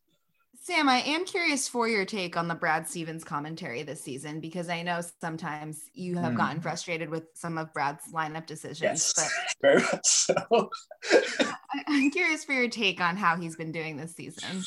Sam, 0.70 0.88
I 0.88 1.00
am 1.00 1.24
curious 1.24 1.66
for 1.66 1.88
your 1.88 2.04
take 2.04 2.36
on 2.36 2.46
the 2.46 2.54
Brad 2.54 2.86
Stevens 2.88 3.24
commentary 3.24 3.82
this 3.82 4.00
season 4.00 4.38
because 4.38 4.68
I 4.68 4.82
know 4.82 5.00
sometimes 5.20 5.80
you 5.94 6.16
have 6.16 6.34
mm. 6.34 6.36
gotten 6.36 6.60
frustrated 6.60 7.10
with 7.10 7.24
some 7.34 7.58
of 7.58 7.72
Brad's 7.74 8.04
lineup 8.14 8.46
decisions. 8.46 8.80
Yes, 8.80 9.14
but 9.16 9.28
very 9.62 9.82
much 9.82 10.06
so. 10.06 10.70
I, 11.72 11.82
am 11.88 12.12
curious 12.12 12.44
for 12.44 12.52
your 12.52 12.68
take 12.68 13.00
on 13.00 13.16
how 13.16 13.36
he's 13.36 13.56
been 13.56 13.72
doing 13.72 13.96
this 13.96 14.14
season. 14.14 14.62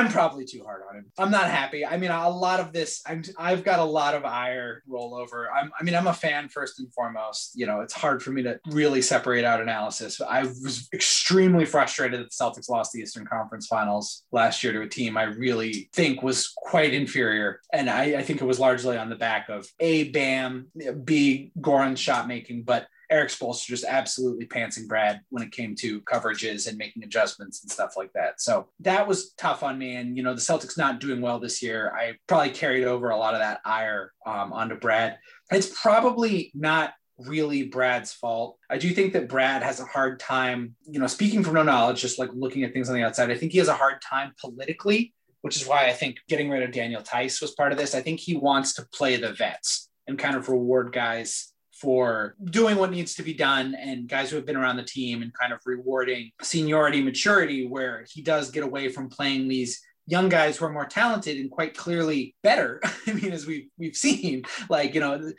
I'm 0.00 0.10
probably 0.10 0.46
too 0.46 0.62
hard 0.64 0.82
on 0.88 0.96
him. 0.96 1.12
I'm 1.18 1.30
not 1.30 1.50
happy. 1.50 1.84
I 1.84 1.98
mean, 1.98 2.10
a 2.10 2.28
lot 2.30 2.58
of 2.58 2.72
this, 2.72 3.02
I'm, 3.06 3.22
I've 3.38 3.62
got 3.62 3.80
a 3.80 3.84
lot 3.84 4.14
of 4.14 4.24
ire 4.24 4.82
rollover. 4.90 5.46
I'm, 5.54 5.70
I 5.78 5.82
mean, 5.82 5.94
I'm 5.94 6.06
a 6.06 6.14
fan 6.14 6.48
first 6.48 6.80
and 6.80 6.90
foremost. 6.94 7.52
You 7.54 7.66
know, 7.66 7.82
it's 7.82 7.92
hard 7.92 8.22
for 8.22 8.30
me 8.30 8.42
to 8.44 8.58
really 8.68 9.02
separate 9.02 9.44
out 9.44 9.60
analysis. 9.60 10.18
I 10.20 10.44
was 10.44 10.88
extremely 10.94 11.66
frustrated 11.66 12.18
that 12.18 12.30
the 12.30 12.44
Celtics 12.44 12.70
lost 12.70 12.92
the 12.92 13.00
Eastern 13.00 13.26
Conference 13.26 13.66
Finals 13.66 14.24
last 14.32 14.64
year 14.64 14.72
to 14.72 14.80
a 14.80 14.88
team 14.88 15.18
I 15.18 15.24
really 15.24 15.90
think 15.92 16.22
was 16.22 16.50
quite 16.56 16.94
inferior, 16.94 17.60
and 17.72 17.90
I, 17.90 18.16
I 18.16 18.22
think 18.22 18.40
it 18.40 18.46
was 18.46 18.58
largely 18.58 18.96
on 18.96 19.10
the 19.10 19.16
back 19.16 19.50
of 19.50 19.66
a 19.80 20.04
Bam, 20.10 20.68
B 21.04 21.52
Goran 21.60 21.98
shot 21.98 22.26
making, 22.26 22.62
but 22.62 22.86
Erik 23.10 23.30
Spoelstra 23.30 23.66
just 23.66 23.84
absolutely 23.84 24.46
pantsing 24.46 24.86
Brad 24.86 25.20
when 25.30 25.42
it 25.42 25.52
came 25.52 25.74
to 25.76 26.00
coverages 26.02 26.68
and 26.68 26.78
making 26.78 27.02
adjustments 27.02 27.62
and 27.62 27.70
stuff 27.70 27.94
like 27.96 28.12
that. 28.12 28.40
So 28.40 28.68
that 28.80 29.06
was 29.06 29.32
tough 29.32 29.62
on 29.62 29.78
me. 29.78 29.96
And, 29.96 30.16
you 30.16 30.22
know, 30.22 30.34
the 30.34 30.40
Celtics 30.40 30.78
not 30.78 31.00
doing 31.00 31.20
well 31.20 31.40
this 31.40 31.62
year, 31.62 31.92
I 31.96 32.14
probably 32.26 32.50
carried 32.50 32.84
over 32.84 33.10
a 33.10 33.16
lot 33.16 33.34
of 33.34 33.40
that 33.40 33.60
ire 33.64 34.12
um, 34.24 34.52
onto 34.52 34.76
Brad. 34.76 35.18
It's 35.50 35.80
probably 35.80 36.52
not 36.54 36.92
really 37.18 37.64
Brad's 37.64 38.12
fault. 38.12 38.56
I 38.70 38.78
do 38.78 38.90
think 38.90 39.12
that 39.12 39.28
Brad 39.28 39.62
has 39.62 39.80
a 39.80 39.84
hard 39.84 40.20
time, 40.20 40.76
you 40.86 41.00
know, 41.00 41.06
speaking 41.06 41.42
from 41.42 41.54
no 41.54 41.62
knowledge, 41.62 42.00
just 42.00 42.18
like 42.18 42.30
looking 42.32 42.62
at 42.64 42.72
things 42.72 42.88
on 42.88 42.94
the 42.94 43.02
outside, 43.02 43.30
I 43.30 43.36
think 43.36 43.52
he 43.52 43.58
has 43.58 43.68
a 43.68 43.74
hard 43.74 44.00
time 44.00 44.32
politically, 44.40 45.12
which 45.42 45.56
is 45.56 45.66
why 45.66 45.88
I 45.88 45.92
think 45.92 46.18
getting 46.28 46.48
rid 46.48 46.62
of 46.62 46.72
Daniel 46.72 47.02
Theis 47.02 47.40
was 47.40 47.52
part 47.52 47.72
of 47.72 47.78
this. 47.78 47.94
I 47.94 48.00
think 48.00 48.20
he 48.20 48.36
wants 48.36 48.74
to 48.74 48.86
play 48.94 49.16
the 49.16 49.32
vets 49.32 49.88
and 50.06 50.18
kind 50.18 50.36
of 50.36 50.48
reward 50.48 50.92
guys 50.92 51.52
for 51.80 52.34
doing 52.44 52.76
what 52.76 52.90
needs 52.90 53.14
to 53.14 53.22
be 53.22 53.32
done 53.32 53.74
and 53.74 54.08
guys 54.08 54.30
who 54.30 54.36
have 54.36 54.44
been 54.44 54.56
around 54.56 54.76
the 54.76 54.82
team 54.82 55.22
and 55.22 55.32
kind 55.32 55.52
of 55.52 55.60
rewarding 55.64 56.30
seniority 56.42 57.02
maturity 57.02 57.66
where 57.66 58.04
he 58.10 58.20
does 58.22 58.50
get 58.50 58.62
away 58.62 58.88
from 58.88 59.08
playing 59.08 59.48
these 59.48 59.80
young 60.06 60.28
guys 60.28 60.56
who 60.56 60.64
are 60.64 60.72
more 60.72 60.86
talented 60.86 61.38
and 61.38 61.50
quite 61.50 61.76
clearly 61.76 62.34
better. 62.42 62.80
I 63.06 63.12
mean, 63.12 63.32
as 63.32 63.46
we've 63.46 63.68
we've 63.78 63.96
seen, 63.96 64.42
like 64.68 64.94
you 64.94 65.00
know, 65.00 65.32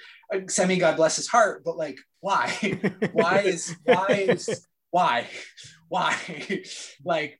Semi, 0.47 0.77
God 0.77 0.95
bless 0.95 1.17
his 1.17 1.27
heart, 1.27 1.63
but 1.63 1.77
like, 1.77 1.99
why? 2.21 2.79
why 3.11 3.39
is 3.39 3.75
why 3.83 4.25
is 4.29 4.67
why? 4.89 5.27
Why? 5.91 6.15
like, 7.03 7.37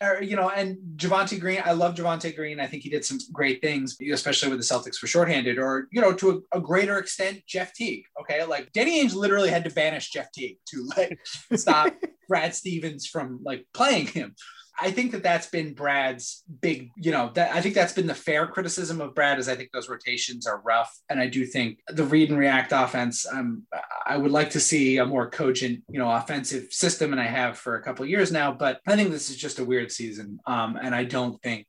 or, 0.00 0.20
you 0.20 0.34
know, 0.34 0.50
and 0.50 0.76
Javonte 0.96 1.38
Green, 1.38 1.62
I 1.64 1.70
love 1.70 1.94
Javonte 1.94 2.34
Green. 2.34 2.58
I 2.58 2.66
think 2.66 2.82
he 2.82 2.90
did 2.90 3.04
some 3.04 3.18
great 3.32 3.62
things, 3.62 3.96
especially 4.12 4.48
with 4.48 4.58
the 4.58 4.64
Celtics 4.64 4.96
for 4.96 5.06
shorthanded, 5.06 5.56
or, 5.56 5.86
you 5.92 6.00
know, 6.00 6.12
to 6.14 6.42
a, 6.52 6.58
a 6.58 6.60
greater 6.60 6.98
extent, 6.98 7.42
Jeff 7.46 7.72
Teague. 7.74 8.02
Okay. 8.20 8.44
Like 8.44 8.72
Danny 8.72 9.00
Ainge 9.00 9.14
literally 9.14 9.50
had 9.50 9.62
to 9.62 9.70
banish 9.70 10.10
Jeff 10.10 10.32
Teague 10.32 10.58
to 10.70 10.88
like 10.96 11.16
stop 11.54 11.94
Brad 12.28 12.56
Stevens 12.56 13.06
from 13.06 13.38
like 13.44 13.64
playing 13.72 14.08
him. 14.08 14.34
I 14.78 14.90
think 14.90 15.12
that 15.12 15.22
that's 15.22 15.46
been 15.46 15.74
Brad's 15.74 16.42
big, 16.60 16.90
you 16.96 17.10
know, 17.10 17.30
that 17.34 17.54
I 17.54 17.60
think 17.60 17.74
that's 17.74 17.92
been 17.92 18.06
the 18.06 18.14
fair 18.14 18.46
criticism 18.46 19.00
of 19.00 19.14
Brad 19.14 19.38
is 19.38 19.48
I 19.48 19.56
think 19.56 19.70
those 19.72 19.88
rotations 19.88 20.46
are 20.46 20.60
rough. 20.60 20.94
And 21.08 21.20
I 21.20 21.26
do 21.26 21.46
think 21.46 21.78
the 21.88 22.04
read 22.04 22.30
and 22.30 22.38
react 22.38 22.72
offense, 22.72 23.26
um, 23.30 23.62
I 24.06 24.16
would 24.16 24.30
like 24.32 24.50
to 24.50 24.60
see 24.60 24.98
a 24.98 25.06
more 25.06 25.30
cogent, 25.30 25.82
you 25.88 25.98
know, 25.98 26.10
offensive 26.10 26.68
system. 26.70 27.12
And 27.12 27.20
I 27.20 27.26
have 27.26 27.58
for 27.58 27.76
a 27.76 27.82
couple 27.82 28.04
years 28.06 28.30
now, 28.30 28.52
but 28.52 28.80
I 28.86 28.96
think 28.96 29.10
this 29.10 29.30
is 29.30 29.36
just 29.36 29.58
a 29.58 29.64
weird 29.64 29.90
season. 29.90 30.40
Um, 30.46 30.78
and 30.80 30.94
I 30.94 31.04
don't 31.04 31.40
think 31.42 31.66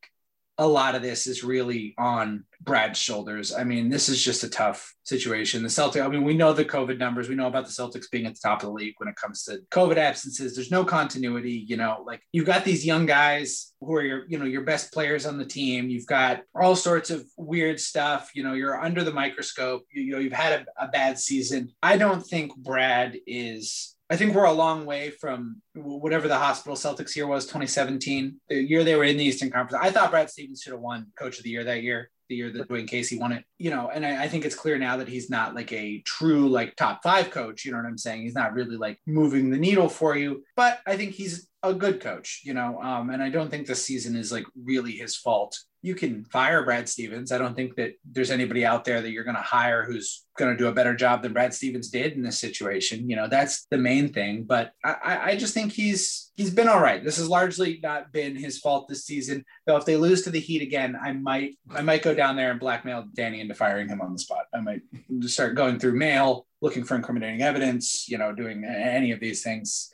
a 0.58 0.68
lot 0.68 0.96
of 0.96 1.02
this 1.02 1.28
is 1.28 1.44
really 1.44 1.94
on 1.98 2.44
Brad's 2.62 3.00
shoulders. 3.00 3.54
I 3.54 3.64
mean, 3.64 3.90
this 3.90 4.10
is 4.10 4.24
just 4.24 4.44
a 4.44 4.50
tough 4.50 4.94
situation. 5.04 5.62
The 5.62 5.70
Celtics, 5.70 6.04
I 6.04 6.08
mean, 6.08 6.24
we 6.24 6.36
know 6.36 6.52
the 6.52 6.66
COVID 6.66 6.98
numbers. 6.98 7.30
We 7.30 7.36
know 7.36 7.48
about 7.48 7.66
the 7.66 7.72
Celtics 7.72 8.10
being 8.12 8.26
at 8.26 8.34
the 8.34 8.40
top 8.44 8.64
of 8.64 8.68
the 8.68 8.74
league 8.74 8.96
when 8.98 9.08
it 9.08 9.16
comes 9.16 9.44
to 9.44 9.60
COVID 9.72 9.98
absences. 9.98 10.56
There's 10.56 10.72
no 10.72 10.84
continuity, 10.84 11.66
you 11.68 11.78
know, 11.78 12.04
like 12.06 12.22
you've 12.32 12.46
got 12.48 12.66
these 12.66 12.86
young 12.86 13.06
guys 13.06 13.74
who 13.80 13.94
are 13.96 14.02
your, 14.02 14.26
you 14.28 14.40
know, 14.40 14.46
your 14.46 14.64
best 14.64 14.92
players 14.92 15.26
on 15.26 15.38
the 15.38 15.46
team. 15.46 15.90
You've 15.90 16.08
got 16.08 16.42
all 16.56 16.76
sorts 16.76 17.12
of 17.12 17.26
weird 17.38 17.80
stuff. 17.80 18.32
You 18.34 18.44
know, 18.44 18.54
you're 18.54 18.82
under 18.82 19.04
the 19.04 19.14
microscope. 19.14 19.84
You, 19.94 20.04
you 20.04 20.12
know, 20.14 20.20
you've 20.20 20.34
had 20.34 20.66
a, 20.78 20.86
a 20.86 20.88
bad 20.88 21.20
season. 21.20 21.72
I 21.84 21.98
don't 21.98 22.26
think 22.26 22.56
Brad 22.56 23.18
is 23.28 23.96
I 24.10 24.16
think 24.16 24.34
we're 24.34 24.46
a 24.46 24.54
long 24.54 24.86
way 24.86 25.10
from 25.10 25.62
whatever 25.76 26.28
the 26.28 26.38
hospital 26.38 26.78
Celtics 26.78 27.16
year 27.16 27.28
was, 27.28 27.46
2017, 27.46 28.40
the 28.48 28.56
year 28.56 28.84
they 28.84 28.96
were 28.96 29.04
in 29.04 29.18
the 29.18 29.26
Eastern 29.26 29.50
Conference. 29.50 29.84
I 29.84 29.92
thought 29.92 30.12
Brad 30.12 30.30
Stevens 30.30 30.62
should 30.62 30.72
have 30.72 30.82
won 30.82 31.08
Coach 31.20 31.38
of 31.38 31.44
the 31.44 31.50
Year 31.50 31.66
that 31.66 31.84
year, 31.84 32.10
the 32.30 32.36
year 32.36 32.50
that 32.52 32.70
Dwane 32.70 32.88
Casey 32.88 33.20
won 33.20 33.34
it. 33.34 33.44
You 33.58 33.70
know, 33.70 33.90
and 33.90 34.06
I, 34.06 34.24
I, 34.24 34.28
think 34.30 34.46
it's 34.46 34.56
clear 34.56 34.78
now 34.78 34.98
that 34.98 35.10
he's 35.10 35.30
not 35.30 35.56
like 35.56 35.74
a 35.74 36.02
true 36.06 36.48
like 36.48 36.78
top 36.78 37.04
five 37.04 37.32
coach. 37.32 37.66
You 37.66 37.72
know 37.72 37.80
what 37.80 37.86
I'm 37.86 37.98
saying? 37.98 38.22
He's 38.22 38.36
not 38.36 38.54
really 38.54 38.78
like 38.78 38.98
moving 39.06 39.50
the 39.50 39.58
needle 39.58 39.90
for 39.90 40.16
you. 40.16 40.44
But 40.56 40.80
I 40.88 40.96
think 40.96 41.12
he's 41.12 41.50
a 41.64 41.74
good 41.74 42.00
coach. 42.00 42.42
You 42.46 42.54
know, 42.54 42.82
um, 42.82 43.10
and 43.10 43.22
I 43.22 43.30
don't 43.30 43.50
think 43.50 43.68
this 43.68 43.86
season 43.86 44.16
is 44.16 44.32
like 44.32 44.46
really 44.56 44.94
his 44.94 45.18
fault 45.18 45.58
you 45.88 45.96
can 45.96 46.26
fire 46.26 46.64
Brad 46.64 46.90
Stevens. 46.90 47.32
I 47.32 47.38
don't 47.38 47.56
think 47.56 47.76
that 47.76 47.94
there's 48.04 48.30
anybody 48.30 48.66
out 48.66 48.84
there 48.84 49.02
that 49.02 49.10
you're 49.12 49.24
going 49.24 49.38
to 49.38 49.42
hire 49.42 49.86
who's 49.86 50.26
going 50.38 50.52
to 50.52 50.58
do 50.58 50.68
a 50.68 50.74
better 50.74 50.94
job 50.94 51.24
than 51.24 51.32
Brad 51.32 51.54
Stevens 51.54 51.90
did 51.90 52.12
in 52.14 52.24
this 52.24 52.38
situation. 52.38 53.10
You 53.10 53.16
know, 53.16 53.30
that's 53.30 53.66
the 53.72 53.78
main 53.78 54.12
thing. 54.12 54.44
But 54.44 54.74
I, 54.84 55.32
I 55.32 55.36
just 55.38 55.54
think 55.54 55.72
he's 55.72 56.32
he's 56.36 56.54
been 56.54 56.68
all 56.68 56.82
right. 56.82 57.02
This 57.02 57.16
has 57.18 57.30
largely 57.30 57.80
not 57.82 58.12
been 58.12 58.36
his 58.36 58.60
fault 58.60 58.90
this 58.90 59.06
season. 59.06 59.46
Though 59.66 59.78
if 59.78 59.86
they 59.86 59.96
lose 59.96 60.24
to 60.24 60.30
the 60.30 60.42
Heat 60.42 60.62
again, 60.62 60.98
I 61.02 61.14
might 61.14 61.56
I 61.72 61.82
might 61.82 62.04
go 62.04 62.14
down 62.14 62.36
there 62.36 62.52
and 62.52 62.60
blackmail 62.60 63.06
Danny 63.16 63.40
into 63.40 63.56
firing 63.56 63.88
him 63.88 64.02
on 64.02 64.12
the 64.12 64.20
spot. 64.20 64.46
I 64.54 64.60
might 64.60 64.82
start 65.22 65.56
going 65.56 65.80
through 65.80 65.98
mail, 65.98 66.48
looking 66.62 66.84
for 66.84 66.96
incriminating 66.96 67.42
evidence. 67.42 68.10
You 68.10 68.18
know, 68.18 68.34
doing 68.34 68.66
any 68.66 69.12
of 69.12 69.22
these 69.22 69.42
things 69.42 69.90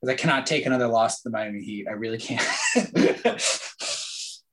because 0.00 0.12
I 0.12 0.16
cannot 0.16 0.44
take 0.44 0.66
another 0.66 0.88
loss 0.88 1.22
to 1.22 1.28
the 1.28 1.32
Miami 1.32 1.62
Heat. 1.62 1.86
I 1.88 1.92
really 1.92 2.18
can't. 2.18 2.42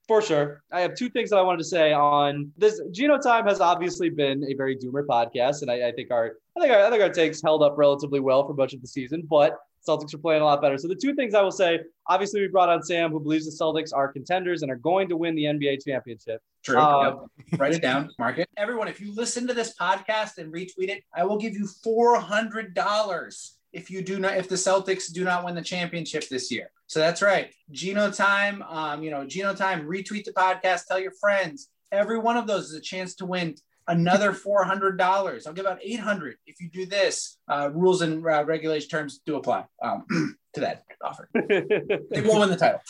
For 0.07 0.21
sure. 0.21 0.61
I 0.71 0.81
have 0.81 0.95
two 0.95 1.09
things 1.09 1.29
that 1.29 1.37
I 1.37 1.41
wanted 1.41 1.59
to 1.59 1.63
say 1.63 1.93
on 1.93 2.51
this. 2.57 2.81
Gino 2.91 3.17
Time 3.17 3.47
has 3.47 3.61
obviously 3.61 4.09
been 4.09 4.43
a 4.43 4.53
very 4.53 4.75
doomer 4.75 5.05
podcast, 5.05 5.61
and 5.61 5.71
I, 5.71 5.87
I 5.87 5.91
think 5.93 6.11
our 6.11 6.33
I 6.57 6.59
think 6.59 6.73
our 6.73 6.85
I 6.85 6.89
think 6.89 7.01
our 7.01 7.09
takes 7.09 7.41
held 7.41 7.63
up 7.63 7.75
relatively 7.77 8.19
well 8.19 8.45
for 8.45 8.53
much 8.53 8.73
of 8.73 8.81
the 8.81 8.87
season, 8.87 9.25
but 9.29 9.57
Celtics 9.87 10.13
are 10.13 10.17
playing 10.17 10.41
a 10.41 10.45
lot 10.45 10.61
better. 10.61 10.77
So 10.77 10.87
the 10.87 10.95
two 10.95 11.13
things 11.13 11.33
I 11.33 11.41
will 11.41 11.51
say, 11.51 11.79
obviously 12.07 12.41
we 12.41 12.47
brought 12.47 12.69
on 12.69 12.83
Sam, 12.83 13.11
who 13.11 13.19
believes 13.19 13.45
the 13.45 13.63
Celtics 13.63 13.91
are 13.93 14.11
contenders 14.11 14.61
and 14.61 14.71
are 14.71 14.77
going 14.77 15.09
to 15.09 15.17
win 15.17 15.35
the 15.35 15.43
NBA 15.43 15.85
championship. 15.85 16.41
True. 16.63 16.77
Uh, 16.77 17.03
yep. 17.51 17.59
Write 17.59 17.73
it 17.73 17.81
down, 17.81 18.09
mark 18.19 18.39
it. 18.39 18.49
Everyone, 18.57 18.87
if 18.87 18.99
you 18.99 19.13
listen 19.13 19.47
to 19.47 19.53
this 19.53 19.73
podcast 19.79 20.37
and 20.37 20.53
retweet 20.53 20.89
it, 20.89 21.03
I 21.15 21.23
will 21.23 21.37
give 21.37 21.53
you 21.53 21.67
four 21.81 22.19
hundred 22.19 22.73
dollars 22.73 23.57
if 23.71 23.89
you 23.89 24.01
do 24.01 24.19
not 24.19 24.37
if 24.37 24.49
the 24.49 24.55
Celtics 24.55 25.11
do 25.11 25.23
not 25.23 25.45
win 25.45 25.55
the 25.55 25.61
championship 25.61 26.27
this 26.29 26.51
year. 26.51 26.69
So 26.93 26.99
that's 26.99 27.23
right. 27.23 27.51
Gino 27.71 28.12
time, 28.12 28.62
um, 28.62 29.01
you 29.01 29.10
know, 29.10 29.25
Gino 29.25 29.56
time, 29.56 29.88
retweet 29.88 30.25
the 30.25 30.32
podcast, 30.32 30.86
tell 30.86 30.99
your 30.99 31.13
friends. 31.19 31.69
Every 31.91 32.19
one 32.19 32.38
of 32.38 32.45
those 32.45 32.65
is 32.65 32.75
a 32.75 32.82
chance 32.82 33.15
to 33.15 33.25
win 33.25 33.56
another 33.88 34.32
$400. 34.32 35.47
I'll 35.47 35.53
give 35.53 35.65
out 35.65 35.79
800 35.82 36.36
if 36.45 36.62
you 36.62 36.69
do 36.69 36.86
this. 36.86 37.39
Uh, 37.47 37.71
rules 37.73 38.03
and 38.03 38.23
uh, 38.23 38.45
regulation 38.45 38.89
terms 38.89 39.21
do 39.25 39.38
apply 39.38 39.65
um, 39.82 40.06
to 40.53 40.60
that 40.60 40.84
offer. 41.03 41.27
they 41.34 42.21
won't 42.21 42.41
win 42.41 42.51
the 42.51 42.58
title. 42.58 42.82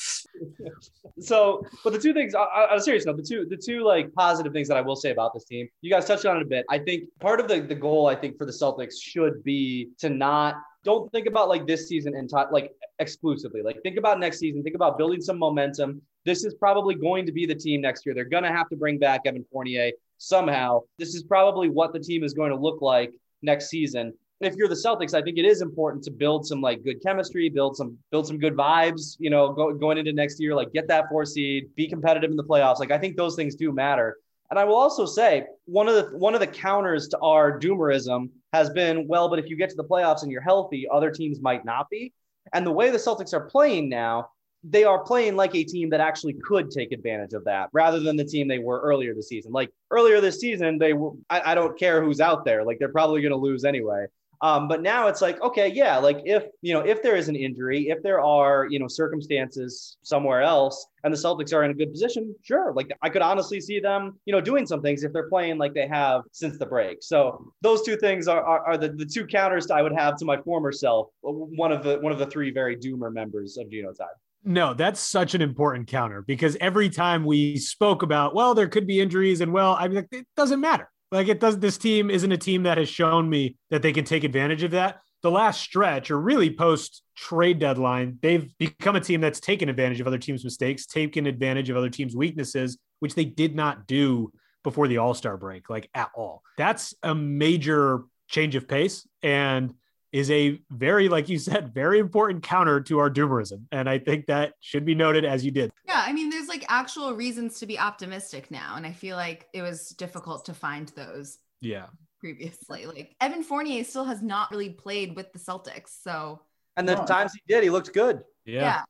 So, 1.20 1.64
but 1.84 1.94
the 1.94 2.00
two 2.00 2.12
things 2.12 2.34
on 2.34 2.48
a 2.72 2.82
serious 2.82 3.06
note, 3.06 3.18
the 3.18 3.24
two, 3.24 3.46
the 3.46 3.56
two 3.56 3.84
like 3.84 4.12
positive 4.14 4.52
things 4.52 4.68
that 4.68 4.78
I 4.78 4.82
will 4.82 4.96
say 4.96 5.12
about 5.12 5.34
this 5.34 5.46
team, 5.46 5.70
you 5.82 5.92
guys 5.92 6.06
touched 6.06 6.26
on 6.26 6.38
it 6.38 6.42
a 6.42 6.46
bit. 6.46 6.66
I 6.70 6.80
think 6.80 7.04
part 7.22 7.40
of 7.40 7.48
the, 7.48 7.62
the 7.62 7.76
goal, 7.76 8.08
I 8.08 8.16
think 8.16 8.38
for 8.38 8.46
the 8.46 8.52
Celtics 8.52 8.96
should 9.00 9.44
be 9.44 9.92
to 10.00 10.10
not 10.10 10.56
don't 10.84 11.12
think 11.12 11.28
about 11.28 11.50
like 11.50 11.66
this 11.66 11.88
season 11.88 12.16
and 12.16 12.30
t- 12.30 12.36
like 12.52 12.72
exclusively. 13.00 13.62
Like 13.62 13.82
think 13.84 13.98
about 13.98 14.20
next 14.20 14.40
season. 14.40 14.64
Think 14.64 14.76
about 14.76 14.98
building 14.98 15.22
some 15.22 15.40
momentum. 15.40 16.02
This 16.26 16.44
is 16.44 16.54
probably 16.54 16.96
going 16.96 17.26
to 17.26 17.32
be 17.32 17.46
the 17.46 17.56
team 17.56 17.82
next 17.82 18.06
year. 18.06 18.14
They're 18.14 18.26
going 18.26 18.44
to 18.44 18.52
have 18.52 18.70
to 18.70 18.76
bring 18.76 19.00
back 19.00 19.22
Evan 19.26 19.46
Fournier 19.52 19.92
somehow. 20.18 20.82
This 20.98 21.16
is 21.16 21.24
probably 21.24 21.70
what 21.70 21.94
the 21.94 22.00
team 22.00 22.24
is 22.24 22.34
going 22.34 22.52
to 22.52 22.58
look 22.58 22.82
like 22.82 23.12
next 23.42 23.70
season. 23.70 24.14
If 24.40 24.56
you're 24.56 24.68
the 24.68 24.76
Celtics, 24.76 25.14
I 25.14 25.22
think 25.22 25.38
it 25.38 25.46
is 25.46 25.62
important 25.62 26.04
to 26.04 26.12
build 26.12 26.46
some 26.46 26.60
like 26.60 26.84
good 26.84 27.02
chemistry, 27.02 27.48
build 27.50 27.78
some 27.78 27.98
build 28.12 28.28
some 28.28 28.38
good 28.38 28.56
vibes. 28.56 29.16
You 29.20 29.30
know, 29.30 29.54
go, 29.54 29.74
going 29.74 29.98
into 29.98 30.12
next 30.12 30.40
year, 30.40 30.54
like 30.54 30.74
get 30.74 30.88
that 30.90 31.08
four 31.10 31.26
seed, 31.26 31.74
be 31.76 31.88
competitive 31.88 32.30
in 32.30 32.36
the 32.36 32.44
playoffs. 32.44 32.80
Like 32.80 32.92
I 32.92 32.98
think 32.98 33.16
those 33.16 33.36
things 33.36 33.56
do 33.56 33.72
matter. 33.72 34.18
And 34.50 34.60
I 34.60 34.66
will 34.66 34.76
also 34.76 35.06
say 35.06 35.46
one 35.66 35.88
of 35.88 35.96
the 35.96 36.18
one 36.18 36.34
of 36.34 36.42
the 36.42 36.48
counters 36.48 37.08
to 37.10 37.20
our 37.20 37.58
doomerism 37.58 38.30
has 38.54 38.70
been 38.70 39.08
well, 39.08 39.30
but 39.30 39.40
if 39.40 39.50
you 39.50 39.58
get 39.58 39.70
to 39.72 39.76
the 39.76 39.84
playoffs 39.84 40.22
and 40.22 40.32
you're 40.32 40.42
healthy, 40.42 40.88
other 40.90 41.12
teams 41.12 41.42
might 41.42 41.66
not 41.66 41.90
be. 41.90 42.14
And 42.54 42.66
the 42.66 42.72
way 42.72 42.92
the 42.92 42.98
Celtics 42.98 43.34
are 43.34 43.50
playing 43.50 43.90
now, 43.90 44.30
they 44.64 44.84
are 44.84 45.04
playing 45.04 45.36
like 45.36 45.56
a 45.56 45.64
team 45.64 45.90
that 45.90 46.00
actually 46.00 46.36
could 46.46 46.72
take 46.72 46.92
advantage 46.92 47.34
of 47.34 47.44
that 47.46 47.70
rather 47.74 48.00
than 48.00 48.16
the 48.16 48.24
team 48.24 48.48
they 48.48 48.60
were 48.60 48.80
earlier 48.80 49.14
this 49.14 49.28
season. 49.28 49.52
Like 49.52 49.72
earlier 49.92 50.22
this 50.22 50.40
season, 50.40 50.78
they 50.78 50.94
were, 50.94 51.12
I, 51.30 51.52
I 51.52 51.56
don't 51.56 51.78
care 51.78 52.02
who's 52.04 52.22
out 52.22 52.46
there. 52.46 52.64
Like 52.64 52.80
they're 52.80 52.90
probably 52.90 53.22
going 53.22 53.32
to 53.32 53.38
lose 53.38 53.66
anyway. 53.66 54.06
Um, 54.44 54.68
but 54.68 54.82
now 54.82 55.08
it's 55.08 55.22
like, 55.22 55.42
okay, 55.42 55.70
yeah, 55.70 55.98
like 55.98 56.20
if 56.26 56.44
you 56.62 56.74
know, 56.74 56.82
if 56.82 57.02
there 57.02 57.16
is 57.16 57.30
an 57.30 57.36
injury, 57.38 57.88
if 57.88 58.04
there 58.04 58.20
are 58.20 58.68
you 58.70 58.78
know 58.78 58.90
circumstances 58.90 59.96
somewhere 60.04 60.42
else, 60.42 60.86
and 61.06 61.14
the 61.14 61.18
Celtics 61.18 61.54
are 61.54 61.64
in 61.64 61.72
a 61.72 61.74
good 61.74 61.92
position, 61.92 62.36
sure. 62.42 62.74
Like 62.76 62.92
I 63.02 63.08
could 63.08 63.22
honestly 63.22 63.62
see 63.62 63.80
them, 63.80 64.20
you 64.26 64.34
know, 64.34 64.42
doing 64.42 64.68
some 64.68 64.82
things 64.82 65.06
if 65.06 65.14
they're 65.14 65.30
playing 65.30 65.60
like 65.60 65.74
they 65.74 65.88
have 65.88 66.24
since 66.34 66.58
the 66.58 66.66
break. 66.66 66.98
So 67.02 67.54
those 67.62 67.84
two 67.84 67.96
things 67.96 68.28
are 68.28 68.44
are, 68.44 68.68
are 68.68 68.78
the, 68.78 68.90
the 68.90 69.06
two 69.06 69.26
counters 69.26 69.72
I 69.72 69.82
would 69.82 69.94
have 69.94 70.18
to 70.18 70.26
my 70.26 70.42
former 70.42 70.74
self. 70.74 71.08
One 71.22 71.72
of 71.72 71.82
the 71.82 72.00
one 72.00 72.12
of 72.12 72.20
the 72.20 72.28
three 72.28 72.52
very 72.52 72.76
doomer 72.76 73.14
members 73.14 73.58
of 73.58 73.72
Gino 73.72 73.94
Time. 73.94 74.08
No, 74.44 74.74
that's 74.74 75.00
such 75.00 75.36
an 75.36 75.42
important 75.42 75.88
counter 75.88 76.22
because 76.22 76.58
every 76.60 76.90
time 76.90 77.24
we 77.24 77.56
spoke 77.56 78.04
about, 78.04 78.36
well, 78.36 78.54
there 78.54 78.68
could 78.68 78.88
be 78.88 79.00
injuries, 79.00 79.40
and 79.40 79.54
well, 79.54 79.78
I 79.80 79.88
mean, 79.88 80.06
it 80.12 80.28
doesn't 80.36 80.60
matter. 80.60 80.90
Like 81.14 81.28
it 81.28 81.40
does. 81.40 81.60
This 81.60 81.78
team 81.78 82.10
isn't 82.10 82.32
a 82.32 82.38
team 82.38 82.64
that 82.64 82.80
has 82.80 82.90
shown 82.90 83.30
me 83.30 83.56
that 83.70 83.84
they 83.84 83.94
can 83.94 84.04
take 84.04 84.24
advantage 84.24 84.64
of 84.64 84.72
that. 84.72 85.00
The 85.22 85.30
last 85.30 85.62
stretch, 85.62 86.10
or 86.10 86.20
really 86.20 86.50
post 86.50 87.04
trade 87.16 87.60
deadline, 87.60 88.18
they've 88.22 88.50
become 88.58 88.96
a 88.96 89.00
team 89.00 89.22
that's 89.22 89.40
taken 89.40 89.70
advantage 89.70 90.02
of 90.02 90.08
other 90.08 90.18
teams' 90.18 90.44
mistakes, 90.44 90.88
taken 90.88 91.28
advantage 91.28 91.70
of 91.70 91.78
other 91.78 91.92
teams' 91.92 92.16
weaknesses, 92.16 92.80
which 93.00 93.14
they 93.14 93.26
did 93.26 93.56
not 93.56 93.86
do 93.86 94.34
before 94.64 94.88
the 94.88 94.98
All 94.98 95.14
Star 95.14 95.38
break, 95.38 95.70
like 95.70 95.88
at 95.94 96.10
all. 96.16 96.42
That's 96.58 96.96
a 97.04 97.14
major 97.14 98.02
change 98.28 98.56
of 98.56 98.68
pace. 98.68 99.08
And 99.22 99.76
is 100.14 100.30
a 100.30 100.62
very, 100.70 101.10
like 101.10 101.28
you 101.28 101.40
said, 101.40 101.74
very 101.74 101.98
important 102.00 102.44
counter 102.44 102.80
to 102.80 103.00
our 103.00 103.10
doomerism. 103.10 103.64
And 103.72 103.90
I 103.90 103.98
think 103.98 104.28
that 104.28 104.54
should 104.60 104.86
be 104.86 104.94
noted 104.94 105.26
as 105.26 105.44
you 105.44 105.50
did. 105.50 105.72
Yeah. 105.88 106.04
I 106.06 106.14
mean, 106.14 106.30
there's 106.30 106.48
like 106.48 106.64
actual 106.70 107.14
reasons 107.14 107.60
to 107.60 107.66
be 107.66 107.80
optimistic 107.80 108.52
now. 108.52 108.76
And 108.78 108.86
I 108.86 108.94
feel 108.94 109.18
like 109.18 109.48
it 109.54 109.64
was 109.64 109.90
difficult 109.90 110.46
to 110.46 110.54
find 110.54 110.88
those. 110.90 111.40
Yeah. 111.62 111.88
Previously, 112.20 112.86
like 112.86 113.16
Evan 113.20 113.44
Fournier 113.44 113.84
still 113.84 114.06
has 114.06 114.22
not 114.22 114.50
really 114.52 114.70
played 114.70 115.16
with 115.16 115.34
the 115.34 115.40
Celtics. 115.40 115.90
So, 116.02 116.40
and 116.78 116.88
the 116.88 116.96
times 116.96 117.34
he 117.34 117.42
did, 117.54 117.64
he 117.64 117.70
looked 117.70 117.94
good. 117.94 118.24
Yeah. 118.46 118.62
yeah. 118.62 118.82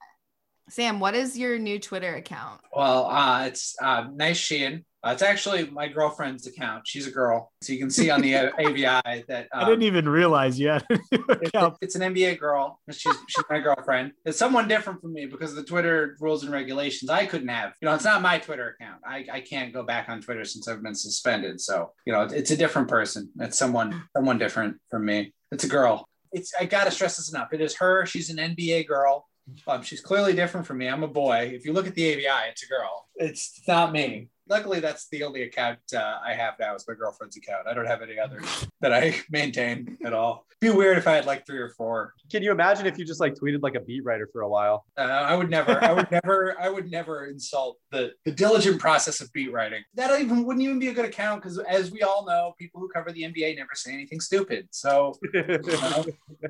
Sam, 0.70 1.00
what 1.00 1.16
is 1.16 1.38
your 1.38 1.58
new 1.58 1.80
Twitter 1.80 2.16
account? 2.16 2.62
Well, 2.76 3.06
uh, 3.08 3.48
it's 3.48 3.76
uh, 3.82 4.08
nice 4.14 4.38
Sheehan. 4.38 4.86
Uh, 5.06 5.12
it's 5.12 5.22
actually 5.22 5.70
my 5.70 5.88
girlfriend's 5.90 6.48
account. 6.48 6.88
She's 6.88 7.06
a 7.08 7.12
girl, 7.12 7.52
so 7.62 7.74
you 7.74 7.80
can 7.80 7.90
see 7.90 8.10
on 8.10 8.22
the 8.22 8.36
AVI 8.36 9.26
that 9.28 9.50
um, 9.52 9.66
I 9.66 9.66
didn't 9.66 9.84
even 9.84 10.08
realize 10.08 10.58
yet. 10.58 10.86
it's, 10.90 11.78
it's, 11.82 11.96
an 11.96 12.14
NBA 12.14 12.40
girl. 12.40 12.80
She's 12.90 13.14
she's 13.28 13.44
my 13.50 13.60
girlfriend. 13.60 14.14
It's 14.26 14.38
someone 14.38 14.70
different 14.70 15.02
from 15.02 15.12
me 15.12 15.26
because 15.26 15.50
of 15.50 15.58
the 15.58 15.64
Twitter 15.64 16.16
rules 16.22 16.44
and 16.44 16.54
regulations. 16.54 17.10
I 17.10 17.26
couldn't 17.26 17.50
have. 17.50 17.74
You 17.82 17.90
know, 17.90 17.96
it's 17.96 18.06
not 18.06 18.22
my 18.22 18.38
Twitter 18.38 18.78
account. 18.80 19.02
I, 19.06 19.26
I 19.30 19.42
can't 19.42 19.74
go 19.74 19.84
back 19.84 20.08
on 20.08 20.22
Twitter 20.22 20.46
since 20.46 20.70
I've 20.70 20.82
been 20.82 20.96
suspended. 20.96 21.60
So 21.60 21.92
you 22.06 22.14
know, 22.14 22.22
it's 22.22 22.52
a 22.52 22.58
different 22.58 22.88
person. 22.88 23.30
It's 23.42 23.58
someone 23.58 24.04
someone 24.16 24.38
different 24.38 24.78
from 24.90 25.04
me. 25.04 25.34
It's 25.52 25.66
a 25.66 25.70
girl. 25.70 26.08
It's 26.32 26.54
I 26.58 26.64
gotta 26.64 26.92
stress 26.92 27.18
this 27.18 27.30
enough. 27.30 27.52
It 27.52 27.60
is 27.60 27.76
her. 27.76 28.06
She's 28.06 28.30
an 28.30 28.38
NBA 28.38 28.88
girl. 28.88 29.28
Um, 29.68 29.82
she's 29.82 30.00
clearly 30.00 30.34
different 30.34 30.66
from 30.66 30.78
me. 30.78 30.88
I'm 30.88 31.04
a 31.04 31.10
boy. 31.10 31.52
If 31.54 31.66
you 31.66 31.74
look 31.74 31.88
at 31.88 31.96
the 31.96 32.06
AVI, 32.06 32.50
it's 32.50 32.64
a 32.64 32.68
girl. 32.68 33.10
It's 33.18 33.62
not 33.68 33.92
me 33.92 34.30
luckily 34.48 34.80
that's 34.80 35.08
the 35.10 35.24
only 35.24 35.44
account 35.44 35.80
uh, 35.96 36.20
I 36.26 36.34
have 36.34 36.56
now 36.60 36.76
is 36.76 36.86
my 36.88 36.94
girlfriend's 36.94 37.38
account. 37.38 37.68
I 37.68 37.74
don't 37.74 37.86
have 37.86 38.02
any 38.02 38.20
others 38.20 38.68
that 38.82 38.94
I 38.94 39.16
maintain 39.30 39.98
at 40.06 40.14
all. 40.14 40.46
It'd 40.50 40.74
be 40.74 40.78
weird 40.78 40.98
if 40.98 41.08
I 41.08 41.14
had 41.14 41.26
like 41.26 41.46
three 41.46 41.60
or 41.60 41.70
four. 41.70 42.14
Can 42.32 42.44
you 42.44 42.52
imagine 42.52 42.86
if 42.86 42.98
you 42.98 43.06
just 43.06 43.20
like 43.20 43.36
tweeted 43.36 43.62
like 43.62 43.76
a 43.76 43.80
beat 43.80 44.04
writer 44.04 44.28
for 44.32 44.42
a 44.42 44.50
while? 44.50 44.86
Uh, 44.98 45.02
I 45.02 45.36
would 45.36 45.50
never, 45.50 45.82
I 45.84 45.92
would 45.92 46.12
never, 46.12 46.56
I 46.60 46.70
would 46.70 46.92
never 46.92 47.28
insult 47.28 47.78
the 47.92 48.12
the 48.26 48.32
diligent 48.32 48.80
process 48.80 49.22
of 49.22 49.32
beat 49.34 49.52
writing. 49.52 49.84
That 49.96 50.20
even 50.20 50.46
wouldn't 50.46 50.64
even 50.64 50.80
be 50.80 50.90
a 50.90 50.94
good 50.94 51.06
account 51.06 51.42
because, 51.42 51.60
as 51.60 51.92
we 51.92 52.02
all 52.02 52.26
know, 52.26 52.54
people 52.60 52.80
who 52.80 52.90
cover 52.90 53.12
the 53.12 53.24
NBA 53.24 53.58
never 53.58 53.72
say 53.74 53.94
anything 53.94 54.20
stupid. 54.20 54.68
So 54.72 55.18
you 55.34 55.60
know, 55.68 56.06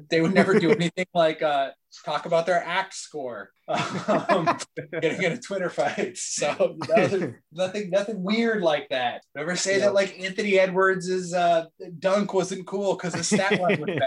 they 0.09 0.21
would 0.21 0.33
never 0.33 0.59
do 0.59 0.71
anything 0.71 1.05
like 1.13 1.41
uh, 1.41 1.71
talk 2.01 2.25
about 2.25 2.45
their 2.45 2.63
act 2.63 2.93
score, 2.93 3.51
um, 3.67 4.57
getting 5.01 5.23
in 5.23 5.31
a 5.33 5.37
Twitter 5.39 5.69
fight. 5.69 6.17
So 6.17 6.77
nothing, 6.89 7.35
nothing, 7.51 7.89
nothing 7.89 8.23
weird 8.23 8.61
like 8.61 8.89
that. 8.89 9.23
Never 9.35 9.55
say 9.55 9.79
that 9.79 9.93
like 9.93 10.19
Anthony 10.19 10.59
Edwards' 10.59 11.33
uh, 11.33 11.65
dunk 11.99 12.33
wasn't 12.33 12.67
cool 12.67 12.95
because 12.95 13.13
the 13.13 13.23
stat 13.23 13.59
line 13.59 13.81
was 13.81 13.99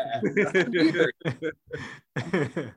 bad. 2.33 2.73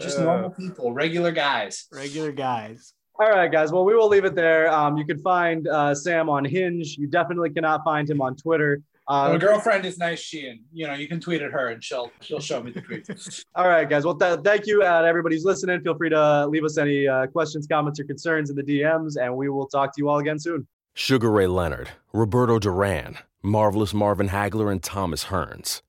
Just 0.00 0.18
normal 0.18 0.50
people, 0.50 0.92
regular 0.92 1.32
guys. 1.32 1.86
Regular 1.92 2.32
guys. 2.32 2.92
All 3.18 3.30
right, 3.30 3.50
guys. 3.50 3.72
Well, 3.72 3.86
we 3.86 3.94
will 3.94 4.08
leave 4.08 4.26
it 4.26 4.34
there. 4.34 4.70
Um, 4.70 4.98
you 4.98 5.06
can 5.06 5.18
find 5.18 5.66
uh, 5.68 5.94
Sam 5.94 6.28
on 6.28 6.44
Hinge. 6.44 6.98
You 6.98 7.06
definitely 7.06 7.48
cannot 7.48 7.82
find 7.82 8.08
him 8.08 8.20
on 8.20 8.36
Twitter. 8.36 8.82
Um, 9.08 9.32
My 9.32 9.38
girlfriend 9.38 9.84
is 9.84 9.98
nice, 9.98 10.20
Sheehan. 10.20 10.64
You 10.72 10.88
know, 10.88 10.94
you 10.94 11.06
can 11.06 11.20
tweet 11.20 11.40
at 11.40 11.52
her 11.52 11.68
and 11.68 11.82
she'll 11.82 12.10
she'll 12.20 12.40
show 12.40 12.60
me 12.62 12.72
the 12.72 12.82
tweets. 12.82 13.44
All 13.54 13.68
right, 13.68 13.88
guys. 13.88 14.04
Well, 14.04 14.16
th- 14.16 14.40
thank 14.42 14.66
you, 14.66 14.82
uh, 14.82 15.02
everybody's 15.02 15.44
listening. 15.44 15.80
Feel 15.82 15.96
free 15.96 16.10
to 16.10 16.46
leave 16.48 16.64
us 16.64 16.76
any 16.76 17.06
uh, 17.06 17.26
questions, 17.28 17.66
comments, 17.68 18.00
or 18.00 18.04
concerns 18.04 18.50
in 18.50 18.56
the 18.56 18.62
DMs, 18.62 19.16
and 19.20 19.36
we 19.36 19.48
will 19.48 19.66
talk 19.68 19.94
to 19.94 20.02
you 20.02 20.08
all 20.08 20.18
again 20.18 20.38
soon. 20.38 20.66
Sugar 20.94 21.30
Ray 21.30 21.46
Leonard, 21.46 21.90
Roberto 22.12 22.58
Duran, 22.58 23.18
Marvelous 23.42 23.94
Marvin 23.94 24.30
Hagler, 24.30 24.72
and 24.72 24.82
Thomas 24.82 25.26
Hearns. 25.26 25.82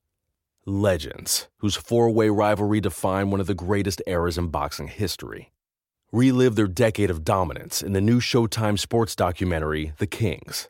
Legends, 0.66 1.48
whose 1.58 1.76
four 1.76 2.12
way 2.12 2.30
rivalry 2.30 2.82
defined 2.82 3.32
one 3.32 3.40
of 3.40 3.48
the 3.48 3.56
greatest 3.56 4.02
eras 4.06 4.38
in 4.38 4.50
boxing 4.50 4.90
history. 4.90 5.52
Relive 6.12 6.56
their 6.56 6.68
decade 6.68 7.10
of 7.10 7.24
dominance 7.24 7.82
in 7.82 7.94
the 7.94 8.02
new 8.02 8.20
Showtime 8.20 8.78
sports 8.78 9.16
documentary, 9.16 9.94
The 9.98 10.08
Kings 10.08 10.70